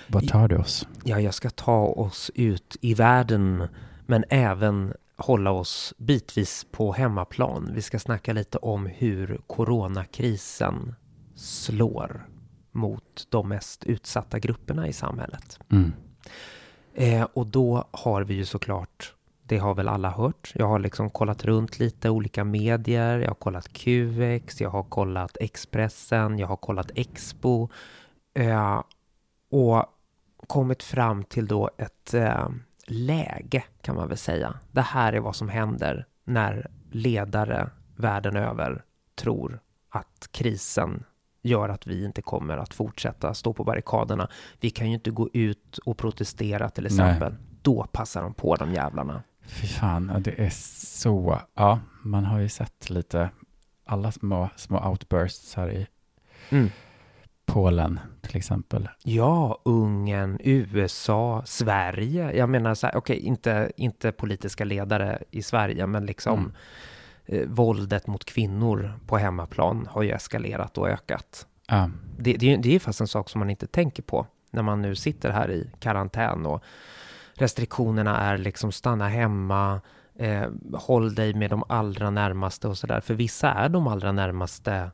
vad 0.08 0.28
tar 0.28 0.48
du 0.48 0.58
oss? 0.58 0.88
ja, 1.04 1.20
jag 1.20 1.34
ska 1.34 1.50
ta 1.50 1.86
oss 1.86 2.32
ut 2.36 2.78
i 2.82 2.94
världen, 2.94 3.68
men 4.06 4.24
även 4.30 4.94
hålla 5.18 5.52
oss 5.52 5.94
bitvis 5.98 6.66
på 6.72 6.94
hemmaplan. 6.94 7.72
Vi 7.74 7.82
ska 7.82 8.00
snacka 8.00 8.34
lite 8.34 8.58
om 8.58 8.86
hur 8.86 9.40
coronakrisen 9.48 10.96
slår 11.36 12.28
mot 12.72 13.28
de 13.30 13.50
mest 13.50 13.84
utsatta 13.84 14.40
grupperna 14.40 14.88
i 14.88 14.94
samhället. 14.94 15.60
Mm. 15.72 15.94
Eh, 16.94 17.28
och 17.34 17.48
då 17.48 17.88
har 17.92 18.22
vi 18.22 18.34
ju 18.34 18.46
såklart, 18.46 19.14
det 19.44 19.58
har 19.58 19.76
väl 19.76 19.88
alla 19.88 20.10
hört, 20.10 20.52
jag 20.56 20.68
har 20.68 20.80
liksom 20.80 21.10
kollat 21.10 21.46
runt 21.46 21.80
lite 21.80 22.10
olika 22.10 22.44
medier, 22.44 23.20
jag 23.20 23.28
har 23.28 23.36
kollat 23.36 23.74
QX, 23.74 24.62
jag 24.62 24.70
har 24.70 24.84
kollat 24.84 25.38
Expressen, 25.40 26.40
jag 26.40 26.48
har 26.48 26.56
kollat 26.56 26.92
Expo 26.96 27.70
eh, 28.34 28.84
och 29.52 29.86
kommit 30.48 30.84
fram 30.84 31.24
till 31.24 31.48
då 31.48 31.70
ett 31.78 32.14
eh, 32.14 32.50
läge 32.88 33.64
kan 33.82 33.96
man 33.96 34.08
väl 34.08 34.18
säga. 34.18 34.54
Det 34.72 34.82
här 34.82 35.14
är 35.14 35.20
vad 35.20 35.36
som 35.36 35.50
händer 35.50 36.06
när 36.24 36.72
ledare 36.92 37.70
världen 37.96 38.36
över 38.36 38.84
tror 39.16 39.60
att 39.90 40.30
krisen 40.32 41.04
gör 41.42 41.70
att 41.70 41.88
vi 41.88 42.06
inte 42.06 42.22
kommer 42.22 42.58
att 42.58 42.74
fortsätta 42.74 43.34
stå 43.34 43.54
på 43.54 43.64
barrikaderna. 43.64 44.30
Vi 44.60 44.70
kan 44.70 44.88
ju 44.88 44.94
inte 44.94 45.12
gå 45.12 45.30
ut 45.34 45.78
och 45.78 45.98
protestera 45.98 46.70
till 46.70 46.86
exempel. 46.86 47.36
Då 47.62 47.88
passar 47.92 48.24
de 48.24 48.34
på 48.34 48.56
de 48.56 48.74
jävlarna. 48.74 49.24
Fy 49.42 49.68
fan, 49.68 50.12
det 50.20 50.46
är 50.46 50.50
så... 50.50 51.40
Ja, 51.54 51.80
man 52.02 52.26
har 52.26 52.40
ju 52.40 52.50
sett 52.50 52.90
lite 52.90 53.30
alla 53.86 54.12
små, 54.12 54.50
små 54.56 54.90
outbursts 54.90 55.56
här 55.56 55.72
i 55.72 55.88
Mm. 56.50 56.72
Polen 57.46 58.00
till 58.22 58.38
exempel. 58.38 58.90
Ja, 59.04 59.62
Ungern, 59.66 60.38
USA, 60.44 61.42
Sverige. 61.46 62.32
Jag 62.38 62.50
menar 62.50 62.74
så 62.76 62.90
okej, 62.94 63.20
inte, 63.20 63.72
inte 63.78 64.12
politiska 64.12 64.64
ledare 64.66 65.24
i 65.32 65.42
Sverige, 65.42 65.88
men 65.88 66.06
liksom 66.06 66.40
Mm. 66.40 66.52
eh, 67.26 67.48
våldet 67.50 68.08
mot 68.08 68.26
kvinnor 68.26 68.94
på 69.08 69.18
hemmaplan 69.18 69.88
har 69.92 70.04
ju 70.04 70.12
eskalerat 70.12 70.78
och 70.78 70.90
ökat. 70.90 71.48
Ja, 71.68 71.90
Det, 72.18 72.34
det, 72.34 72.54
är- 72.54 72.58
det 72.58 72.76
är 72.76 72.80
fast 72.80 73.02
en 73.02 73.08
sak 73.08 73.30
som 73.30 73.40
man 73.40 73.50
inte 73.50 73.68
tänker 73.68 74.04
på 74.04 74.28
när 74.52 74.62
man 74.64 74.82
nu 74.82 74.96
sitter 74.96 75.30
här 75.32 75.52
i 75.52 75.70
karantän 75.80 76.46
och 76.46 76.64
restriktionerna 77.34 78.18
är 78.22 78.38
liksom 78.38 78.72
stanna 78.72 79.08
hemma, 79.08 79.82
eh, 80.20 80.44
håll 80.74 81.16
dig 81.16 81.34
med 81.34 81.50
de 81.50 81.64
allra 81.70 82.10
närmaste 82.10 82.68
och 82.68 82.78
sådär. 82.78 83.02
För 83.02 83.14
vissa 83.14 83.52
är 83.52 83.70
de 83.70 83.88
allra 83.88 84.12
närmaste 84.12 84.92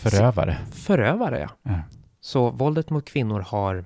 förövare. 0.00 0.58
förövare. 0.72 1.40
Ja. 1.40 1.48
Ja. 1.62 1.80
Så 2.20 2.50
våldet 2.50 2.90
mot 2.90 3.04
kvinnor 3.04 3.40
har 3.40 3.84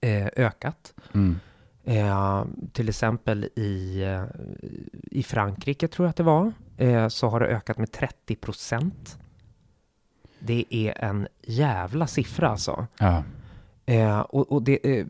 eh, 0.00 0.26
ökat. 0.36 0.94
Mm. 1.14 1.40
Eh, 1.84 2.44
till 2.72 2.88
exempel 2.88 3.44
i, 3.44 4.02
eh, 4.02 4.24
i 5.10 5.22
Frankrike 5.22 5.88
tror 5.88 6.06
jag 6.06 6.10
att 6.10 6.16
det 6.16 6.22
var, 6.22 6.52
eh, 6.76 7.08
så 7.08 7.28
har 7.28 7.40
det 7.40 7.46
ökat 7.46 7.78
med 7.78 7.92
30 7.92 8.36
procent. 8.36 9.18
Det 10.38 10.64
är 10.70 11.04
en 11.04 11.28
jävla 11.42 12.06
siffra 12.06 12.48
alltså. 12.48 12.86
Ja. 12.98 13.22
Eh, 13.86 14.20
och 14.20 14.52
och 14.52 14.62
det, 14.62 14.98
eh, 14.98 15.06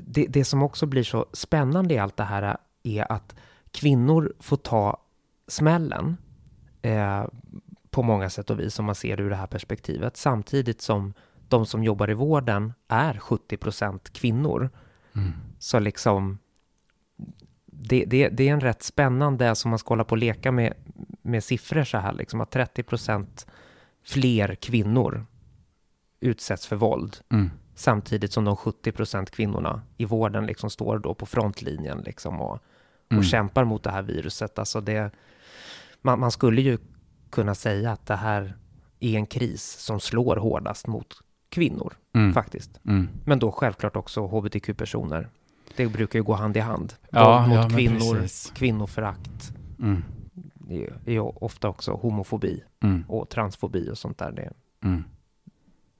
det, 0.00 0.26
det 0.26 0.44
som 0.44 0.62
också 0.62 0.86
blir 0.86 1.02
så 1.02 1.26
spännande 1.32 1.94
i 1.94 1.98
allt 1.98 2.16
det 2.16 2.24
här 2.24 2.56
är 2.82 3.12
att 3.12 3.34
kvinnor 3.70 4.32
får 4.40 4.56
ta 4.56 4.96
smällen 5.48 6.16
eh, 6.82 7.24
på 7.94 8.02
många 8.02 8.30
sätt 8.30 8.50
och 8.50 8.60
vis 8.60 8.78
om 8.78 8.84
man 8.84 8.94
ser 8.94 9.16
det 9.16 9.22
ur 9.22 9.30
det 9.30 9.36
här 9.36 9.46
perspektivet. 9.46 10.16
Samtidigt 10.16 10.80
som 10.80 11.14
de 11.48 11.66
som 11.66 11.84
jobbar 11.84 12.10
i 12.10 12.14
vården 12.14 12.72
är 12.88 13.18
70 13.18 13.56
procent 13.56 14.12
kvinnor. 14.12 14.70
Mm. 15.16 15.32
Så 15.58 15.78
liksom 15.78 16.38
det, 17.66 18.04
det, 18.04 18.28
det 18.28 18.48
är 18.48 18.52
en 18.52 18.60
rätt 18.60 18.82
spännande, 18.82 19.50
alltså 19.50 19.68
man 19.68 19.78
ska 19.78 19.88
hålla 19.88 20.04
på 20.04 20.10
och 20.12 20.18
leka 20.18 20.52
med, 20.52 20.74
med 21.22 21.44
siffror 21.44 21.84
så 21.84 21.98
här, 21.98 22.12
liksom 22.12 22.40
att 22.40 22.50
30 22.50 22.82
procent 22.82 23.46
fler 24.04 24.54
kvinnor 24.54 25.26
utsätts 26.20 26.66
för 26.66 26.76
våld 26.76 27.16
Mm. 27.32 27.50
samtidigt 27.74 28.32
som 28.32 28.44
de 28.44 28.56
70 28.56 28.92
procent 28.92 29.30
kvinnorna 29.30 29.82
i 29.96 30.04
vården 30.04 30.46
liksom 30.46 30.70
står 30.70 30.98
då 30.98 31.14
på 31.14 31.26
frontlinjen 31.26 31.98
liksom 31.98 32.40
och, 32.40 32.58
Mm. 33.10 33.18
och 33.18 33.24
kämpar 33.24 33.64
mot 33.64 33.82
det 33.82 33.90
här 33.90 34.02
viruset. 34.02 34.58
Alltså 34.58 34.80
det, 34.80 35.10
man, 36.02 36.20
man 36.20 36.30
skulle 36.30 36.60
ju 36.62 36.78
kunna 37.34 37.54
säga 37.54 37.92
att 37.92 38.06
det 38.06 38.16
här 38.16 38.56
är 39.00 39.16
en 39.16 39.26
kris 39.26 39.62
som 39.64 40.00
slår 40.00 40.36
hårdast 40.36 40.86
mot 40.86 41.14
kvinnor 41.48 41.94
Mm. 42.14 42.32
faktiskt. 42.34 42.80
Mm. 42.86 43.08
Men 43.24 43.38
då 43.38 43.52
självklart 43.52 43.96
också 43.96 44.26
hbtq-personer. 44.26 45.28
Det 45.76 45.86
brukar 45.86 46.18
ju 46.18 46.22
gå 46.22 46.32
hand 46.34 46.56
i 46.56 46.60
hand. 46.60 46.94
Ja, 47.10 47.38
Våld 47.38 47.48
mot 47.48 47.56
ja, 47.72 47.76
kvinnor, 47.76 48.14
precis. 48.20 48.52
kvinnoförakt. 48.56 49.52
Mm. 49.80 50.04
Det 50.54 50.84
är 51.06 51.12
ju 51.12 51.20
ofta 51.20 51.68
också 51.68 51.92
homofobi 51.92 52.64
Mm. 52.82 53.04
och 53.08 53.28
transfobi 53.28 53.90
och 53.90 53.98
sånt 53.98 54.18
där. 54.18 54.32
Det 54.32 54.42
är 54.42 54.52
Mm. 54.84 55.04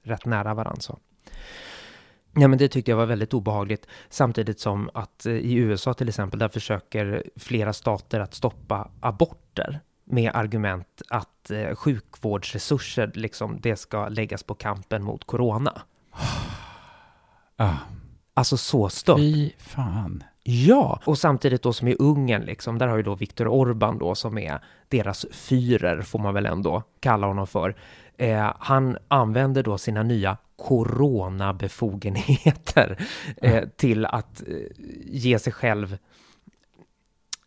rätt 0.03 0.25
nära 0.25 0.53
varandra. 0.53 0.81
Så. 0.81 0.99
Ja, 2.37 2.47
men 2.47 2.57
det 2.59 2.67
tyckte 2.67 2.91
jag 2.91 2.97
var 2.97 3.05
väldigt 3.05 3.33
obehagligt. 3.33 3.87
Samtidigt 4.09 4.59
som 4.59 4.89
att 4.93 5.25
eh, 5.25 5.33
i 5.33 5.53
USA 5.53 5.93
till 5.93 6.09
exempel, 6.09 6.39
där 6.39 6.49
försöker 6.49 7.23
flera 7.35 7.73
stater 7.73 8.19
att 8.19 8.33
stoppa 8.33 8.91
aborter 8.99 9.79
med 10.05 10.31
argument 10.35 11.01
att 11.09 11.51
eh, 11.51 11.75
sjukvårdsresurser, 11.75 13.11
liksom, 13.15 13.59
det 13.61 13.75
ska 13.75 14.07
läggas 14.07 14.43
på 14.43 14.55
kampen 14.55 15.03
mot 15.03 15.23
corona. 15.23 15.81
Ah, 17.57 17.73
Alltså 18.37 18.57
så 18.57 18.89
stört. 18.89 19.17
fy 19.17 19.51
fan. 19.57 20.23
Ja, 20.43 20.99
och 21.05 21.17
samtidigt 21.17 21.61
då 21.61 21.73
som 21.73 21.87
i 21.87 21.95
Ungern, 21.99 22.41
liksom, 22.41 22.77
där 22.77 22.87
har 22.87 22.97
ju 22.97 23.03
då 23.03 23.15
Viktor 23.15 23.47
Orban 23.47 23.97
då 23.97 24.15
som 24.15 24.37
är 24.37 24.59
deras 24.87 25.25
fyrer, 25.31 26.01
får 26.01 26.19
man 26.19 26.33
väl 26.33 26.45
ändå 26.45 26.83
kalla 26.99 27.27
honom 27.27 27.47
för. 27.47 27.75
Eh, 28.17 28.53
han 28.59 28.97
använder 29.07 29.63
då 29.63 29.77
sina 29.77 30.03
nya 30.03 30.37
coronabefogenheter 30.55 32.97
eh, 33.41 33.63
till 33.75 34.05
att 34.05 34.41
eh, 34.47 34.55
ge 35.05 35.39
sig 35.39 35.53
själv 35.53 35.97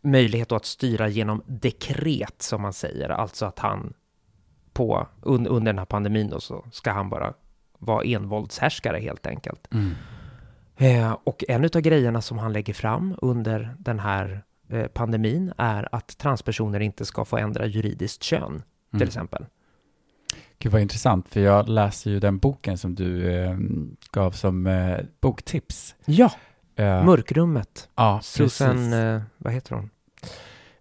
möjlighet 0.03 0.53
att 0.53 0.65
styra 0.65 1.09
genom 1.09 1.43
dekret, 1.47 2.43
som 2.43 2.63
man 2.63 2.73
säger. 2.73 3.09
Alltså 3.09 3.47
att 3.47 3.59
han 3.59 3.93
på, 4.73 5.07
un, 5.23 5.47
under 5.47 5.73
den 5.73 5.79
här 5.79 5.87
pandemin 5.87 6.31
då, 6.31 6.41
så 6.41 6.65
ska 6.73 6.91
han 6.93 7.11
bara 7.11 7.35
vara 7.79 8.05
envåldshärskare 8.05 8.99
helt 8.99 9.27
enkelt. 9.27 9.69
Mm. 9.73 9.95
Eh, 10.77 11.17
och 11.25 11.45
en 11.49 11.65
av 11.65 11.81
grejerna 11.81 12.23
som 12.23 12.39
han 12.39 12.53
lägger 12.53 12.75
fram 12.75 13.15
under 13.23 13.75
den 13.79 13.99
här 13.99 14.43
eh, 14.71 14.87
pandemin 14.87 15.53
är 15.57 15.89
att 15.95 16.19
transpersoner 16.19 16.81
inte 16.81 17.05
ska 17.05 17.25
få 17.25 17.37
ändra 17.37 17.67
juridiskt 17.67 18.23
kön, 18.23 18.63
till 18.91 18.97
Mm. 18.97 19.09
exempel. 19.09 19.47
Gud 20.59 20.73
vad 20.73 20.81
intressant, 20.83 21.29
för 21.29 21.41
jag 21.41 21.69
läser 21.69 22.11
ju 22.11 22.21
den 22.21 22.39
boken 22.39 22.79
som 22.79 22.95
du 22.95 23.33
eh, 23.35 23.57
gav 24.13 24.31
som 24.31 24.67
eh, 24.67 24.99
boktips. 25.21 25.95
Ja, 26.05 26.33
Eh, 26.79 27.05
Mörkrummet. 27.05 27.89
ja, 27.95 28.21
Susan, 28.23 28.77
precis. 28.77 28.93
eh, 28.93 29.21
vad 29.39 29.53
heter 29.53 29.75
hon? 29.75 29.91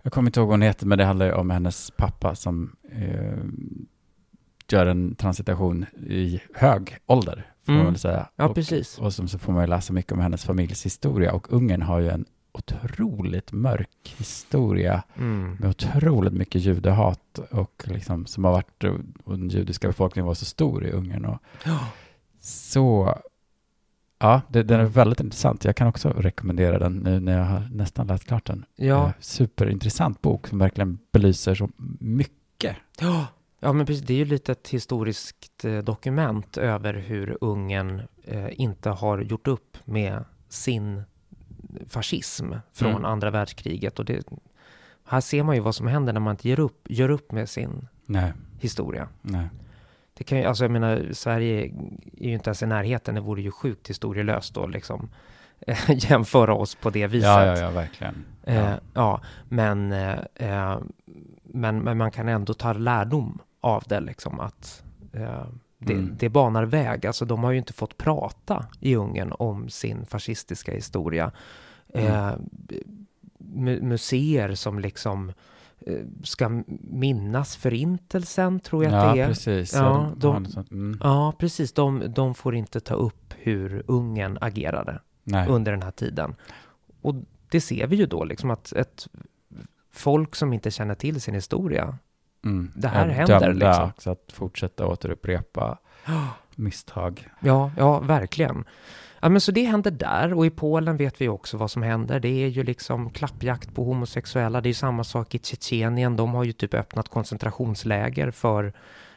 Jag 0.02 0.14
kommer 0.14 0.30
inte 0.30 0.40
ihåg 0.40 0.48
vad 0.48 0.54
hon 0.54 0.62
heter, 0.62 0.86
men 0.86 0.98
det 0.98 1.06
handlar 1.06 1.26
ju 1.26 1.32
om 1.34 1.50
hennes 1.50 1.92
pappa 1.92 2.36
som 2.36 2.76
eh, 2.92 3.38
gör 4.72 4.86
en 4.86 5.16
transitation 5.16 5.86
i 6.08 6.42
hög 6.54 6.98
ålder, 7.06 7.52
får 7.66 7.72
Mm. 7.74 7.84
man 7.84 7.94
väl 7.94 8.00
säga. 8.00 8.30
Ja, 8.36 8.48
och, 8.48 8.56
precis. 8.56 8.98
och 8.98 9.14
som 9.14 9.28
så 9.28 9.40
får 9.40 9.54
man 9.54 9.64
ju 9.64 9.68
läsa 9.68 9.94
mycket 9.94 10.12
om 10.12 10.20
hennes 10.20 10.46
familjs 10.46 10.86
historia. 10.86 11.34
Och 11.34 11.54
Ungern 11.54 11.82
har 11.82 12.00
ju 12.00 12.10
en 12.10 12.26
otroligt 12.52 13.52
mörk 13.52 14.16
historia 14.18 15.04
Mm. 15.18 15.56
med 15.60 15.70
otroligt 15.70 16.34
mycket 16.34 16.62
judehat 16.62 17.40
och 17.52 17.84
liksom 17.86 18.26
som 18.26 18.44
har 18.44 18.52
varit, 18.52 18.84
och 19.24 19.38
den 19.38 19.50
judiska 19.50 19.88
befolkningen 19.88 20.28
var 20.28 20.34
så 20.34 20.46
stor 20.46 20.86
i 20.86 20.92
Ungern. 20.92 21.26
Och 21.26 21.38
Ja. 21.66 21.80
så, 22.42 23.18
ja, 24.20 24.42
det, 24.50 24.64
den 24.64 24.80
är 24.80 24.86
väldigt 24.86 25.20
intressant. 25.20 25.66
Jag 25.66 25.76
kan 25.76 25.88
också 25.88 26.10
rekommendera 26.10 26.80
den 26.80 26.94
nu 26.98 27.20
när 27.20 27.38
jag 27.38 27.46
har 27.46 27.70
nästan 27.72 28.08
läst 28.08 28.24
klart 28.28 28.46
den. 28.46 28.66
Ja. 28.76 29.06
Eh, 29.06 29.12
superintressant 29.20 30.22
bok 30.22 30.48
som 30.48 30.60
verkligen 30.60 31.00
belyser 31.12 31.56
så 31.56 31.70
mycket. 32.00 32.76
Ja. 33.00 33.28
ja, 33.60 33.74
men 33.74 33.86
precis. 33.86 34.04
Det 34.06 34.14
är 34.14 34.18
ju 34.18 34.26
lite 34.26 34.52
ett 34.52 34.68
historiskt 34.70 35.66
eh, 35.66 35.78
dokument 35.78 36.58
över 36.58 36.94
hur 36.94 37.38
Ungern 37.42 38.02
eh, 38.24 38.62
inte 38.62 38.90
har 38.90 39.20
gjort 39.22 39.48
upp 39.48 39.78
med 39.86 40.24
sin 40.50 41.04
fascism 41.88 42.46
från 42.74 42.92
Mm. 42.92 43.06
andra 43.06 43.32
världskriget. 43.32 44.00
Och 44.00 44.06
det, 44.06 44.24
här 45.06 45.22
ser 45.22 45.44
man 45.44 45.56
ju 45.56 45.62
vad 45.62 45.76
som 45.76 45.88
händer 45.88 46.14
när 46.14 46.20
man 46.20 46.32
inte 46.34 46.48
ger 46.50 46.60
upp, 46.60 46.86
gör 46.90 47.10
upp 47.10 47.32
med 47.32 47.50
sin 47.50 47.88
Nej, 48.06 48.34
historia. 48.60 49.08
nej. 49.22 49.48
Det 50.18 50.24
kan 50.24 50.38
ju, 50.38 50.44
alltså 50.44 50.64
jag 50.64 50.72
menar, 50.72 51.10
Sverige 51.14 51.62
är 52.18 52.28
ju 52.28 52.34
inte 52.34 52.50
ens 52.50 52.64
i 52.64 52.66
närheten. 52.66 53.16
Det 53.16 53.22
vore 53.22 53.42
ju 53.42 53.52
sjukt 53.52 53.90
historielöst 53.90 54.54
då 54.54 54.68
liksom 54.68 55.10
jämföra 55.88 56.54
oss 56.54 56.76
på 56.76 56.90
det 56.90 57.08
viset. 57.08 57.28
Ja, 57.30 57.46
ja, 57.46 57.58
ja, 57.60 57.70
verkligen. 57.72 58.26
Eh, 58.44 58.56
Ja. 58.56 58.78
ja, 58.94 59.22
men, 59.50 59.92
eh, 59.92 60.20
eh, 60.36 60.78
men, 61.44 61.80
men 61.80 61.98
man 61.98 62.12
kan 62.12 62.28
ändå 62.28 62.54
ta 62.54 62.74
lärdom 62.74 63.40
av 63.62 63.84
det, 63.88 64.00
liksom 64.00 64.40
att 64.40 64.84
eh, 65.14 65.46
det, 65.80 65.94
Mm. 65.94 66.16
det 66.20 66.30
banar 66.30 66.64
väg. 66.64 67.06
Alltså 67.06 67.26
de 67.26 67.44
har 67.44 67.52
ju 67.52 67.58
inte 67.58 67.74
fått 67.74 67.98
prata 67.98 68.66
i 68.80 68.96
Ungern 68.96 69.34
om 69.40 69.70
sin 69.70 70.06
fascistiska 70.06 70.72
historia. 70.74 71.32
Eh, 71.94 72.32
mu- 73.40 73.82
museer 73.82 74.56
som 74.56 74.80
liksom 74.80 75.30
eh, 75.30 75.36
ska 76.24 76.64
minnas 76.82 77.56
förintelsen, 77.56 78.60
tror 78.60 78.84
jag 78.84 78.94
att 78.94 79.04
ja, 79.04 79.14
det 79.14 79.22
är. 79.22 79.28
precis. 79.28 79.74
Ja, 79.74 80.12
de. 80.18 80.46
Mm. 80.72 81.00
Ja, 81.04 81.34
precis. 81.40 81.74
De, 81.74 82.14
de 82.14 82.36
får 82.36 82.56
inte 82.56 82.80
ta 82.80 82.94
upp 82.94 83.34
hur 83.38 83.84
Ungern 83.88 84.38
agerade 84.42 85.00
Nej. 85.24 85.48
under 85.50 85.72
den 85.72 85.82
här 85.82 85.92
tiden. 85.92 86.36
Och 87.02 87.16
det 87.50 87.62
ser 87.62 87.88
vi 87.88 87.96
ju 87.96 88.06
då, 88.06 88.24
liksom 88.24 88.52
att 88.52 88.72
ett 88.72 89.08
folk 89.92 90.36
som 90.36 90.54
inte 90.54 90.72
känner 90.72 90.96
till 90.96 91.22
sin 91.22 91.34
historia. 91.34 91.98
Mm. 92.46 92.72
det 92.76 92.88
här 92.88 93.08
är 93.08 93.12
händer, 93.12 93.40
dömda 93.40 93.68
liksom. 93.68 93.90
också 93.90 94.10
att 94.10 94.32
fortsätta 94.34 94.88
återupprepa 94.88 95.78
misstag. 96.56 97.30
Ja, 97.40 97.72
ja, 97.78 98.00
verkligen. 98.00 98.64
Ja, 99.22 99.30
men 99.30 99.42
så 99.42 99.52
det 99.52 99.64
händer 99.64 99.92
där 99.92 100.34
och 100.34 100.46
i 100.46 100.50
Polen 100.50 100.98
vet 100.98 101.22
vi 101.22 101.28
också 101.28 101.58
vad 101.58 101.72
som 101.72 101.84
händer. 101.84 102.20
Det 102.20 102.44
är 102.44 102.48
ju 102.48 102.64
liksom 102.64 103.10
klappjakt 103.10 103.76
på 103.76 103.84
homosexuella. 103.84 104.62
Det 104.62 104.68
är 104.68 104.70
ju 104.70 104.74
samma 104.74 105.04
sak 105.04 105.36
i 105.36 105.40
Tjetjenien. 105.44 106.16
De 106.16 106.34
har 106.34 106.44
ju 106.44 106.52
typ 106.52 106.74
öppnat 106.74 107.10
koncentrationsläger 107.10 108.32
för 108.32 108.74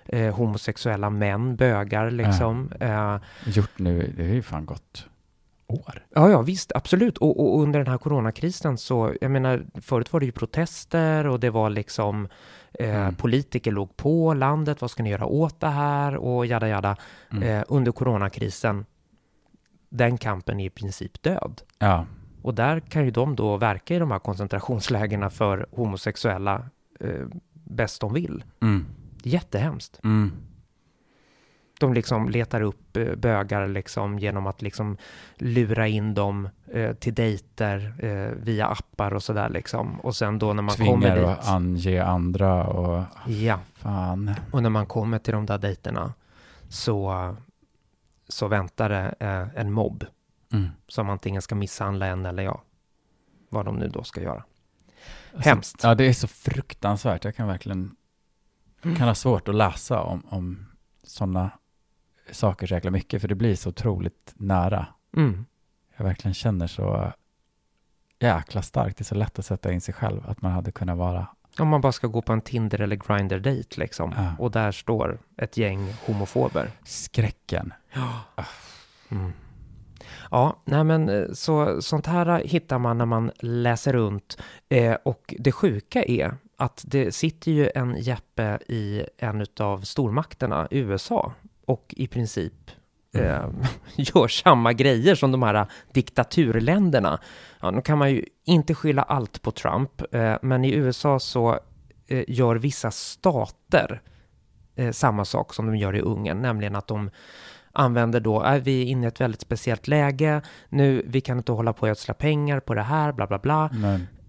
eh, 0.06 0.34
homosexuella 0.34 1.10
män, 1.10 1.56
bögar 1.56 2.10
liksom. 2.10 2.72
Eh, 2.80 3.16
Gjort 3.46 3.78
nu, 3.78 4.12
det 4.16 4.22
har 4.26 4.34
ju 4.34 4.42
fan 4.42 4.66
gått 4.66 5.06
år. 5.66 6.04
Ja, 6.14 6.30
ja, 6.30 6.42
visst, 6.42 6.72
absolut. 6.74 7.18
Och, 7.18 7.40
och 7.54 7.62
under 7.62 7.78
den 7.78 7.88
här 7.88 7.98
coronakrisen 7.98 8.78
så, 8.78 9.14
jag 9.20 9.30
menar, 9.30 9.64
förut 9.80 10.12
var 10.12 10.20
det 10.20 10.26
ju 10.26 10.32
protester 10.32 11.26
och 11.26 11.40
det 11.40 11.50
var 11.50 11.70
liksom 11.70 12.28
eh, 12.78 13.00
Mm. 13.00 13.14
politiker 13.14 13.72
låg 13.72 13.96
på 13.96 14.34
landet, 14.34 14.80
vad 14.80 14.90
ska 14.90 15.02
ni 15.02 15.10
göra 15.10 15.26
åt 15.26 15.60
det 15.60 15.68
här 15.68 16.16
och 16.16 16.46
jada 16.46 16.68
jada. 16.68 16.96
Mm. 17.32 17.42
Eh, 17.42 17.64
under 17.68 17.92
coronakrisen, 17.92 18.84
den 19.90 20.18
kampen 20.18 20.60
är 20.60 20.64
i 20.66 20.70
princip 20.70 21.22
död. 21.22 21.62
Ja, 21.78 22.06
Och 22.42 22.54
där 22.54 22.80
kan 22.80 23.04
ju 23.04 23.10
de 23.10 23.36
då 23.36 23.56
verka 23.56 23.94
i 23.94 23.98
de 23.98 24.10
här 24.10 24.18
koncentrationslägena 24.18 25.30
för 25.30 25.66
homosexuella 25.72 26.64
eh, 27.00 27.26
bäst 27.52 28.00
de 28.00 28.12
vill. 28.14 28.44
mm. 28.62 28.86
Jättehemskt. 29.22 30.00
Mm. 30.04 30.32
De 31.80 31.94
liksom 31.94 32.28
letar 32.28 32.60
upp 32.60 32.96
eh, 32.96 33.14
bögar 33.16 33.68
liksom 33.68 34.18
genom 34.18 34.46
att 34.46 34.62
liksom 34.62 34.96
lura 35.36 35.88
in 35.88 36.14
dem 36.14 36.48
eh, 36.72 36.92
till 36.92 37.14
dejter 37.14 37.94
eh, 37.98 38.32
via 38.44 38.66
appar 38.66 39.14
och 39.14 39.22
sådär 39.22 39.48
liksom. 39.48 40.00
Och 40.00 40.16
sen 40.16 40.38
då 40.38 40.52
när 40.52 40.62
man 40.62 40.74
kommer 40.76 40.90
Tvingar 41.00 41.16
dit. 41.16 41.24
att 41.26 41.48
ange 41.48 42.02
andra 42.04 42.66
och 42.66 43.04
Ja, 43.26 43.58
fan. 43.74 44.34
och 44.52 44.62
när 44.62 44.70
man 44.70 44.86
kommer 44.86 45.18
till 45.18 45.32
de 45.34 45.46
där 45.46 45.58
dejterna 45.58 46.12
så, 46.68 47.34
så 48.30 48.48
väntar 48.48 48.88
det 48.88 49.14
eh, 49.20 49.60
en 49.60 49.72
mobb 49.72 50.06
Mm. 50.52 50.68
som 50.88 51.10
antingen 51.10 51.42
ska 51.42 51.54
misshandla 51.54 52.06
en 52.06 52.26
eller 52.26 52.42
ja, 52.42 52.62
vad 53.48 53.64
de 53.64 53.76
nu 53.76 53.88
då 53.88 54.04
ska 54.04 54.20
göra. 54.22 54.44
Alltså, 55.34 55.48
Hemskt. 55.48 55.82
Ja, 55.82 55.94
det 55.94 56.04
är 56.04 56.12
så 56.12 56.28
fruktansvärt. 56.28 57.24
Jag 57.24 57.36
kan 57.36 57.48
verkligen 57.48 57.96
kan 58.82 59.08
ha 59.08 59.14
svårt 59.14 59.48
att 59.48 59.54
läsa 59.54 60.00
om, 60.02 60.22
om 60.28 60.66
sådana 61.02 61.50
saker 62.32 62.66
så 62.66 62.74
jäkla 62.74 62.90
mycket, 62.90 63.20
för 63.20 63.28
det 63.28 63.34
blir 63.34 63.56
så 63.56 63.68
otroligt 63.68 64.32
nära. 64.36 64.86
Mm. 65.16 65.46
Jag 65.96 66.04
verkligen 66.04 66.34
känner 66.34 66.66
så 66.66 67.12
jäkla 68.18 68.62
starkt. 68.62 68.98
Det 68.98 69.02
är 69.02 69.04
så 69.04 69.14
lätt 69.14 69.38
att 69.38 69.46
sätta 69.46 69.72
in 69.72 69.80
sig 69.80 69.94
själv, 69.94 70.20
att 70.26 70.42
man 70.42 70.52
hade 70.52 70.72
kunnat 70.72 70.98
vara. 70.98 71.26
Om 71.58 71.68
man 71.68 71.80
bara 71.80 71.92
ska 71.92 72.06
gå 72.06 72.22
på 72.22 72.32
en 72.32 72.40
Tinder 72.40 72.80
eller 72.80 72.96
Grindr-dejt 72.96 73.80
liksom. 73.80 74.14
Ja. 74.16 74.32
Och 74.38 74.50
där 74.50 74.72
står 74.72 75.18
ett 75.36 75.56
gäng 75.56 75.94
homofober. 76.06 76.70
Skräcken. 76.84 77.72
Mm. 79.10 79.32
Ja, 80.30 80.62
nej 80.64 80.84
men 80.84 81.08
eh, 81.08 81.32
så, 81.32 81.82
sånt 81.82 82.06
här 82.06 82.44
hittar 82.44 82.78
man 82.78 82.98
när 82.98 83.06
man 83.06 83.30
läser 83.38 83.92
runt. 83.92 84.38
Eh, 84.68 84.96
och 85.04 85.34
det 85.38 85.52
sjuka 85.52 86.04
är 86.04 86.34
att 86.56 86.84
det 86.86 87.14
sitter 87.14 87.52
ju 87.52 87.70
en 87.74 87.96
Jeppe 87.98 88.58
i 88.68 89.02
en 89.18 89.46
av 89.60 89.80
stormakterna, 89.80 90.68
USA, 90.70 91.32
och 91.66 91.94
i 91.96 92.06
princip 92.06 92.70
eh, 93.14 93.44
gör 93.96 94.28
samma 94.28 94.72
grejer 94.72 95.14
som 95.14 95.32
de 95.32 95.42
här 95.42 95.66
diktaturländerna. 95.92 97.20
Ja, 97.60 97.70
nu 97.70 97.82
kan 97.82 97.98
man 97.98 98.10
ju 98.10 98.24
inte 98.44 98.74
skylla 98.74 99.02
allt 99.02 99.42
på 99.42 99.50
Trump, 99.50 100.14
eh, 100.14 100.36
men 100.42 100.64
i 100.64 100.74
USA 100.74 101.18
så 101.18 101.58
eh, 102.06 102.24
gör 102.28 102.56
vissa 102.56 102.90
stater 102.90 104.02
eh, 104.76 104.92
samma 104.92 105.24
sak 105.24 105.54
som 105.54 105.66
de 105.66 105.76
gör 105.76 105.96
i 105.96 106.00
Ungern, 106.00 106.42
nämligen 106.42 106.76
att 106.76 106.86
de 106.86 107.10
använder 107.80 108.20
då, 108.20 108.40
är 108.42 108.58
vi 108.60 108.82
inne 108.84 109.06
i 109.06 109.08
ett 109.08 109.20
väldigt 109.20 109.40
speciellt 109.40 109.88
läge, 109.88 110.42
nu, 110.68 111.02
vi 111.06 111.20
kan 111.20 111.38
inte 111.38 111.52
hålla 111.52 111.72
på 111.72 111.86
att 111.86 111.90
ödsla 111.90 112.14
pengar 112.14 112.60
på 112.60 112.74
det 112.74 112.82
här, 112.82 113.12
bla 113.12 113.26
bla 113.26 113.38
bla. 113.38 113.70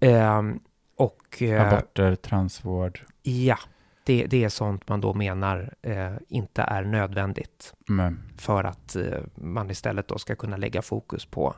Ehm, 0.00 0.60
och 0.96 1.42
eh, 1.42 1.66
aborter, 1.72 2.14
transvård. 2.14 3.00
ja, 3.22 3.58
Det, 4.04 4.26
det 4.26 4.44
är 4.44 4.48
sånt 4.48 4.88
man 4.88 5.00
då 5.00 5.14
menar 5.14 5.74
eh, 5.82 6.12
inte 6.28 6.62
är 6.62 6.84
nödvändigt 6.84 7.74
Mm. 7.88 8.18
för 8.36 8.64
att 8.64 8.96
eh, 8.96 9.18
man 9.34 9.70
istället 9.70 10.08
då 10.08 10.18
ska 10.18 10.34
kunna 10.34 10.56
lägga 10.56 10.82
fokus 10.82 11.24
på 11.24 11.54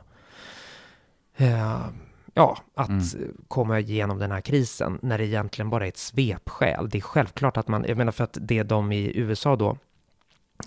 eh, 1.37 1.85
ja, 2.33 2.57
att 2.75 2.89
Mm. 2.89 3.37
komma 3.47 3.79
igenom 3.79 4.19
den 4.19 4.31
här 4.31 4.41
krisen 4.41 4.99
när 5.01 5.17
det 5.17 5.25
egentligen 5.25 5.69
bara 5.69 5.83
är 5.85 5.89
ett 5.89 5.97
svepskäl. 5.97 6.89
Det 6.89 6.97
är 6.97 7.01
självklart 7.01 7.57
att 7.57 7.67
man, 7.67 7.85
jag 7.87 7.97
menar 7.97 8.11
för 8.11 8.23
att 8.23 8.37
det 8.41 8.63
de 8.63 8.91
i 8.91 9.17
USA 9.19 9.55
då, 9.55 9.77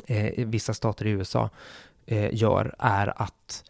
eh, 0.07 0.47
vissa 0.47 0.75
stater 0.75 1.07
i 1.07 1.11
USA 1.11 1.51
eh, 2.07 2.35
gör 2.35 2.75
är 2.79 3.23
att, 3.23 3.65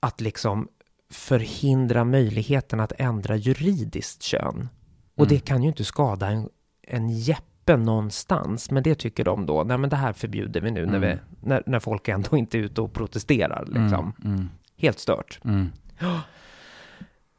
att 0.00 0.20
liksom 0.20 0.68
förhindra 1.10 2.04
möjligheten 2.04 2.80
att 2.80 2.92
ändra 2.98 3.36
juridiskt 3.36 4.22
kön. 4.22 4.68
Och 5.14 5.26
Mm. 5.26 5.28
det 5.28 5.40
kan 5.40 5.62
ju 5.62 5.68
inte 5.68 5.84
skada 5.84 6.26
en, 6.26 6.48
en 6.82 7.08
jeppe 7.10 7.76
någonstans, 7.76 8.70
men 8.70 8.82
det 8.82 8.94
tycker 8.94 9.24
de 9.24 9.46
då, 9.46 9.64
nej 9.64 9.78
men 9.78 9.90
det 9.90 9.96
här 9.96 10.12
förbjuder 10.12 10.60
vi 10.60 10.70
nu 10.70 10.86
när, 10.86 10.96
Mm. 10.96 11.10
vi, 11.10 11.46
när, 11.48 11.62
när 11.66 11.80
folk 11.80 12.08
ändå 12.08 12.36
inte 12.36 12.58
är 12.58 12.62
ute 12.62 12.80
och 12.80 12.92
protesterar. 12.92 13.64
Liksom. 13.66 14.12
Mm. 14.24 14.34
Mm. 14.34 14.48
Helt 14.76 14.98
stört. 14.98 15.40
Mm. 15.44 15.70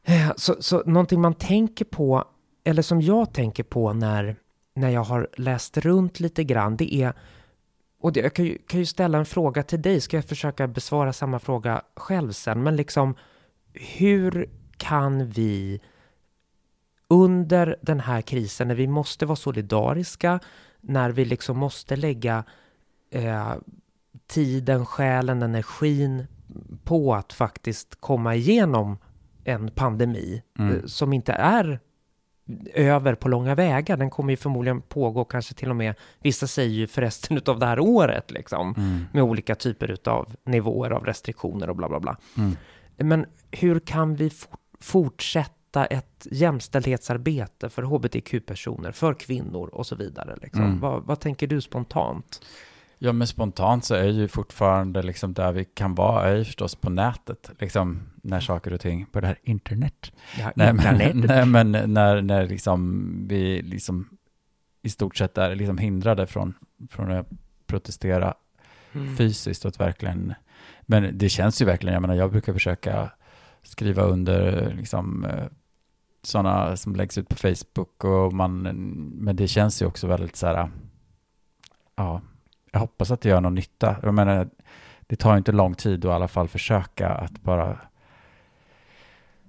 Eh, 0.03 0.31
Så, 0.35 0.55
så 0.59 0.83
någonting 0.85 1.21
man 1.21 1.33
tänker 1.33 1.85
på, 1.85 2.25
eller 2.63 2.81
som 2.81 3.01
jag 3.01 3.33
tänker 3.33 3.63
på 3.63 3.93
när, 3.93 4.35
när 4.75 4.89
jag 4.89 5.03
har 5.03 5.27
läst 5.37 5.77
runt 5.77 6.19
lite 6.19 6.43
grann, 6.43 6.77
det 6.77 6.95
är, 6.95 7.13
och 8.01 8.13
det, 8.13 8.19
jag 8.19 8.33
kan 8.33 8.45
ju, 8.45 8.57
kan 8.57 8.79
ju 8.79 8.85
ställa 8.85 9.17
en 9.17 9.25
fråga 9.25 9.63
till 9.63 9.81
dig, 9.81 10.01
ska 10.01 10.17
jag 10.17 10.25
försöka 10.25 10.67
besvara 10.67 11.13
samma 11.13 11.39
fråga 11.39 11.81
själv 11.95 12.31
sen, 12.31 12.63
men 12.63 12.75
liksom 12.75 13.15
hur 13.73 14.49
kan 14.77 15.29
vi 15.29 15.81
under 17.07 17.75
den 17.81 17.99
här 17.99 18.21
krisen, 18.21 18.67
när 18.67 18.75
vi 18.75 18.87
måste 18.87 19.25
vara 19.25 19.35
solidariska, 19.35 20.39
när 20.81 21.09
vi 21.09 21.25
liksom 21.25 21.57
måste 21.57 21.95
lägga 21.95 22.43
eh, 23.09 23.53
tiden, 24.27 24.85
själen, 24.85 25.41
energin 25.41 26.27
på 26.83 27.15
att 27.15 27.33
faktiskt 27.33 27.95
komma 27.99 28.35
igenom 28.35 28.97
en 29.43 29.71
pandemi 29.71 30.43
Mm. 30.59 30.75
eh, 30.75 30.85
som 30.85 31.13
inte 31.13 31.33
är 31.33 31.79
över 32.73 33.15
på 33.15 33.29
långa 33.29 33.55
vägar. 33.55 33.97
Den 33.97 34.09
kommer 34.09 34.33
ju 34.33 34.37
förmodligen 34.37 34.81
pågå 34.81 35.25
kanske 35.25 35.53
till 35.53 35.69
och 35.69 35.75
med, 35.75 35.95
vissa 36.19 36.47
säger 36.47 36.69
ju 36.71 36.87
för 36.87 37.01
resten 37.01 37.41
av 37.45 37.59
det 37.59 37.65
här 37.65 37.79
året 37.79 38.31
liksom, 38.31 38.73
Mm. 38.77 39.05
med 39.13 39.23
olika 39.23 39.55
typer 39.55 39.97
av 40.09 40.35
nivåer 40.45 40.91
av 40.91 41.05
restriktioner 41.05 41.69
och 41.69 41.75
bla 41.75 41.89
bla 41.89 41.99
bla. 41.99 42.17
Mm. 42.37 42.55
Men 42.97 43.25
hur 43.51 43.79
kan 43.79 44.15
vi 44.15 44.29
for- 44.29 44.57
fortsätta 44.79 45.85
ett 45.85 46.27
jämställdhetsarbete 46.31 47.69
för 47.69 47.83
hbtq-personer, 47.83 48.91
för 48.91 49.13
kvinnor 49.13 49.67
och 49.67 49.87
så 49.87 49.95
vidare? 49.95 50.37
Liksom? 50.41 50.63
Mm. 50.63 50.79
Vad, 50.79 51.03
vad 51.03 51.19
tänker 51.19 51.47
du 51.47 51.61
spontant? 51.61 52.41
Ja, 53.03 53.11
men 53.11 53.27
spontant 53.27 53.85
så 53.85 53.95
är 53.95 54.07
ju 54.07 54.27
fortfarande 54.27 55.03
liksom 55.03 55.33
där 55.33 55.51
vi 55.51 55.65
kan 55.65 55.95
vara, 55.95 56.29
är 56.29 56.35
ju 56.35 56.45
förstås 56.45 56.75
på 56.75 56.89
nätet, 56.89 57.49
liksom 57.59 57.99
när 58.23 58.39
saker 58.39 58.73
och 58.73 58.81
ting, 58.81 59.05
på 59.05 59.21
det 59.21 59.27
här 59.27 59.39
internet. 59.43 60.11
Ja, 60.39 60.51
Nej, 60.55 60.73
men, 60.73 61.19
nej, 61.27 61.45
men 61.45 61.71
när, 61.93 62.21
när 62.21 62.47
liksom 62.47 63.07
vi 63.27 63.61
liksom 63.61 64.09
i 64.81 64.89
stort 64.89 65.17
sett 65.17 65.37
är 65.37 65.55
liksom 65.55 65.77
hindrade 65.77 66.27
från, 66.27 66.53
från 66.89 67.11
att 67.11 67.27
protestera 67.67 68.33
Mm. 68.93 69.17
fysiskt 69.17 69.65
och 69.65 69.79
verkligen, 69.79 70.33
men 70.81 71.17
det 71.17 71.29
känns 71.29 71.61
ju 71.61 71.65
verkligen, 71.65 71.93
jag 71.93 72.01
menar 72.01 72.15
jag 72.15 72.31
brukar 72.31 72.53
försöka 72.53 73.11
skriva 73.63 74.03
under 74.03 74.73
liksom 74.73 75.25
sådana 76.23 76.77
som 76.77 76.95
läggs 76.95 77.17
ut 77.17 77.29
på 77.29 77.35
Facebook 77.35 78.03
och 78.03 78.33
man, 78.33 78.61
men 79.17 79.35
det 79.35 79.47
känns 79.47 79.81
ju 79.81 79.85
också 79.85 80.07
väldigt 80.07 80.35
så 80.35 80.47
här, 80.47 80.69
ja, 81.95 82.21
jag 82.71 82.79
hoppas 82.79 83.11
att 83.11 83.21
det 83.21 83.29
gör 83.29 83.41
någon 83.41 83.55
nytta. 83.55 83.95
Jag 84.03 84.13
menar, 84.13 84.49
det 85.01 85.15
tar 85.15 85.31
ju 85.31 85.37
inte 85.37 85.51
lång 85.51 85.75
tid 85.75 86.05
att 86.05 86.09
i 86.09 86.13
alla 86.13 86.27
fall 86.27 86.47
försöka 86.47 87.09
att 87.09 87.41
bara 87.41 87.79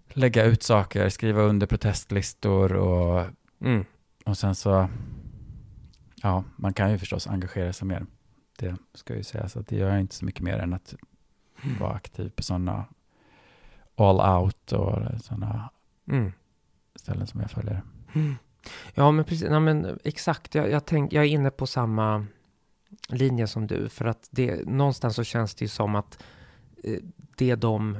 lägga 0.08 0.44
ut 0.44 0.62
saker, 0.62 1.08
skriva 1.08 1.42
under 1.42 1.66
protestlistor 1.66 2.72
och, 2.72 3.26
Mm. 3.60 3.84
och 4.24 4.38
sen 4.38 4.54
så, 4.54 4.88
ja, 6.22 6.44
man 6.56 6.72
kan 6.74 6.90
ju 6.90 6.98
förstås 6.98 7.26
engagera 7.26 7.72
sig 7.72 7.88
mer. 7.88 8.06
Det 8.58 8.76
ska 8.94 9.14
ju 9.16 9.22
sägas 9.22 9.56
att 9.56 9.66
det 9.66 9.76
gör 9.76 9.90
jag 9.90 10.00
inte 10.00 10.14
så 10.14 10.24
mycket 10.24 10.40
mer 10.42 10.58
än 10.58 10.72
att 10.72 10.94
vara 11.80 11.92
aktiv 11.92 12.28
på 12.36 12.42
sådana 12.42 12.84
all 13.96 14.42
out 14.42 14.72
och 14.72 14.98
sådana 15.22 15.70
Mm. 16.08 16.32
ställen 16.94 17.26
som 17.26 17.40
jag 17.40 17.50
följer. 17.50 17.82
Ja, 18.94 19.10
men 19.10 19.24
precis. 19.24 19.50
Nej, 19.50 19.60
men 19.60 19.98
exakt. 20.04 20.54
Jag, 20.54 20.70
jag, 20.70 20.84
tänk, 20.84 21.12
jag 21.12 21.24
är 21.24 21.28
inne 21.28 21.50
på 21.50 21.66
samma 21.66 22.26
linje 23.08 23.46
som 23.46 23.66
du. 23.66 23.88
För 23.88 24.04
att 24.04 24.28
det, 24.30 24.68
någonstans 24.68 25.16
så 25.16 25.24
känns 25.24 25.54
det 25.54 25.64
ju 25.64 25.68
som 25.68 25.94
att 25.94 26.22
eh, 26.84 26.98
det 27.36 27.54
de 27.54 27.98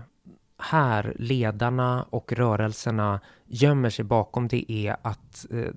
här 0.59 1.15
ledarna 1.19 2.03
och 2.11 2.33
rörelserna 2.33 3.21
gömmer 3.47 3.91
sig 3.91 4.05
bakom 4.05 4.49
det 4.49 4.73
är 4.73 4.97
att 5.03 5.47
eh, 5.51 5.71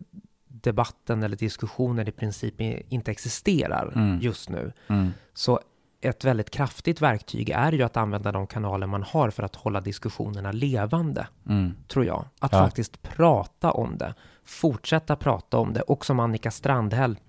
debatten 0.47 1.23
eller 1.23 1.37
diskussionen 1.37 2.07
i 2.07 2.11
princip 2.11 2.61
inte 2.61 3.11
existerar 3.11 3.91
Mm. 3.95 4.19
just 4.19 4.49
nu. 4.49 4.73
Mm. 4.87 5.11
Så 5.33 5.59
ett 6.01 6.23
väldigt 6.23 6.49
kraftigt 6.49 7.01
verktyg 7.01 7.49
är 7.49 7.71
ju 7.71 7.83
att 7.83 7.97
använda 7.97 8.31
de 8.31 8.47
kanaler 8.47 8.87
man 8.87 9.03
har 9.03 9.29
för 9.29 9.43
att 9.43 9.55
hålla 9.55 9.81
diskussionerna 9.81 10.51
levande 10.51 11.27
Mm. 11.49 11.73
tror 11.87 12.05
jag. 12.05 12.25
Att 12.39 12.51
Ja. 12.53 12.59
faktiskt 12.59 13.01
prata 13.01 13.71
om 13.71 13.97
det, 13.97 14.13
fortsätta 14.43 15.15
prata 15.15 15.57
om 15.57 15.73
det. 15.73 15.81
Och 15.81 16.05
som 16.05 16.19
Annika 16.19 16.51
Strandhäll, 16.51 17.19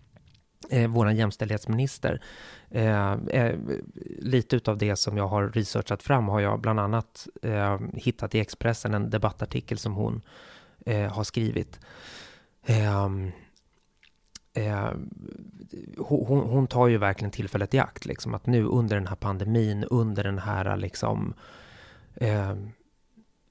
eh, 0.70 0.88
vår 0.90 1.10
jämställdhetsminister, 1.10 2.20
eh, 2.70 3.12
eh, 3.12 3.58
lite 4.18 4.56
utav 4.56 4.78
det 4.78 4.96
som 4.96 5.16
jag 5.16 5.28
har 5.28 5.48
researchat 5.48 6.02
fram 6.02 6.28
har 6.28 6.40
jag 6.40 6.60
bland 6.60 6.80
annat 6.80 7.28
eh, 7.42 7.78
hittat 7.94 8.34
i 8.34 8.40
Expressen, 8.40 8.94
en 8.94 9.10
debattartikel 9.10 9.78
som 9.78 9.94
hon 9.94 10.22
eh, 10.86 11.12
har 11.12 11.24
skrivit. 11.24 11.80
Ehm, 12.66 13.32
eh, 14.54 14.90
hon, 15.98 16.40
hon- 16.48 16.66
tar 16.66 16.86
ju 16.86 16.98
verkligen 16.98 17.30
tillfället 17.30 17.74
i 17.74 17.78
akt, 17.78 18.04
liksom, 18.04 18.34
att 18.34 18.46
nu 18.46 18.64
under 18.64 18.96
den 18.96 19.06
här 19.06 19.16
pandemin, 19.16 19.84
under 19.84 20.24
den 20.24 20.38
här 20.38 20.76
liksom, 20.76 21.34
eh, 22.14 22.54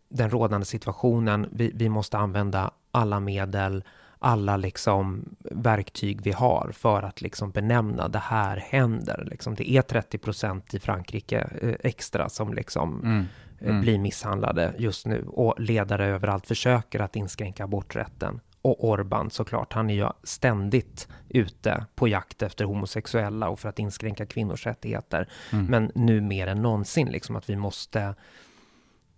den 0.09 0.29
rådande 0.29 0.65
situationen, 0.65 1.49
vi, 1.51 1.71
vi 1.75 1.89
måste 1.89 2.17
använda 2.17 2.71
alla 2.91 3.19
medel, 3.19 3.83
alla 4.25 4.57
liksom 4.57 5.35
verktyg 5.51 6.21
vi 6.21 6.31
har 6.31 6.71
för 6.73 7.03
att 7.03 7.21
liksom 7.21 7.51
benämna 7.51 8.07
det 8.07 8.19
här 8.19 8.57
händer. 8.57 9.27
Liksom, 9.31 9.55
det 9.55 9.71
är 9.71 9.81
30 9.81 10.17
procent 10.17 10.73
i 10.73 10.79
Frankrike 10.79 11.47
eh, 11.61 11.75
extra 11.79 12.29
som 12.29 12.53
liksom 12.53 12.99
Mm. 13.03 13.25
eh, 13.59 13.69
Mm. 13.69 13.81
blir 13.81 13.97
misshandlade 13.99 14.73
just 14.77 15.05
nu 15.05 15.25
och 15.27 15.59
ledare 15.59 16.05
överallt 16.05 16.47
försöker 16.47 16.99
att 16.99 17.15
inskränka 17.15 17.63
aborträtten. 17.63 18.39
Och 18.61 18.83
Orban 18.89 19.29
såklart, 19.31 19.73
han 19.73 19.89
är 19.89 19.93
ju 19.95 20.07
ständigt 20.23 21.07
ute 21.29 21.85
på 21.95 22.07
jakt 22.07 22.41
efter 22.41 22.65
homosexuella 22.65 23.49
och 23.49 23.59
för 23.59 23.69
att 23.69 23.79
inskränka 23.79 24.25
kvinnors 24.25 24.65
rättigheter. 24.65 25.29
Mm. 25.51 25.65
Men 25.65 25.91
nu 25.95 26.21
mer 26.21 26.47
än 26.47 26.61
någonsin 26.61 27.07
liksom 27.07 27.35
att 27.35 27.49
vi 27.49 27.55
måste 27.55 28.15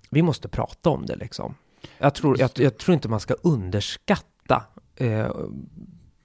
vi 0.09 0.21
måste 0.21 0.47
prata 0.47 0.89
om 0.89 1.05
det 1.05 1.15
liksom. 1.15 1.55
Jag 1.97 2.13
tror, 2.15 2.39
jag, 2.39 2.49
jag 2.55 2.77
tror 2.77 2.93
inte 2.93 3.09
man 3.09 3.19
ska 3.19 3.33
underskatta 3.43 4.63
eh, 4.97 5.31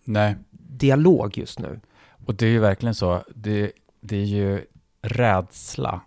Nej, 0.04 0.36
dialog 0.50 1.38
just 1.38 1.58
nu. 1.58 1.80
och 2.26 2.34
det 2.34 2.46
är 2.46 2.50
ju 2.50 2.58
verkligen 2.58 2.94
så. 2.94 3.24
Det, 3.34 3.72
det 4.00 4.16
är 4.16 4.24
ju 4.24 4.64
rädsla 5.02 6.00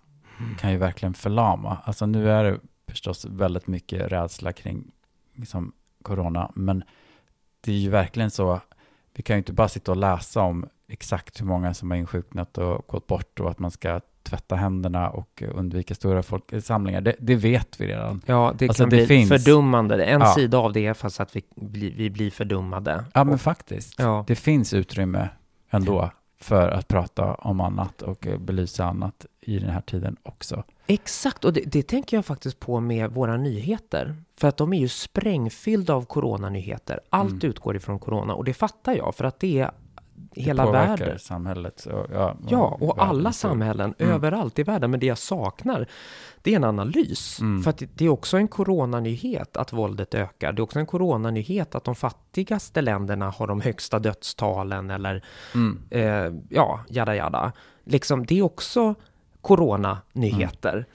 kan 0.58 0.72
ju 0.72 0.76
verkligen 0.78 1.14
förlama. 1.14 1.78
Alltså 1.84 2.06
nu 2.06 2.30
är 2.30 2.44
det 2.44 2.60
förstås 2.88 3.24
väldigt 3.24 3.66
mycket 3.66 4.12
rädsla 4.12 4.52
kring 4.52 4.92
liksom, 5.34 5.72
corona, 6.02 6.52
men 6.54 6.84
det 7.60 7.72
är 7.72 7.76
ju 7.76 7.90
verkligen 7.90 8.30
så. 8.30 8.60
Vi 9.14 9.22
kan 9.22 9.36
ju 9.36 9.38
inte 9.38 9.52
bara 9.52 9.68
sitta 9.68 9.90
och 9.90 9.96
läsa 9.96 10.40
om 10.42 10.68
exakt 10.88 11.40
hur 11.40 11.46
många 11.46 11.74
som 11.74 11.90
har 11.90 11.98
insjuknat 11.98 12.58
och 12.58 12.86
gått 12.86 13.06
bort 13.06 13.40
och 13.40 13.50
att 13.50 13.58
man 13.58 13.70
ska 13.70 14.00
tvätta 14.26 14.56
händerna 14.56 15.10
och 15.10 15.42
undvika 15.54 15.94
stora 15.94 16.22
folksamlingar. 16.22 17.00
Det, 17.00 17.14
det 17.18 17.34
vet 17.34 17.80
vi 17.80 17.86
redan. 17.86 18.20
Ja, 18.26 18.54
det 18.58 18.68
Alltså, 18.68 18.82
kan 18.82 18.90
det 18.90 18.96
bli 18.96 19.06
finns- 19.06 19.28
fördummande. 19.28 20.04
En 20.04 20.20
Ja. 20.20 20.34
sida 20.34 20.58
av 20.58 20.72
det 20.72 20.86
är 20.86 20.94
fast 20.94 21.20
att 21.20 21.36
vi, 21.36 21.42
vi 21.96 22.10
blir 22.10 22.30
fördummade. 22.30 23.04
Ja, 23.14 23.24
men 23.24 23.34
Och- 23.34 23.40
faktiskt. 23.40 23.94
ja. 23.98 24.24
Det 24.26 24.34
finns 24.36 24.72
utrymme 24.74 25.28
ändå 25.70 26.10
för 26.40 26.68
att 26.68 26.88
prata 26.88 27.34
om 27.34 27.60
annat 27.60 28.02
och 28.02 28.26
belysa 28.40 28.84
annat 28.84 29.26
i 29.40 29.58
den 29.58 29.70
här 29.70 29.80
tiden 29.80 30.16
också. 30.22 30.64
Exakt, 30.86 31.44
och 31.44 31.52
det, 31.52 31.60
det 31.66 31.82
tänker 31.82 32.16
jag 32.16 32.26
faktiskt 32.26 32.60
på 32.60 32.80
med 32.80 33.10
våra 33.10 33.36
nyheter. 33.36 34.16
För 34.40 34.48
att 34.48 34.56
de 34.56 34.72
är 34.72 34.78
ju 34.80 34.88
sprängfyllda 34.88 35.94
av 35.94 36.04
coronanyheter. 36.04 37.00
Allt 37.10 37.30
Mm. 37.32 37.50
utgår 37.50 37.76
ifrån 37.76 37.98
corona 37.98 38.34
och 38.34 38.44
det 38.44 38.54
fattar 38.54 38.96
jag 38.96 39.14
för 39.14 39.24
att 39.24 39.40
det 39.40 39.58
är 39.58 39.70
hela 40.32 40.70
världen. 40.72 41.18
samhället. 41.18 41.80
Så, 41.80 42.06
ja, 42.12 42.36
Ja, 42.48 42.76
och 42.80 42.98
världen 42.98 43.10
alla 43.10 43.32
samhällen 43.32 43.94
Mm. 43.98 44.12
överallt 44.14 44.58
i 44.58 44.62
världen. 44.62 44.90
Men 44.90 45.00
det 45.00 45.06
jag 45.06 45.18
saknar, 45.18 45.86
det 46.42 46.52
är 46.52 46.56
en 46.56 46.64
analys. 46.64 47.40
Mm. 47.40 47.62
För 47.62 47.70
att 47.70 47.78
det- 47.78 47.88
det 47.94 48.04
är 48.04 48.08
också 48.08 48.36
en 48.36 48.48
coronanyhet 48.48 49.56
att 49.56 49.72
våldet 49.72 50.14
ökar. 50.14 50.52
Det 50.52 50.60
är 50.60 50.62
också 50.64 50.78
en 50.78 50.86
coronanyhet 50.86 51.74
att 51.74 51.84
de 51.84 51.94
fattigaste 51.94 52.80
länderna 52.82 53.30
har 53.30 53.46
de 53.46 53.60
högsta 53.60 53.98
dödstalen 53.98 54.90
eller 54.90 55.24
Mm. 55.54 55.78
eh, 55.90 56.40
ja, 56.48 56.80
jada 56.88 57.14
jada. 57.16 57.52
Liksom, 57.84 58.26
det 58.26 58.38
är 58.38 58.42
också 58.42 58.94
coronanyheter. 59.40 60.86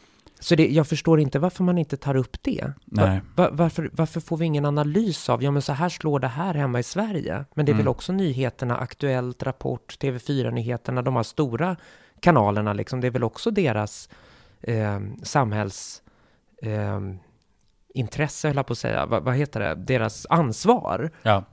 Så 0.43 0.55
det, 0.55 0.67
jag 0.67 0.87
förstår 0.87 1.19
inte 1.19 1.39
varför 1.39 1.63
man 1.63 1.77
inte 1.77 1.97
tar 1.97 2.15
upp 2.15 2.37
det. 2.41 2.73
Nej. 2.85 3.21
Va, 3.35 3.49
varför, 3.51 3.89
varför 3.93 4.19
får 4.19 4.37
vi 4.37 4.45
ingen 4.45 4.65
analys 4.65 5.29
av, 5.29 5.43
ja 5.43 5.51
men 5.51 5.61
så 5.61 5.73
här 5.73 5.89
slår 5.89 6.19
det 6.19 6.27
här 6.27 6.53
hemma 6.53 6.79
i 6.79 6.83
Sverige. 6.83 7.45
Men 7.53 7.65
det 7.65 7.69
är 7.69 7.73
Mm. 7.73 7.77
väl 7.77 7.87
också 7.87 8.13
nyheterna, 8.13 8.77
Aktuellt, 8.77 9.43
Rapport, 9.43 9.97
TV4-nyheterna, 10.01 11.01
de 11.01 11.15
här 11.15 11.23
stora 11.23 11.75
kanalerna 12.19 12.73
liksom. 12.73 13.01
Det 13.01 13.07
är 13.07 13.11
väl 13.11 13.23
också 13.23 13.51
deras 13.51 14.09
eh, 14.61 14.99
samhälls... 15.23 16.01
Eh, 16.61 16.99
intresse, 17.93 18.47
höll 18.47 18.57
jag 18.57 18.67
på 18.67 18.73
att 18.73 18.77
säga. 18.79 19.05
Va, 19.05 19.19
vad 19.19 19.35
heter 19.35 19.59
det? 19.59 19.75
Deras 19.75 20.25
ansvar. 20.29 21.09
Ja. 21.23 21.43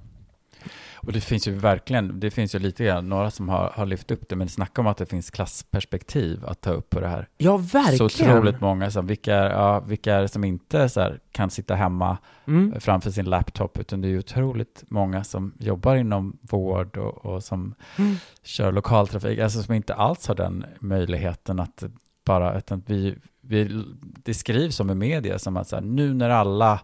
Och 0.95 1.13
det 1.13 1.21
finns 1.21 1.49
ju 1.49 1.53
verkligen, 1.53 2.21
det 2.21 2.31
finns 2.31 2.55
ju 2.55 2.59
lite 2.59 2.85
grann, 2.85 3.09
några 3.09 3.31
som 3.31 3.49
har, 3.49 3.73
har 3.75 3.87
lyft 3.87 4.11
upp 4.11 4.29
det, 4.29 4.37
men 4.37 4.49
snacka 4.49 4.81
om 4.81 4.87
att 4.87 4.97
det 4.97 5.07
finns 5.07 5.31
klassperspektiv 5.31 6.45
att 6.47 6.61
ta 6.61 6.71
upp 6.71 6.91
på 6.91 7.01
det 7.01 7.09
här. 7.09 7.29
Ja, 7.39 7.57
verkligen. 7.57 7.99
Så 7.99 8.05
otroligt 8.25 8.61
många, 8.61 8.91
som, 8.91 9.07
vilka, 9.07 9.35
är, 9.35 9.51
ja, 9.51 9.81
vilka 9.81 10.15
är 10.15 10.23
det 10.23 10.29
som 10.29 10.45
inte 10.45 10.89
så 10.89 11.01
här, 11.01 11.21
kan 11.33 11.51
sitta 11.51 11.75
hemma 11.75 12.19
Mm. 12.47 12.81
framför 12.81 13.11
sin 13.11 13.25
laptop, 13.25 13.79
utan 13.79 14.01
det 14.01 14.09
är 14.09 14.11
ju 14.11 14.19
otroligt 14.19 14.85
många 14.89 15.25
som 15.25 15.53
jobbar 15.59 15.97
inom 15.97 16.39
vård 16.41 16.97
och, 16.97 17.25
och 17.25 17.45
som 17.45 17.75
Mm. 17.97 18.17
kör 18.43 18.73
lokaltrafik, 18.73 19.39
alltså 19.39 19.63
som 19.63 19.75
inte 19.75 19.95
alls 19.95 20.29
har 20.29 20.35
den 20.35 20.65
möjligheten 20.81 21.61
att 21.61 21.83
bara, 22.25 22.59
utan 22.59 22.83
vi, 22.87 23.17
vi, 23.41 23.85
det 24.25 24.35
skrivs 24.35 24.81
om 24.81 24.91
i 24.91 24.95
media 24.95 25.39
som 25.39 25.57
att 25.57 25.69
så 25.69 25.77
här, 25.77 25.83
nu 25.83 26.15
när 26.15 26.31
alla 26.31 26.81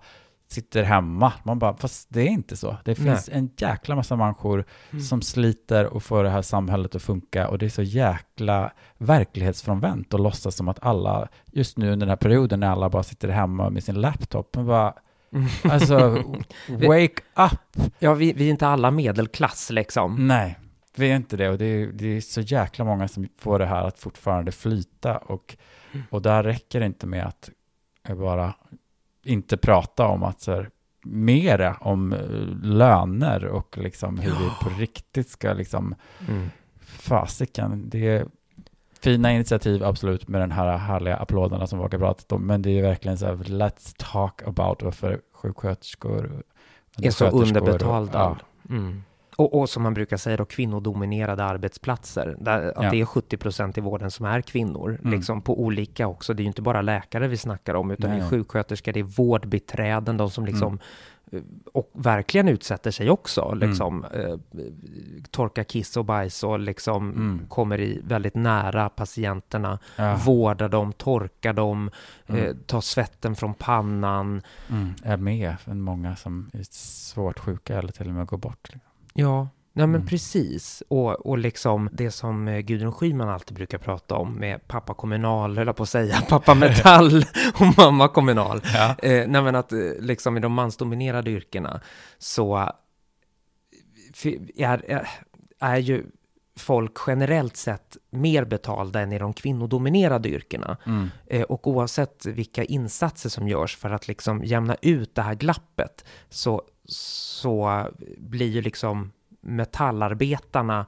sitter 0.55 0.83
hemma, 0.83 1.33
man 1.43 1.59
bara, 1.59 1.77
fast 1.77 2.09
det 2.11 2.21
är 2.21 2.27
inte 2.31 2.57
så. 2.57 2.77
Det 2.85 2.95
finns 2.95 3.29
en 3.33 3.51
jäkla 3.57 3.97
massa 3.97 4.17
människor 4.17 4.65
Mm. 4.91 5.03
som 5.05 5.23
sliter 5.23 5.85
och 5.87 6.03
får 6.03 6.25
det 6.25 6.31
här 6.31 6.43
samhället 6.43 6.95
att 6.95 7.03
funka 7.03 7.49
och 7.49 7.59
det 7.59 7.67
är 7.67 7.71
så 7.71 7.83
jäkla 7.83 8.73
verklighetsfrånvänt 8.99 10.15
och 10.15 10.21
låtsas 10.21 10.57
som 10.57 10.69
att 10.69 10.79
alla, 10.87 11.29
just 11.53 11.79
nu 11.79 11.87
under 11.93 12.07
den 12.07 12.09
här 12.11 12.17
perioden 12.17 12.61
när 12.61 12.67
alla 12.71 12.89
bara 12.91 13.03
sitter 13.03 13.29
hemma 13.29 13.71
med 13.71 13.85
sin 13.85 14.01
laptop, 14.01 14.57
man 14.57 14.67
bara, 14.67 14.95
Mm. 15.33 15.47
alltså, 15.63 15.97
wake 16.69 17.23
up! 17.37 17.91
Ja, 17.99 18.15
vi, 18.15 18.33
vi 18.33 18.47
är 18.47 18.51
inte 18.51 18.67
alla 18.69 18.91
medelklass 18.91 19.71
liksom. 19.71 20.27
Nej, 20.29 20.59
vi 20.97 21.11
är 21.11 21.17
inte 21.17 21.37
det. 21.37 21.49
Och 21.49 21.59
det 21.59 21.65
är, 21.65 21.87
det 21.87 22.07
är 22.17 22.21
så 22.21 22.41
jäkla 22.41 22.85
många 22.85 23.09
som 23.09 23.29
får 23.39 23.59
det 23.59 23.67
här 23.67 23.85
att 23.85 23.99
fortfarande 23.99 24.53
flyta. 24.53 25.17
Och, 25.19 25.57
Mm. 25.93 26.07
och 26.11 26.23
där 26.23 26.43
räcker 26.43 26.81
det 26.81 26.87
inte 26.87 27.07
med 27.07 27.27
att 27.27 27.51
bara 28.19 28.55
inte 29.25 29.57
prata 29.57 30.07
om 30.07 30.23
att 30.23 30.41
så 30.41 30.53
här, 30.53 30.71
mera 31.07 31.77
om 31.81 32.13
eh, 32.13 32.21
löner 32.63 33.45
och 33.45 33.79
liksom 33.79 34.19
hur 34.19 34.31
vi 34.31 34.51
på 34.63 34.69
riktigt 34.79 35.29
ska 35.29 35.53
liksom, 35.53 35.95
Mm. 36.29 36.51
fasiken, 36.81 37.89
det 37.89 38.09
är 38.09 38.27
fina 39.01 39.33
initiativ 39.33 39.85
absolut 39.85 40.29
med 40.29 40.41
den 40.41 40.51
här 40.53 40.77
härliga 40.77 41.17
applåderna 41.17 41.67
som 41.67 41.79
har 41.79 41.89
pratat 41.89 42.33
om, 42.33 42.43
men 42.47 42.63
det 42.63 42.79
är 42.79 42.83
verkligen 42.83 43.19
så 43.19 43.27
här, 43.27 43.35
let's 43.35 43.95
talk 43.99 44.43
about 44.43 44.83
varför 44.83 45.21
sjuksköterskor 45.33 46.43
Är 47.03 47.11
så 47.11 47.31
underbetalda. 47.31 48.19
ja. 48.19 48.37
Mm. 48.75 49.03
Och, 49.37 49.61
och 49.61 49.71
som 49.71 49.83
man 49.83 49.95
brukar 49.95 50.17
säga 50.17 50.37
då, 50.37 50.45
kvinnodominerade 50.45 51.45
arbetsplatser. 51.45 52.37
Där, 52.41 52.73
att 52.79 52.85
Ja. 52.85 52.91
det 52.91 53.01
är 53.01 53.05
70 53.05 53.37
procent 53.37 53.79
i 53.79 53.81
vården 53.81 54.11
som 54.11 54.27
är 54.27 54.41
kvinnor. 54.41 54.99
Mm. 55.03 55.13
Liksom 55.13 55.43
på 55.43 55.61
olika 55.63 56.07
också. 56.07 56.35
Det 56.35 56.41
är 56.41 56.45
ju 56.45 56.49
inte 56.49 56.63
bara 56.63 56.83
läkare 56.83 57.29
vi 57.29 57.37
snackar 57.37 57.75
om, 57.75 57.91
utan 57.91 58.11
Nej, 58.11 58.19
det 58.21 58.25
är 58.27 58.31
sjuksköterskor, 58.31 58.93
det 58.93 59.01
är 59.01 59.05
vårdbiträden, 59.05 60.17
de 60.17 60.31
som 60.31 60.47
liksom 60.47 60.79
Mm. 61.33 61.45
eh, 61.45 61.71
och 61.73 61.91
verkligen 61.93 62.49
utsätter 62.49 62.91
sig 62.91 63.11
också, 63.11 63.55
liksom 63.55 64.05
eh, 64.05 64.37
torkar 65.31 65.65
kiss 65.65 65.97
och 65.97 66.05
bajs 66.05 66.45
och 66.45 66.59
liksom 66.59 67.11
Mm. 67.11 67.47
kommer 67.49 67.81
i 67.81 68.01
väldigt 68.05 68.35
nära 68.35 68.89
patienterna, 68.89 69.79
Ja. 69.97 70.17
vårdar 70.27 70.69
dem, 70.69 70.93
torkar 70.93 71.53
dem, 71.53 71.91
eh, 72.27 72.35
Mm. 72.39 72.59
tar 72.67 72.81
svetten 72.81 73.35
från 73.35 73.55
pannan. 73.55 74.43
mm, 74.71 74.95
är 75.05 75.17
med 75.17 75.57
än 75.67 75.81
många 75.81 76.17
som 76.17 76.51
är 76.53 76.63
svårt 76.71 77.39
sjuka 77.39 77.79
eller 77.79 77.93
till 77.93 78.09
och 78.09 78.15
med 78.15 78.27
går 78.27 78.39
bort. 78.39 78.69
liksom. 78.73 78.91
Ja, 79.15 79.49
nej 79.73 79.87
men 79.87 79.95
Mm. 79.95 80.07
precis. 80.07 80.83
Och, 80.89 81.27
och 81.27 81.39
liksom 81.39 81.89
det 81.93 82.11
som 82.11 82.49
eh, 82.49 82.59
Gudrun 82.61 82.93
Schyman 82.93 83.29
alltid 83.29 83.57
brukar 83.57 83.79
prata 83.79 84.15
om 84.15 84.35
med 84.35 84.69
pappa 84.69 84.95
kommunal, 84.95 85.59
höll 85.59 85.67
jag 85.67 85.77
på 85.77 85.83
att 85.83 85.89
säga, 85.89 86.21
pappa 86.29 86.55
metall 86.55 87.25
och 87.61 87.79
mamma 87.79 88.09
kommunal. 88.09 88.61
Ja. 88.75 88.95
Eh, 88.99 89.29
nej 89.29 89.43
men 89.43 89.55
att 89.55 89.73
eh, 89.73 89.79
liksom 90.01 90.37
i 90.37 90.41
de 90.41 90.53
mansdominerade 90.53 91.31
yrkena 91.31 91.81
så 92.19 92.71
är, 94.57 95.07
är 95.61 95.77
ju 95.77 96.05
folk 96.57 96.93
generellt 97.07 97.57
sett 97.57 97.97
mer 98.11 98.45
betalda 98.45 99.01
än 99.01 99.13
i 99.13 99.19
de 99.19 99.33
kvinnodominerade 99.33 100.29
yrkena. 100.29 100.77
Mm. 100.87 101.11
Eh, 101.27 101.43
och 101.43 101.67
oavsett 101.67 102.27
vilka 102.27 102.65
insatser 102.65 103.29
som 103.29 103.49
görs 103.49 103.77
för 103.77 103.91
att 103.91 104.09
liksom 104.09 104.45
jämna 104.45 104.77
ut 104.83 105.15
det 105.15 105.23
här 105.23 105.35
glappet 105.35 106.05
så, 106.29 106.63
så 106.89 107.87
blir 108.19 108.49
ju 108.49 108.63
liksom 108.63 109.13
metallarbetarna 109.41 110.87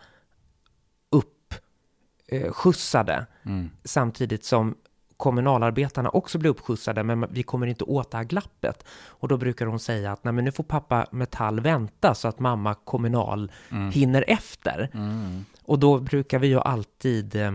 uppskjutsade 2.31 3.27
Mm. 3.45 3.71
samtidigt 3.85 4.45
som 4.45 4.75
kommunalarbetarna 5.17 6.09
också 6.11 6.39
blir 6.39 6.51
uppskjutsade, 6.51 7.03
men 7.03 7.27
vi 7.31 7.43
kommer 7.43 7.67
inte 7.67 7.85
åt 7.85 8.11
det 8.11 8.17
här 8.17 8.25
glappet. 8.25 8.85
Och 9.07 9.29
då 9.29 9.37
brukar 9.37 9.67
hon 9.67 9.79
säga 9.79 10.13
att 10.13 10.25
Nej, 10.25 10.33
men 10.33 10.45
nu 10.45 10.53
får 10.53 10.65
pappa 10.65 11.07
Metall 11.13 11.61
vänta 11.61 12.15
så 12.15 12.29
att 12.29 12.39
mamma 12.39 12.75
Kommunal 12.75 13.53
Mm. 13.71 13.91
hinner 13.91 14.25
efter. 14.29 14.91
Mm. 14.95 15.45
Och 15.65 15.79
då 15.79 15.99
brukar 16.01 16.39
vi 16.39 16.47
ju 16.47 16.61
alltid 16.61 17.37
eh, 17.37 17.53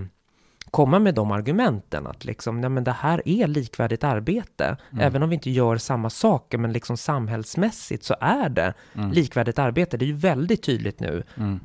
komma 0.72 1.00
med 1.00 1.16
de 1.16 1.32
argumenten 1.32 2.08
att 2.08 2.26
liksom, 2.26 2.62
nej 2.62 2.70
men 2.70 2.84
det 2.84 2.92
här 2.92 3.22
är 3.26 3.48
likvärdigt 3.48 4.04
arbete. 4.04 4.78
Mm. 4.92 5.06
Även 5.06 5.24
om 5.24 5.30
vi 5.30 5.34
inte 5.36 5.50
gör 5.52 5.78
samma 5.78 6.10
saker, 6.10 6.58
men 6.58 6.72
liksom 6.74 6.98
samhällsmässigt 6.98 8.04
så 8.04 8.16
är 8.20 8.50
det 8.50 8.74
Mm. 8.94 9.12
likvärdigt 9.12 9.60
arbete. 9.60 9.98
Det 9.98 10.06
är 10.06 10.08
ju 10.08 10.14
väldigt 10.16 10.64
tydligt 10.64 11.00
nu 11.00 11.24
Mm. 11.38 11.60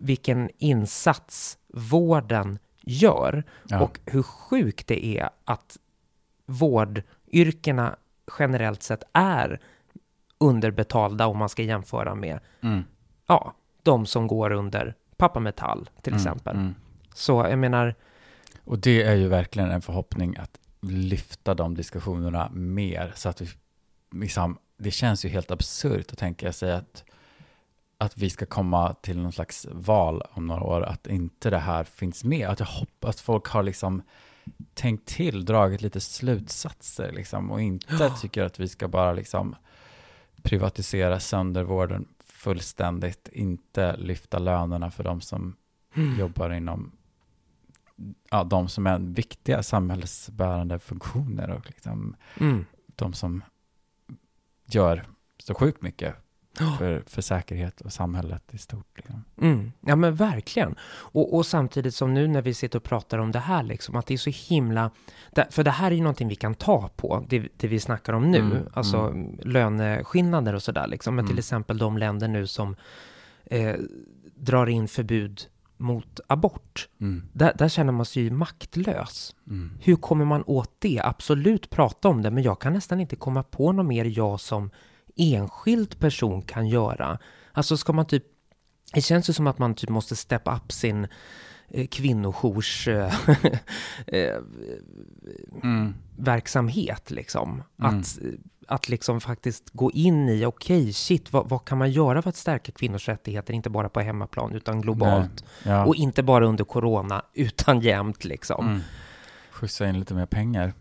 vilken 0.00 0.50
insats 0.58 1.58
vården 1.74 2.58
gör 2.82 3.44
Ja. 3.64 3.80
och 3.80 4.00
hur 4.06 4.22
sjukt 4.22 4.86
det 4.86 5.06
är 5.06 5.30
att 5.44 5.76
vårdyrkena 6.46 7.96
generellt 8.38 8.82
sett 8.82 9.02
är 9.12 9.60
underbetalda 10.38 11.26
om 11.26 11.38
man 11.38 11.48
ska 11.48 11.62
jämföra 11.62 12.14
med 12.14 12.40
Mm. 12.60 12.84
ja, 13.26 13.54
de 13.82 14.06
som 14.06 14.26
går 14.26 14.50
under 14.52 14.94
pappa 15.16 15.40
Metall 15.40 15.90
till 16.02 16.12
Mm. 16.12 16.20
exempel. 16.20 16.56
Mm. 16.56 16.74
Så 17.14 17.32
jag 17.50 17.58
menar, 17.58 17.94
Och 18.68 18.78
det 18.78 19.02
är 19.02 19.14
ju 19.14 19.28
verkligen 19.28 19.70
en 19.70 19.82
förhoppning 19.82 20.36
att 20.36 20.58
lyfta 20.80 21.54
de 21.54 21.74
diskussionerna 21.74 22.48
mer 22.52 23.12
så 23.16 23.28
att 23.28 23.40
vi 23.40 23.48
liksom, 24.12 24.58
det 24.76 24.90
känns 24.90 25.24
ju 25.24 25.28
helt 25.28 25.50
absurt 25.50 26.12
att 26.12 26.18
tänka 26.18 26.52
sig 26.52 26.72
att, 26.72 27.04
att 27.98 28.18
vi 28.18 28.30
ska 28.30 28.46
komma 28.46 28.94
till 28.94 29.18
någon 29.18 29.32
slags 29.32 29.66
val 29.70 30.22
om 30.30 30.46
några 30.46 30.62
år, 30.62 30.82
att 30.82 31.06
inte 31.06 31.50
det 31.50 31.58
här 31.58 31.84
finns 31.84 32.24
med. 32.24 32.48
Att 32.48 32.60
jag 32.60 32.66
hoppas 32.66 33.14
att 33.14 33.20
folk 33.20 33.46
har 33.46 33.62
liksom 33.62 34.02
tänkt 34.74 35.08
till, 35.08 35.44
dragit 35.44 35.82
lite 35.82 36.00
slutsatser 36.00 37.12
liksom 37.12 37.50
och 37.50 37.60
inte 37.60 38.10
tycker 38.20 38.42
att 38.42 38.60
vi 38.60 38.68
ska 38.68 38.88
bara 38.88 39.12
liksom 39.12 39.56
privatisera 40.42 41.20
sönder 41.20 41.62
vården 41.62 42.08
fullständigt, 42.24 43.28
inte 43.32 43.96
lyfta 43.96 44.38
lönerna 44.38 44.90
för 44.90 45.04
de 45.04 45.20
som 45.20 45.56
jobbar 46.18 46.50
inom 46.50 46.97
ja, 48.30 48.44
de 48.44 48.68
som 48.68 48.86
är 48.86 48.98
viktiga 48.98 49.62
samhällsbärande 49.62 50.78
funktioner 50.78 51.50
och 51.50 51.66
liksom 51.66 52.16
mm, 52.40 52.64
de 52.96 53.12
som 53.12 53.42
gör 54.66 55.04
så 55.38 55.54
sjukt 55.54 55.82
mycket 55.82 56.14
för, 56.78 57.02
för 57.06 57.22
säkerhet 57.22 57.80
och 57.80 57.92
samhället 57.92 58.42
i 58.54 58.58
stort. 58.58 58.96
Liksom. 58.96 59.24
mm, 59.40 59.72
ja 59.80 59.96
men 59.96 60.14
verkligen. 60.14 60.74
Och, 60.88 61.34
och 61.36 61.46
samtidigt 61.46 61.94
som 61.94 62.14
nu 62.14 62.26
när 62.28 62.42
vi 62.42 62.54
sitter 62.54 62.78
och 62.78 62.82
pratar 62.84 63.18
om 63.18 63.32
det 63.32 63.38
här, 63.38 63.62
liksom, 63.62 63.96
att 63.96 64.06
det 64.06 64.14
är 64.14 64.18
så 64.18 64.30
himla... 64.54 64.90
För 65.50 65.64
det 65.64 65.70
här 65.70 65.90
är 65.90 65.94
ju 65.94 66.02
någonting 66.02 66.28
vi 66.28 66.34
kan 66.34 66.54
ta 66.54 66.90
på, 66.96 67.24
det, 67.28 67.48
det 67.56 67.68
vi 67.68 67.80
snackar 67.80 68.12
om 68.12 68.30
nu, 68.30 68.38
Mm, 68.38 68.68
alltså 68.72 69.14
löneskillnader 69.42 70.54
och 70.54 70.62
sådär. 70.62 70.86
Liksom. 70.86 71.14
Men 71.14 71.24
Mm. 71.24 71.28
till 71.28 71.38
exempel 71.38 71.78
de 71.78 71.98
länder 71.98 72.28
nu 72.28 72.46
som 72.46 72.76
eh, 73.44 73.76
drar 74.34 74.66
in 74.66 74.88
förbud 74.88 75.46
mot 75.78 76.20
abort. 76.26 76.88
Mm, 77.00 77.22
Där, 77.32 77.52
där 77.58 77.68
känner 77.68 77.92
man 77.92 78.06
sig 78.06 78.22
ju 78.22 78.30
maktlös. 78.30 79.34
mm, 79.46 79.70
Hur 79.80 79.96
kommer 79.96 80.24
man 80.24 80.44
åt 80.46 80.72
det? 80.78 81.00
Absolut 81.04 81.70
prata 81.70 82.08
om 82.08 82.22
det, 82.22 82.30
men 82.30 82.42
jag 82.42 82.60
kan 82.60 82.72
nästan 82.72 83.00
inte 83.00 83.16
komma 83.16 83.42
på 83.42 83.72
något 83.72 83.86
mer 83.86 84.04
jag 84.18 84.40
som 84.40 84.70
enskild 85.16 85.98
person 85.98 86.42
kan 86.42 86.68
göra. 86.68 87.18
Alltså 87.52 87.76
ska 87.76 87.92
man 87.92 88.06
typ 88.06 88.24
det 88.94 89.00
känns 89.00 89.28
ju 89.28 89.32
som 89.32 89.46
att 89.46 89.58
man 89.58 89.74
typ 89.74 89.90
måste 89.90 90.16
steppa 90.16 90.56
upp 90.56 90.72
sin 90.72 91.06
eh, 91.68 91.86
kvinnojours 91.86 92.88
eh, 92.88 93.14
eh, 94.06 94.36
Mm. 95.62 95.94
verksamhet 96.16 97.10
liksom. 97.10 97.62
Mm. 97.82 97.98
Att, 98.00 98.18
att 98.68 98.88
liksom 98.88 99.20
faktiskt 99.20 99.70
gå 99.72 99.90
in 99.90 100.28
i, 100.28 100.44
okej, 100.44 100.92
shit, 100.92 101.32
vad, 101.32 101.48
vad 101.48 101.64
kan 101.64 101.78
man 101.78 101.90
göra 101.90 102.22
för 102.22 102.28
att 102.28 102.36
stärka 102.36 102.72
kvinnors 102.72 103.08
rättigheter, 103.08 103.54
inte 103.54 103.70
bara 103.70 103.88
på 103.88 104.00
hemmaplan, 104.00 104.54
utan 104.54 104.80
globalt. 104.80 105.44
Ja. 105.62 105.86
Och 105.86 105.94
inte 105.94 106.22
bara 106.22 106.46
under 106.46 106.64
corona, 106.64 107.22
utan 107.34 107.80
jämt 107.80 108.24
liksom. 108.24 108.66
Mm. 108.66 108.80
Skjutsa 109.50 109.88
in 109.88 109.98
lite 109.98 110.14
mer 110.14 110.26
pengar. 110.26 110.72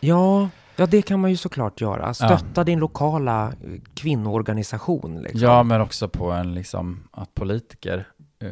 Ja, 0.00 0.48
ja, 0.76 0.86
det 0.86 1.02
kan 1.02 1.20
man 1.20 1.30
ju 1.30 1.36
såklart 1.36 1.80
göra. 1.80 2.14
Stötta 2.14 2.64
din 2.64 2.78
lokala 2.78 3.46
eh, 3.46 3.80
kvinnoorganisation. 3.94 5.22
Liksom. 5.22 5.40
Ja, 5.40 5.62
men 5.62 5.80
också 5.80 6.08
på 6.08 6.30
en 6.30 6.54
liksom, 6.54 7.08
att 7.10 7.34
politiker 7.34 8.08
eh, 8.38 8.50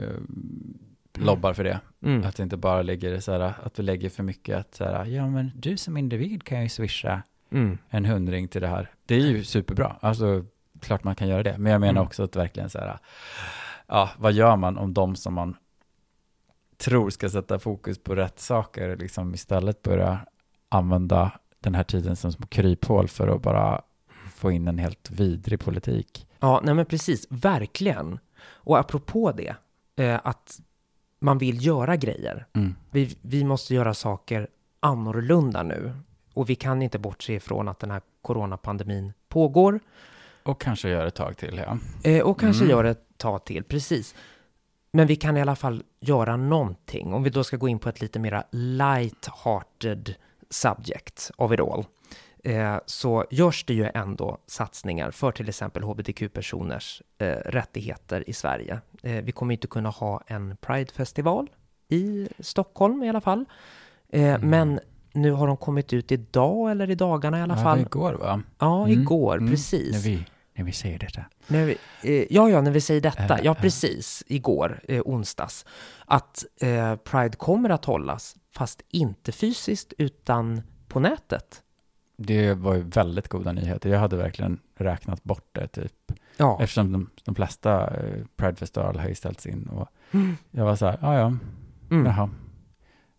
lobbar 1.14 1.53
för 1.53 1.64
det. 1.64 1.80
Mm. 2.03 2.24
Att 2.24 2.37
det 2.37 2.43
inte 2.43 2.57
bara 2.57 2.82
ligger 2.82 3.20
så 3.20 3.32
här, 3.32 3.55
att 3.62 3.78
vi 3.78 3.82
lägger 3.82 4.09
för 4.09 4.22
mycket 4.22 4.57
att 4.57 4.74
så 4.74 4.84
här, 4.84 5.05
ja 5.05 5.28
men 5.28 5.53
du 5.55 5.76
som 5.76 5.97
individ 5.97 6.45
kan 6.45 6.62
ju 6.62 6.68
swisha 6.68 7.22
Mm. 7.51 7.78
en 7.88 8.05
hundring 8.05 8.49
till 8.49 8.61
det 8.61 8.68
här. 8.68 8.90
Det 9.07 9.14
är 9.14 9.20
ju 9.20 9.44
superbra. 9.44 9.97
Alltså, 10.01 10.44
klart 10.80 11.05
man 11.05 11.14
kan 11.14 11.28
göra 11.28 11.42
det. 11.42 11.59
Men 11.59 11.72
jag 11.72 11.80
menar 11.80 11.90
Mm. 11.92 12.03
också 12.03 12.22
att 12.22 12.36
verkligen 12.36 12.70
så 12.70 12.78
här, 12.78 12.99
ja, 13.86 14.11
vad 14.18 14.32
gör 14.32 14.57
man 14.57 14.78
om 14.78 14.94
de 14.94 15.16
som 15.16 15.34
man 15.34 15.57
tror 16.76 17.11
ska 17.11 17.28
sätta 17.30 17.59
fokus 17.59 17.99
på 17.99 18.14
rätt 18.14 18.40
saker, 18.40 18.97
liksom 18.97 19.34
istället 19.34 19.82
börja 19.82 20.18
använda 20.68 21.32
den 21.61 21.74
här 21.74 21.82
tiden 21.84 22.16
som 22.16 22.32
små 22.32 22.47
kryphål 22.47 23.09
för 23.09 23.28
att 23.28 23.42
bara 23.42 23.82
få 24.34 24.51
in 24.51 24.68
en 24.68 24.78
helt 24.78 25.11
vidrig 25.11 25.61
politik. 25.61 26.28
Ja, 26.40 26.61
nej 26.64 26.74
men 26.74 26.86
precis, 26.86 27.26
verkligen. 27.30 28.18
Och 28.42 28.78
apropå 28.78 29.32
det, 29.32 29.57
eh, 30.05 30.20
att 30.24 30.61
man 31.20 31.38
vill 31.38 31.66
göra 31.66 31.97
grejer. 31.97 32.47
Mm. 32.55 32.74
Vi, 32.90 33.16
vi 33.22 33.44
måste 33.44 33.74
göra 33.74 33.94
saker 33.94 34.49
annorlunda 34.80 35.62
nu. 35.62 35.92
Och 36.37 36.51
vi 36.51 36.55
kan 36.55 36.82
inte 36.82 36.99
bortse 36.99 37.32
ifrån 37.32 37.68
att 37.68 37.78
den 37.78 37.91
här 37.91 38.01
coronapandemin 38.22 39.12
pågår. 39.28 39.80
Och 40.43 40.61
kanske 40.61 40.89
gör 40.89 41.07
ett 41.07 41.14
tag 41.14 41.37
till, 41.37 41.62
ja. 41.66 41.78
Eh, 42.11 42.22
och 42.22 42.41
kanske 42.41 42.64
Mm. 42.64 42.70
gör 42.76 42.84
ett 42.84 43.05
tag 43.16 43.45
till, 43.45 43.64
precis. 43.64 44.14
Men 44.93 45.07
vi 45.07 45.16
kan 45.16 45.37
i 45.37 45.41
alla 45.41 45.57
fall 45.57 45.82
göra 46.01 46.37
någonting. 46.37 47.14
Om 47.14 47.22
vi 47.22 47.30
då 47.30 47.45
ska 47.45 47.57
gå 47.57 47.68
in 47.68 47.78
på 47.78 47.89
ett 47.89 48.01
lite 48.01 48.18
mera 48.18 48.45
light-hearted 48.51 50.14
subject 50.51 51.30
of 51.37 51.53
it 51.53 51.61
all. 51.61 51.84
Eh, 52.45 52.76
så 52.87 53.24
görs 53.30 53.64
det 53.64 53.74
ju 53.74 53.91
ändå 53.95 54.39
satsningar 54.47 55.11
för 55.11 55.32
till 55.32 55.49
exempel 55.49 55.82
hbtq-personers 55.82 57.03
eh, 57.18 57.26
rättigheter 57.26 58.30
i 58.30 58.32
Sverige. 58.32 58.80
Eh, 59.03 59.24
vi 59.24 59.32
kommer 59.32 59.53
inte 59.55 59.66
kunna 59.66 59.89
ha 59.91 60.22
en 60.26 60.57
Pride-festival 60.57 61.51
i 61.89 62.28
Stockholm 62.39 63.03
i 63.03 63.09
alla 63.09 63.20
fall. 63.20 63.45
Eh, 64.09 64.22
Mm. 64.34 64.51
Men 64.51 64.80
nu 65.17 65.33
har 65.33 65.47
de 65.47 65.57
kommit 65.57 65.93
ut 65.93 66.12
idag, 66.12 66.71
eller 66.71 66.91
i 66.91 66.95
dagarna 66.95 67.39
i 67.39 67.43
alla 67.43 67.57
ja, 67.57 67.62
fall. 67.62 67.79
det 67.79 67.83
igår, 67.83 68.12
va? 68.12 68.43
Ja, 68.59 68.85
Mm, 68.87 69.01
igår, 69.03 69.37
mm. 69.39 69.51
precis. 69.51 69.93
När 69.93 70.11
vi, 70.11 70.25
när 70.55 70.64
vi 70.64 70.73
säger 70.73 70.99
detta. 70.99 71.25
När 71.47 71.64
vi, 71.64 71.77
eh, 72.03 72.27
ja, 72.31 72.51
ja, 72.51 72.61
när 72.61 72.71
vi 72.71 72.81
säger 72.81 73.01
detta. 73.01 73.39
Eh, 73.39 73.45
Ja, 73.45 73.55
precis. 73.55 74.23
Igår, 74.27 74.81
eh, 74.89 75.03
onsdags. 75.05 75.67
Att 76.05 76.45
eh, 76.61 76.97
Pride 76.97 77.37
kommer 77.37 77.71
att 77.71 77.85
hållas, 77.85 78.37
fast 78.57 78.83
inte 78.89 79.33
fysiskt, 79.33 79.93
utan 79.99 80.62
på 80.89 81.01
nätet. 81.01 81.62
Det 82.19 82.55
var 82.55 82.75
ju 82.75 82.83
väldigt 82.83 83.29
goda 83.29 83.53
nyheter. 83.53 83.91
Jag 83.91 83.99
hade 83.99 84.17
verkligen 84.17 84.59
räknat 84.75 85.25
bort 85.25 85.49
det, 85.53 85.67
typ. 85.69 85.93
Ja, 86.37 86.59
Eftersom 86.61 86.93
de, 86.93 87.11
de 87.25 87.35
flesta 87.35 87.87
eh, 87.97 88.25
Pride-festivaler 88.37 89.01
har 89.01 89.09
ju 89.09 89.14
ställts 89.14 89.47
in. 89.47 89.69
Och 89.73 89.89
Mm. 90.11 90.37
jag 90.51 90.64
var 90.64 90.77
så 90.77 90.87
här, 90.87 90.99
ja, 91.03 91.14
ja, 91.19 91.27
mm. 91.91 92.07
jaha. 92.07 92.31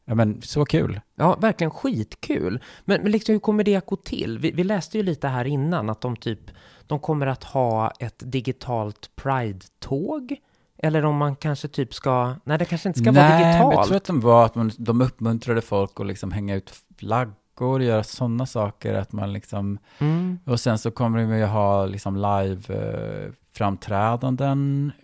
Ja, 0.10 0.16
men 0.16 0.42
så 0.42 0.66
kul. 0.66 1.02
ja 1.16 1.36
verkligen 1.36 1.72
skitkul. 1.72 2.60
Men, 2.86 3.02
men 3.04 3.12
liksom, 3.12 3.34
hur 3.34 3.40
kommer 3.40 3.64
det 3.64 3.76
att 3.76 3.86
gå 3.86 3.96
till? 3.96 4.40
Vi, 4.40 4.52
vi 4.52 4.64
läste 4.64 4.98
ju 4.98 5.04
lite 5.04 5.28
här 5.28 5.46
innan 5.46 5.90
att 5.90 6.02
de 6.02 6.16
typ, 6.16 6.40
de 6.88 7.00
kommer 7.00 7.28
att 7.28 7.44
ha 7.44 7.92
ett 8.00 8.24
digitalt 8.26 9.10
Pride-tåg. 9.16 10.36
Eller 10.78 11.06
om 11.06 11.18
man 11.18 11.36
kanske 11.36 11.68
typ 11.68 11.94
ska, 11.94 12.36
nej 12.44 12.58
det 12.58 12.66
kanske 12.66 12.90
inte 12.90 13.00
ska 13.00 13.12
vara 13.12 13.30
Nej, 13.30 13.32
men 13.42 13.42
jag 13.52 13.70
digitalt. 13.70 13.88
tror 13.88 13.98
att 13.98 14.06
de 14.06 14.20
var 14.20 14.46
att 14.46 14.56
man, 14.56 14.72
de 14.78 15.02
uppmuntrade 15.02 15.62
folk 15.62 16.00
att 16.00 16.06
liksom 16.08 16.32
hänga 16.32 16.56
ut 16.56 16.74
flaggor, 16.98 17.82
göra 17.84 18.04
sådana 18.04 18.46
saker, 18.46 18.94
att 18.94 19.12
man 19.12 19.34
liksom, 19.34 19.80
Mm, 20.00 20.40
och 20.46 20.60
sen 20.60 20.78
så 20.78 20.92
kommer 20.92 21.20
de 21.20 21.38
ju 21.38 21.46
ha 21.46 21.86
liksom 21.86 22.16
live 22.16 22.74
eh, 22.76 23.32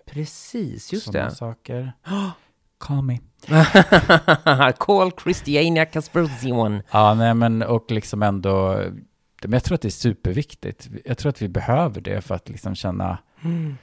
precis, 0.05 0.93
just 0.93 1.11
det. 1.11 1.31
saker. 1.31 1.93
Call 2.83 3.01
me. 3.01 3.19
Call 4.79 5.11
Christiania 5.23 5.85
Kasperzion. 5.85 6.81
Ja, 6.91 7.13
nej 7.13 7.33
men 7.33 7.61
och 7.63 7.91
liksom 7.91 8.23
ändå, 8.23 8.81
men 9.43 9.53
jag 9.53 9.63
tror 9.63 9.75
att 9.75 9.81
det 9.81 9.87
är 9.87 9.89
superviktigt. 9.89 10.89
Jag 11.05 11.17
tror 11.17 11.29
att 11.29 11.41
vi 11.41 11.47
behöver 11.49 12.01
det 12.01 12.21
för 12.21 12.35
att 12.35 12.49
liksom 12.49 12.75
känna 12.75 13.17
Mm. 13.43 13.77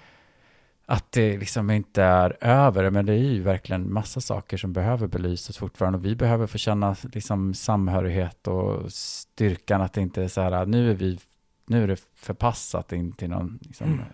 att 0.86 1.12
det 1.12 1.36
liksom 1.38 1.70
inte 1.70 2.03
är 2.03 2.36
över, 2.40 2.90
men 2.90 3.07
det 3.07 3.12
är 3.12 3.16
ju 3.18 3.42
verkligen 3.42 3.92
massa 3.92 4.20
saker 4.20 4.57
som 4.57 4.72
behöver 4.72 5.07
belysas 5.07 5.59
fortfarande 5.59 5.98
och 5.98 6.05
vi 6.05 6.16
behöver 6.16 6.46
få 6.46 6.59
känna 6.59 6.96
liksom 7.12 7.55
samhörighet 7.55 8.46
och 8.48 8.92
styrkan 8.92 9.80
att 9.82 9.92
det 9.92 10.01
inte 10.01 10.22
är 10.22 10.28
så 10.28 10.40
här, 10.40 10.66
nu 10.66 10.90
är 10.90 10.94
vi, 10.94 11.18
nu 11.66 11.82
är 11.82 11.88
det 11.88 12.01
förpassat 12.16 12.92
in 12.92 13.12
till 13.12 13.30
någon 13.30 13.59
liksom, 13.62 13.86
Mm. 13.86 14.05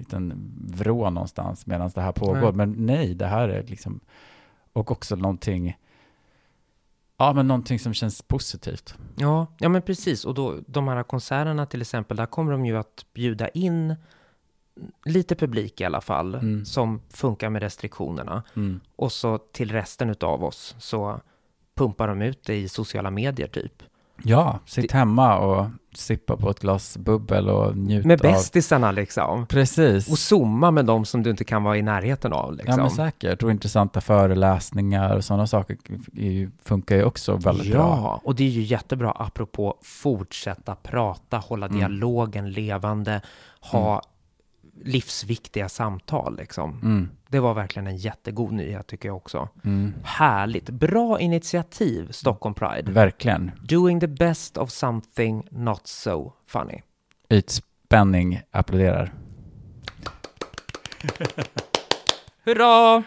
Liten 0.00 0.52
vrå 0.74 1.10
någonstans 1.10 1.66
medan 1.66 1.90
det 1.94 2.00
här 2.00 2.12
pågår. 2.12 2.40
Nej. 2.40 2.52
Men 2.52 2.86
nej, 2.86 3.14
det 3.14 3.26
här 3.26 3.48
är 3.48 3.62
liksom, 3.62 4.00
och 4.72 4.90
också 4.90 5.16
någonting, 5.16 5.76
ja 7.16 7.32
men 7.32 7.48
någonting 7.48 7.78
som 7.78 7.94
känns 7.94 8.22
positivt. 8.22 8.94
Ja, 9.16 9.46
ja 9.58 9.68
men 9.68 9.82
precis. 9.82 10.24
Och 10.24 10.34
då, 10.34 10.58
de 10.66 10.88
här 10.88 11.02
konserterna 11.02 11.66
till 11.66 11.80
exempel, 11.80 12.16
där 12.16 12.26
kommer 12.26 12.52
de 12.52 12.66
ju 12.66 12.76
att 12.76 13.06
bjuda 13.14 13.48
in 13.48 13.96
lite 15.04 15.34
publik 15.36 15.80
i 15.80 15.84
alla 15.84 16.00
fall, 16.00 16.34
Mm. 16.34 16.64
som 16.64 17.00
funkar 17.10 17.50
med 17.50 17.62
restriktionerna. 17.62 18.42
Mm. 18.56 18.80
Och 18.96 19.12
så 19.12 19.38
till 19.38 19.72
resten 19.72 20.14
av 20.20 20.44
oss 20.44 20.76
så 20.78 21.20
pumpar 21.74 22.08
de 22.08 22.22
ut 22.22 22.44
det 22.44 22.56
i 22.56 22.68
sociala 22.68 23.10
medier 23.10 23.48
typ. 23.48 23.82
Ja, 24.24 24.58
sitt 24.66 24.92
hemma 24.92 25.38
och 25.38 25.66
sippa 25.94 26.36
på 26.36 26.50
ett 26.50 26.60
glas 26.60 26.96
bubbel 26.98 27.48
och 27.48 27.76
njut 27.76 28.04
Med 28.06 28.20
av... 28.20 28.32
bästisarna 28.32 28.90
liksom. 28.90 29.46
Precis. 29.46 30.08
Och 30.10 30.18
zooma 30.18 30.70
med 30.70 30.84
dem 30.86 31.04
som 31.04 31.22
du 31.22 31.30
inte 31.30 31.44
kan 31.44 31.62
vara 31.64 31.76
i 31.76 31.82
närheten 31.82 32.32
av 32.32 32.56
liksom. 32.56 32.74
Ja, 32.74 32.76
men 32.82 32.90
säkert. 32.90 33.42
Och 33.42 33.50
intressanta 33.50 34.00
föreläsningar 34.00 35.16
och 35.16 35.24
sådana 35.24 35.46
saker 35.46 35.76
funkar 36.64 36.96
ju 36.96 37.04
också 37.04 37.36
väldigt 37.36 37.66
ja, 37.66 37.72
bra. 37.72 38.20
och 38.24 38.34
det 38.34 38.44
är 38.44 38.48
ju 38.48 38.62
jättebra 38.62 39.10
apropå 39.10 39.74
fortsätta 39.82 40.74
prata, 40.74 41.36
hålla 41.38 41.66
Mm. 41.66 41.78
dialogen 41.78 42.50
levande, 42.52 43.20
ha 43.60 44.02
livsviktiga 44.84 45.68
samtal 45.68 46.36
liksom. 46.36 46.80
Mm. 46.82 47.08
Det 47.28 47.40
var 47.40 47.54
verkligen 47.54 47.86
en 47.86 47.96
jättegod 47.96 48.52
nyhet 48.52 48.86
tycker 48.86 49.08
jag 49.08 49.16
också. 49.16 49.48
Mm. 49.64 49.94
Härligt, 50.04 50.70
bra 50.70 51.20
initiativ 51.20 52.08
Stockholm 52.10 52.54
Pride. 52.54 52.92
Verkligen. 52.92 53.50
Doing 53.62 54.00
the 54.00 54.06
best 54.06 54.56
of 54.56 54.70
something 54.70 55.48
not 55.50 55.86
so 55.86 56.32
funny. 56.46 56.82
Ytspänning 57.28 58.42
applåderar. 58.50 59.14
Hurra! 62.44 63.02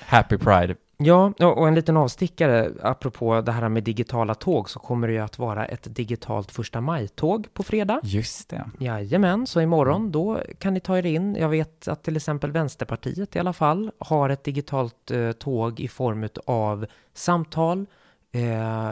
Happy 0.00 0.38
Pride. 0.38 0.76
Ja, 1.04 1.32
och 1.38 1.68
en 1.68 1.74
liten 1.74 1.96
avstickare 1.96 2.70
apropå 2.82 3.40
det 3.40 3.52
här 3.52 3.68
med 3.68 3.82
digitala 3.84 4.34
tåg 4.34 4.70
så 4.70 4.78
kommer 4.78 5.08
det 5.08 5.12
ju 5.14 5.20
att 5.20 5.38
vara 5.38 5.64
ett 5.66 5.94
digitalt 5.96 6.50
första 6.50 6.80
maj-tåg 6.80 7.46
på 7.54 7.62
fredag. 7.62 8.00
Just 8.02 8.48
det. 8.48 8.70
Jajamän, 8.78 9.46
så 9.46 9.60
imorgon 9.60 10.12
då 10.12 10.40
kan 10.58 10.74
ni 10.74 10.80
ta 10.80 10.98
er 10.98 11.06
in. 11.06 11.36
Jag 11.40 11.48
vet 11.48 11.88
att 11.88 12.02
till 12.02 12.16
exempel 12.16 12.50
Vänsterpartiet 12.52 13.36
i 13.36 13.38
alla 13.38 13.52
fall 13.52 13.90
har 13.98 14.28
ett 14.30 14.44
digitalt 14.44 15.10
eh, 15.10 15.32
tåg 15.32 15.80
i 15.80 15.88
form 15.88 16.28
av 16.46 16.86
samtal, 17.14 17.86
eh, 18.32 18.90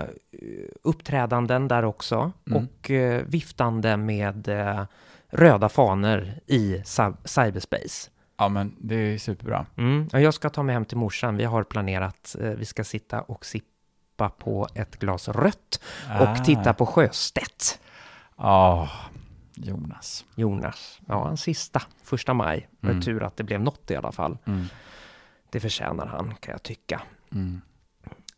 uppträdanden 0.82 1.68
där 1.68 1.84
också 1.84 2.32
Mm. 2.50 2.68
och 2.80 2.90
eh, 2.90 3.22
viftande 3.26 3.96
med 3.96 4.48
röda 5.32 5.68
fanor 5.68 6.28
i 6.46 6.76
cy- 6.84 7.14
cyberspace. 7.24 8.11
Ja, 8.41 8.49
men 8.49 8.76
det 8.78 8.95
är 8.95 9.18
superbra. 9.18 9.66
Mm. 9.76 10.09
Ja, 10.12 10.20
Jag 10.20 10.34
ska 10.34 10.51
ta 10.51 10.62
mig 10.62 10.72
hem 10.72 10.84
till 10.84 10.97
morsan. 10.97 11.36
Vi 11.36 11.45
har 11.45 11.64
planerat, 11.64 12.36
eh, 12.41 12.51
vi 12.51 12.64
ska 12.64 12.84
sitta 12.84 13.20
och 13.22 13.47
sippa 13.47 14.28
på 14.38 14.68
ett 14.74 14.97
glas 14.99 15.28
rött 15.28 15.80
och 16.20 16.28
Ah. 16.28 16.36
titta 16.36 16.74
på 16.74 16.86
Sjöstedt. 16.86 17.80
Ja, 18.36 18.88
Jonas. 19.55 20.24
Jonas, 20.34 21.01
ja, 21.07 21.28
en 21.30 21.36
sista, 21.36 21.82
första 22.03 22.34
maj. 22.34 22.68
Mm. 22.82 23.01
Tur 23.03 23.22
att 23.22 23.36
det 23.36 23.45
blev 23.45 23.61
något 23.61 23.91
i 23.91 23.97
alla 23.97 24.12
fall. 24.12 24.38
Mm. 24.45 24.64
Det 25.51 25.61
förtjänar 25.61 26.07
han, 26.07 26.34
kan 26.41 26.53
jag 26.53 26.62
tycka. 26.62 27.03
Mm. 27.32 27.61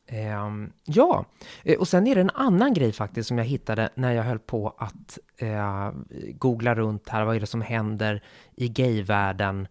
Ehm, 0.06 0.72
ja, 0.84 1.24
Eh, 1.64 1.78
och 1.78 1.88
sen 1.88 2.06
är 2.06 2.14
det 2.14 2.20
en 2.20 2.30
annan 2.30 2.74
grej 2.74 2.92
faktiskt 2.92 3.28
som 3.28 3.38
jag 3.38 3.44
hittade 3.44 3.88
när 3.94 4.12
jag 4.12 4.22
höll 4.22 4.38
på 4.38 4.74
att 4.78 5.18
eh, 5.36 5.90
googla 6.34 6.74
runt 6.74 7.08
här. 7.08 7.24
Vad 7.24 7.36
är 7.36 7.40
det 7.40 7.46
som 7.46 7.60
händer 7.62 8.22
i 8.56 8.68
gayvärlden 8.68 9.68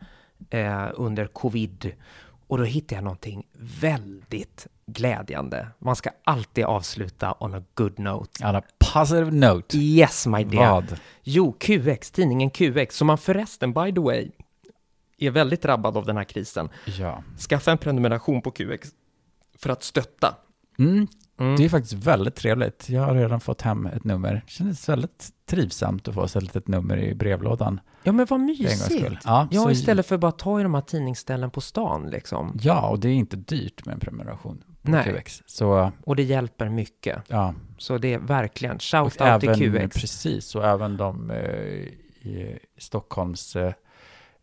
eh, 0.50 0.88
under 0.94 1.28
covid. 1.28 1.92
Och 2.48 2.58
då 2.58 2.64
hittade 2.64 2.96
jag 2.96 3.04
någonting 3.04 3.48
väldigt 3.54 4.68
glädjande. 4.86 5.68
Man 5.80 5.96
ska 5.96 6.10
alltid 6.24 6.64
avsluta 6.64 7.36
on 7.40 7.54
a 7.54 7.64
good 7.74 8.00
note. 8.00 8.48
On 8.48 8.56
a 8.56 8.62
positive 8.94 9.32
note. 9.32 9.78
Yes, 9.78 10.28
my 10.28 10.44
dear. 10.44 10.72
Vad? 10.72 11.00
Jo, 11.24 11.56
QX, 11.60 12.12
tidningen 12.12 12.50
QX, 12.50 12.96
som 12.96 13.08
man 13.08 13.18
förresten, 13.18 13.74
by 13.74 13.94
the 13.94 14.02
way, 14.02 14.32
är 15.18 15.32
väldigt 15.32 15.62
drabbad 15.62 15.98
av 15.98 16.06
den 16.06 16.18
här 16.18 16.24
krisen. 16.24 16.70
Ja. 16.86 17.24
Skaffa 17.50 17.72
en 17.72 17.78
prenumeration 17.78 18.42
på 18.42 18.52
QX 18.52 18.90
för 19.58 19.70
att 19.70 19.84
stötta. 19.84 20.36
Mm. 20.80 21.08
Mm. 21.40 21.56
Det 21.56 21.66
är 21.66 21.70
faktiskt 21.70 21.94
väldigt 21.94 22.36
trevligt. 22.36 22.90
Jag 22.90 23.02
har 23.02 23.16
redan 23.16 23.42
fått 23.42 23.62
hem 23.62 23.86
ett 23.86 24.04
nummer. 24.04 24.34
Det 24.46 24.52
kändes 24.52 24.90
väldigt 24.90 25.30
trivsamt 25.46 26.08
att 26.08 26.14
få 26.14 26.24
ett 26.24 26.44
litet 26.44 26.68
nummer 26.68 26.98
i 26.98 27.16
brevlådan. 27.16 27.80
Ja, 28.04 28.12
men 28.12 28.26
vad 28.30 28.40
mysigt. 28.40 29.18
Ja, 29.24 29.48
Ja, 29.52 29.72
istället 29.72 30.06
för 30.06 30.18
bara 30.18 30.32
ta 30.32 30.60
i 30.60 30.64
de 30.64 30.74
här 30.74 30.82
tidningsställen 30.82 31.52
på 31.52 31.62
stan 31.62 32.10
liksom. 32.10 32.58
Ja, 32.62 32.90
och 32.90 33.00
det 33.00 33.10
är 33.10 33.14
inte 33.14 33.36
dyrt 33.38 33.86
med 33.86 33.94
en 33.94 34.00
prenumeration 34.00 34.64
på 34.82 34.92
Nej. 34.92 35.04
QX. 35.22 35.44
Så 35.46 35.92
Och 36.04 36.16
det 36.16 36.24
hjälper 36.24 36.70
mycket. 36.70 37.22
ja, 37.28 37.54
Så 37.78 37.98
det 37.98 38.14
är 38.14 38.20
verkligen 38.20 38.80
shout 38.80 39.04
out 39.22 39.44
även, 39.44 39.58
till 39.58 39.72
QX. 39.80 40.02
precis, 40.02 40.56
och 40.56 40.66
även 40.66 40.98
de 40.98 41.32
eh, 41.32 41.38
i 42.32 42.60
Stockholms 42.78 43.56
eh, 43.56 43.74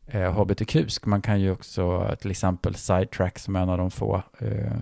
eh, 0.06 0.32
HBTQ. 0.32 0.76
Man 1.06 1.22
kan 1.22 1.40
ju 1.40 1.50
också 1.52 2.16
till 2.20 2.30
exempel 2.30 2.74
Sidetrack 2.74 3.38
som 3.38 3.56
är 3.56 3.61
en 3.62 3.68
av 3.68 3.78
de 3.78 3.90
få 3.90 4.22
eh, 4.38 4.72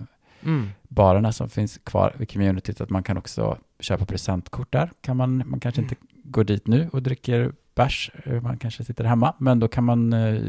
Mm. 0.43 0.69
barerna 0.87 1.31
som 1.31 1.49
finns 1.49 1.77
kvar 1.83 2.15
i 2.19 2.25
communityt, 2.25 2.81
att 2.81 2.89
man 2.89 3.03
kan 3.03 3.17
också 3.17 3.57
köpa 3.79 4.05
presentkort 4.05 4.71
där. 4.71 4.91
Kan 5.01 5.17
man, 5.17 5.43
man 5.45 5.59
kanske 5.59 5.81
inte 5.81 5.95
går 6.23 6.43
dit 6.43 6.67
nu 6.67 6.89
och 6.93 7.03
dricker 7.03 7.51
bärs, 7.77 8.11
eh, 8.23 8.41
man 8.41 8.57
kanske 8.57 8.83
sitter 8.83 9.03
hemma, 9.03 9.33
men 9.37 9.59
då 9.59 9.67
kan 9.67 9.83
man 9.83 10.13
eh, 10.13 10.41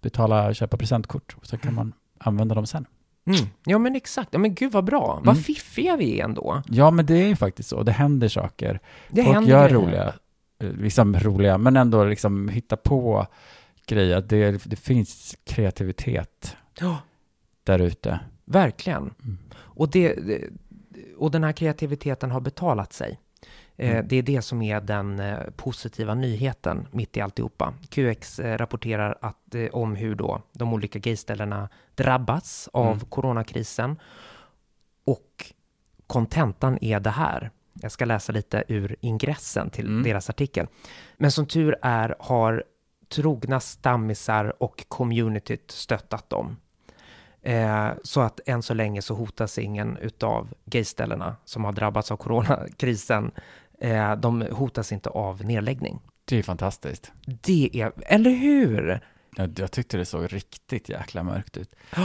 betala, 0.00 0.54
köpa 0.54 0.76
presentkort 0.76 1.36
och 1.38 1.46
så 1.46 1.58
kan 1.58 1.74
man 1.74 1.92
använda 2.18 2.54
dem 2.54 2.66
sen. 2.66 2.86
Mm. 3.26 3.46
Ja, 3.64 3.78
men 3.78 3.96
exakt. 3.96 4.28
Ja, 4.32 4.38
men 4.38 4.54
gud 4.54 4.72
vad 4.72 4.84
bra. 4.84 5.12
Mm. 5.12 5.24
Vad 5.26 5.44
fiffiga 5.44 5.96
vi 5.96 6.20
är 6.20 6.24
ändå. 6.24 6.62
Ja, 6.68 6.90
men 6.90 7.06
det 7.06 7.14
är 7.14 7.26
ju 7.28 7.36
faktiskt 7.36 7.68
så. 7.68 7.82
Det 7.82 7.92
händer 7.92 8.28
saker. 8.28 8.80
Det 9.08 9.22
Folk 9.22 9.34
händer 9.34 9.50
gör 9.50 9.68
roliga, 9.68 10.12
liksom 10.58 11.16
roliga, 11.20 11.58
men 11.58 11.76
ändå 11.76 12.04
liksom 12.04 12.48
hitta 12.48 12.76
på 12.76 13.26
grejer. 13.86 14.20
Det, 14.20 14.64
det 14.64 14.76
finns 14.76 15.36
kreativitet 15.44 16.56
Ja, 16.80 16.98
där 17.64 17.78
ute. 17.78 18.20
verkligen. 18.44 19.02
Mm. 19.22 19.38
Och, 19.54 19.90
det- 19.90 20.40
och 21.16 21.30
den 21.30 21.44
här 21.44 21.52
kreativiteten 21.52 22.30
har 22.30 22.40
betalat 22.40 22.92
sig. 22.92 23.20
Eh, 23.78 23.90
Mm. 23.90 24.08
Det 24.08 24.16
är 24.16 24.22
det 24.22 24.42
som 24.42 24.62
är 24.62 24.80
den 24.80 25.20
eh, 25.20 25.38
positiva 25.56 26.14
nyheten 26.14 26.88
mitt 26.90 27.16
i 27.16 27.20
alltihopa. 27.20 27.74
QX 27.88 28.38
eh, 28.38 28.58
rapporterar 28.58 29.18
att, 29.20 29.54
eh, 29.54 29.66
om 29.72 29.94
hur 29.96 30.14
då 30.14 30.42
de 30.52 30.72
olika 30.74 30.98
gayställena 30.98 31.68
drabbats 31.94 32.68
av 32.72 32.86
Mm. 32.86 33.00
coronakrisen. 33.00 33.96
Och 35.04 35.52
kontentan 36.06 36.78
är 36.80 37.00
det 37.00 37.10
här. 37.10 37.50
Jag 37.82 37.92
ska 37.92 38.04
läsa 38.04 38.32
lite 38.32 38.64
ur 38.68 38.96
ingressen 39.00 39.70
till 39.70 39.86
Mm. 39.86 40.02
deras 40.02 40.30
artikel. 40.30 40.66
Men 41.16 41.30
som 41.30 41.46
tur 41.46 41.76
är 41.82 42.16
har 42.18 42.64
trogna 43.08 43.60
stammisar 43.60 44.62
och 44.62 44.84
communityt 44.88 45.70
stöttat 45.70 46.30
dem. 46.30 46.56
Eh, 47.42 47.88
så 48.02 48.20
att 48.20 48.40
än 48.46 48.62
så 48.62 48.74
länge 48.74 49.02
så 49.02 49.14
hotas 49.14 49.58
ingen 49.58 49.96
utav 49.96 50.48
gayställena 50.64 51.36
som 51.44 51.64
har 51.64 51.72
drabbats 51.72 52.10
av 52.10 52.16
coronakrisen. 52.16 53.30
Eh, 53.80 54.16
de 54.16 54.42
hotas 54.52 54.92
inte 54.92 55.10
av 55.10 55.44
nedläggning. 55.44 56.00
Det 56.24 56.36
är 56.38 56.42
fantastiskt. 56.42 57.12
Det 57.26 57.70
är, 57.72 57.92
eller 58.06 58.30
hur? 58.30 59.00
Jag, 59.36 59.58
jag 59.58 59.70
tyckte 59.72 59.96
det 59.96 60.04
såg 60.04 60.32
riktigt 60.32 60.88
jäkla 60.88 61.22
mörkt 61.22 61.56
ut. 61.56 61.74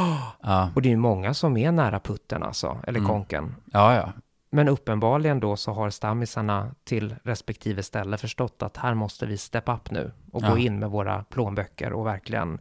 Ja, 0.42 0.72
Och 0.76 0.82
det 0.82 0.90
är 0.90 0.92
ju 0.92 0.98
många 0.98 1.34
som 1.34 1.58
är 1.58 1.72
nära 1.72 2.00
putten 2.00 2.44
alltså, 2.44 2.78
eller 2.88 3.00
Mm. 3.00 3.10
konken. 3.10 3.56
ja. 3.74 3.96
ja. 3.96 4.12
Men 4.54 4.68
uppenbarligen 4.68 5.40
då 5.40 5.58
så 5.58 5.72
har 5.74 5.90
stammisarna 5.90 6.72
till 6.84 7.16
respektive 7.24 7.84
ställe 7.84 8.18
förstått 8.18 8.62
att 8.64 8.78
här 8.78 8.94
måste 8.94 9.26
vi 9.26 9.38
step 9.38 9.70
up 9.70 9.92
nu 9.92 10.12
och 10.32 10.44
Ja. 10.44 10.50
gå 10.50 10.58
in 10.58 10.80
med 10.80 10.90
våra 10.90 11.24
plånböcker 11.24 11.94
och 11.94 12.06
verkligen 12.06 12.60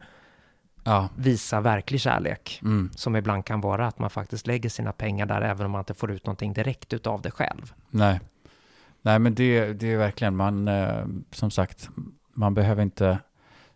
ja. 0.83 1.09
visa 1.15 1.61
verklig 1.61 2.01
kärlek. 2.01 2.59
Mm. 2.63 2.89
Som 2.95 3.15
ibland 3.15 3.45
kan 3.45 3.61
vara 3.61 3.87
att 3.87 3.99
man 3.99 4.09
faktiskt 4.09 4.47
lägger 4.47 4.69
sina 4.69 4.91
pengar 4.91 5.25
där 5.25 5.41
även 5.41 5.65
om 5.65 5.71
man 5.71 5.79
inte 5.81 5.93
får 5.93 6.11
ut 6.11 6.25
någonting 6.25 6.53
direkt 6.53 6.93
utav 6.93 7.21
det 7.21 7.31
själv. 7.31 7.73
Nej. 7.89 8.19
Nej, 9.01 9.19
men 9.19 9.35
det, 9.35 9.73
det 9.73 9.91
är 9.91 9.97
verkligen, 9.97 10.35
man, 10.35 10.67
eh, 10.67 11.05
som 11.31 11.51
sagt, 11.51 11.89
man 12.33 12.53
behöver 12.53 12.83
inte 12.83 13.19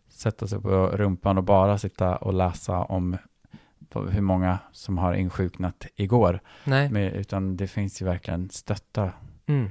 sätta 0.10 0.48
sig 0.48 0.62
på 0.62 0.88
rumpan 0.88 1.38
och 1.38 1.44
bara 1.44 1.78
sitta 1.78 2.16
och 2.16 2.34
läsa 2.34 2.82
om 2.84 3.18
hur 4.10 4.22
många 4.22 4.60
som 4.72 4.98
har 4.98 5.14
insjuknat 5.14 5.86
igår. 5.96 6.40
Nej. 6.64 6.90
Men, 6.90 7.04
utan 7.04 7.58
det 7.58 7.68
finns 7.68 8.02
ju 8.02 8.06
verkligen 8.06 8.50
stötta 8.50 9.12
Mm. 9.48 9.70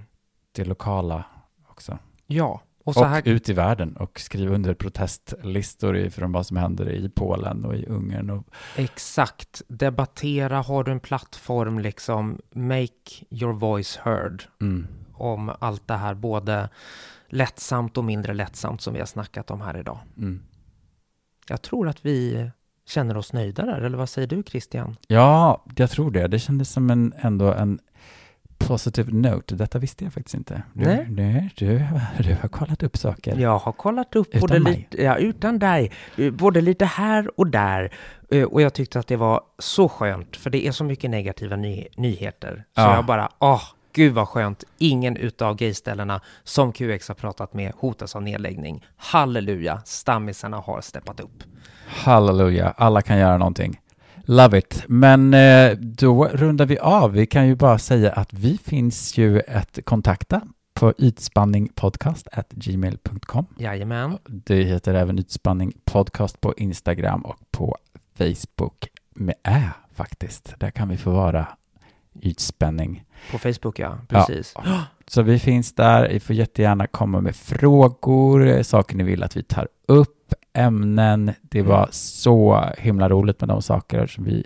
det 0.52 0.64
lokala 0.64 1.24
också. 1.68 1.98
Ja, 2.26 2.62
och 2.78 2.88
Och, 2.88 2.94
så 2.94 3.04
här... 3.04 3.28
ut 3.28 3.48
i 3.48 3.52
världen 3.52 3.96
och 3.96 4.20
skriva 4.20 4.54
under 4.54 4.74
protestlistor 4.74 6.10
från 6.10 6.32
vad 6.32 6.46
som 6.46 6.56
händer 6.56 6.90
i 6.90 7.08
Polen 7.08 7.64
och 7.64 7.74
i 7.76 7.86
Ungern. 7.86 8.30
Och, 8.30 8.46
Exakt. 8.76 9.62
Debattera, 9.68 10.60
har 10.62 10.84
du 10.84 10.92
en 10.92 11.00
plattform 11.00 11.78
liksom, 11.78 12.38
make 12.54 13.24
your 13.30 13.52
voice 13.52 13.96
heard 13.96 14.44
mm, 14.60 14.86
om 15.14 15.52
allt 15.58 15.88
det 15.88 15.94
här, 15.96 16.14
både 16.14 16.68
lättsamt 17.28 17.98
och 17.98 18.04
mindre 18.04 18.34
lättsamt 18.34 18.80
som 18.80 18.92
vi 18.94 18.98
har 19.00 19.06
snackat 19.06 19.50
om 19.50 19.60
här 19.60 19.76
idag. 19.76 19.98
mm. 20.16 20.42
Jag 21.48 21.62
tror 21.62 21.88
att 21.88 22.06
vi 22.06 22.50
känner 22.86 23.16
oss 23.16 23.32
nöjda 23.32 23.64
där, 23.66 23.80
eller 23.80 23.98
vad 23.98 24.08
säger 24.08 24.28
du 24.28 24.42
Christian? 24.42 24.96
Ja, 25.08 25.64
jag 25.76 25.90
tror 25.90 26.10
det. 26.10 26.28
Det 26.28 26.38
kändes 26.38 26.70
som 26.72 26.90
en, 26.90 27.12
ändå 27.16 27.52
en 27.52 27.78
positive 28.58 29.12
note. 29.12 29.54
Detta 29.54 29.78
visste 29.78 30.04
jag 30.04 30.12
faktiskt 30.12 30.34
inte. 30.34 30.62
Du, 30.72 30.84
Nej. 30.86 31.06
nej 31.10 31.50
du, 31.56 31.78
du 32.18 32.34
har 32.42 32.48
kollat 32.48 32.82
upp 32.82 32.96
saker. 32.96 33.36
Jag 33.38 33.58
har 33.58 33.72
kollat 33.72 34.16
upp 34.16 34.28
Utan 34.28 34.40
både 34.40 34.60
mig. 34.60 34.72
lite, 34.90 35.02
ja, 35.02 35.16
utan 35.16 35.58
dig, 35.58 35.92
eh, 36.18 36.30
både 36.32 36.60
lite 36.60 36.84
här 36.84 37.40
och 37.40 37.46
där. 37.46 37.92
Eh, 38.30 38.44
Och 38.44 38.62
jag 38.62 38.74
tyckte 38.74 38.98
att 38.98 39.06
det 39.06 39.16
var 39.16 39.40
så 39.58 39.88
skönt, 39.88 40.36
för 40.36 40.50
det 40.50 40.66
är 40.66 40.72
så 40.72 40.84
mycket 40.84 41.10
negativa 41.10 41.56
ny, 41.56 41.86
nyheter. 41.96 42.64
Så 42.74 42.80
Ja. 42.80 42.94
jag 42.94 43.06
bara, 43.06 43.28
åh, 43.38 43.62
gud 43.94 44.14
vad 44.14 44.28
skönt. 44.28 44.64
Ingen 44.78 45.16
utav 45.16 45.56
gayställena 45.56 46.20
som 46.44 46.72
QX 46.72 47.08
har 47.08 47.14
pratat 47.14 47.54
med 47.54 47.72
hotas 47.76 48.16
av 48.16 48.22
nedläggning. 48.22 48.86
Halleluja, 48.96 49.82
stammisarna 49.84 50.56
har 50.56 50.80
steppat 50.80 51.20
upp. 51.20 51.42
Halleluja, 51.86 52.70
alla 52.70 53.02
kan 53.02 53.18
göra 53.18 53.38
någonting. 53.38 53.80
Love 54.24 54.58
it. 54.58 54.84
Men 54.88 55.34
eh, 55.34 55.70
då 55.76 56.24
rundar 56.24 56.66
vi 56.66 56.78
av. 56.78 57.12
Vi 57.12 57.26
kan 57.26 57.46
ju 57.46 57.54
bara 57.54 57.78
säga 57.78 58.12
att 58.12 58.32
vi 58.32 58.58
finns 58.58 59.18
ju 59.18 59.42
att 59.48 59.78
kontakta 59.84 60.40
på 60.74 60.94
ytspanningpodcast.gmail.com. 60.98 63.46
Jajamän. 63.58 64.18
Det 64.24 64.64
heter 64.64 64.94
även 64.94 65.18
Ytspanning 65.18 65.72
Podcast 65.84 66.40
på 66.40 66.54
Instagram 66.56 67.20
och 67.20 67.36
på 67.50 67.76
Facebook 68.18 68.88
med 69.14 69.34
Ä 69.42 69.70
faktiskt. 69.94 70.54
Där 70.58 70.70
kan 70.70 70.88
vi 70.88 70.96
få 70.96 71.10
vara 71.10 71.46
ytspänning. 72.20 73.03
På 73.32 73.38
Facebook, 73.38 73.78
ja. 73.78 73.98
Precis. 74.08 74.54
Så 75.06 75.22
vi 75.22 75.38
finns 75.38 75.72
där. 75.74 76.08
Ni 76.12 76.20
får 76.20 76.36
jättegärna 76.36 76.86
komma 76.86 77.20
med 77.20 77.36
frågor, 77.36 78.46
eh, 78.46 78.62
saker 78.62 78.96
ni 78.96 79.04
vill 79.04 79.22
att 79.22 79.36
vi 79.36 79.42
tar 79.42 79.68
upp, 79.88 80.34
ämnen. 80.52 81.32
Det 81.42 81.62
var 81.62 81.78
Mm. 81.78 81.88
så 81.92 82.64
himla 82.78 83.08
roligt 83.08 83.40
med 83.40 83.48
de 83.48 83.62
saker 83.62 84.06
som 84.06 84.24
vi 84.24 84.44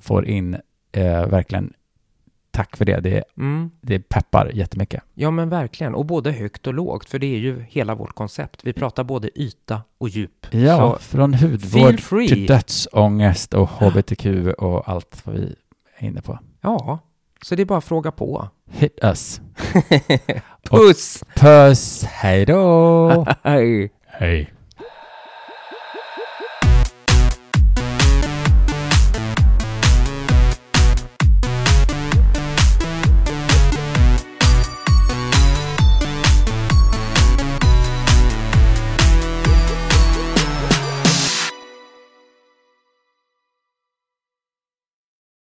får 0.00 0.26
in. 0.26 0.56
Eh, 0.92 1.26
verkligen 1.26 1.72
tack 2.50 2.76
för 2.76 2.84
det. 2.84 3.00
det. 3.00 3.24
Mm. 3.36 3.70
Det 3.80 3.98
peppar 4.00 4.50
jättemycket. 4.54 5.02
Ja, 5.14 5.30
men 5.30 5.48
verkligen. 5.48 5.94
Och 5.94 6.06
både 6.06 6.32
högt 6.32 6.66
och 6.66 6.74
lågt, 6.74 7.08
för 7.10 7.18
det 7.18 7.26
är 7.34 7.38
ju 7.38 7.64
hela 7.68 7.94
vårt 7.94 8.14
koncept. 8.14 8.60
Vi 8.64 8.72
pratar 8.72 9.04
både 9.04 9.40
yta 9.40 9.82
och 9.98 10.08
djup. 10.08 10.46
Ja, 10.50 10.76
Så 10.78 10.98
från 10.98 11.34
hudvård 11.34 11.98
till 12.28 12.46
dödsångest 12.46 13.54
och 13.54 13.68
hbtq 13.68 14.26
och 14.58 14.88
allt 14.88 15.22
vad 15.26 15.34
vi 15.34 15.54
är 15.98 16.06
inne 16.06 16.22
på. 16.22 16.38
Ja, 16.60 16.98
så 17.42 17.54
det 17.54 17.62
är 17.62 17.66
bara 17.66 17.78
att 17.78 17.84
fråga 17.84 18.12
på. 18.12 18.48
Hit 18.70 18.98
us. 19.02 19.40
Puss! 20.70 21.24
Puss, 21.36 22.04
hej 22.04 22.46
då! 22.46 23.26
Hej! 23.42 23.92
Hej. 24.06 24.52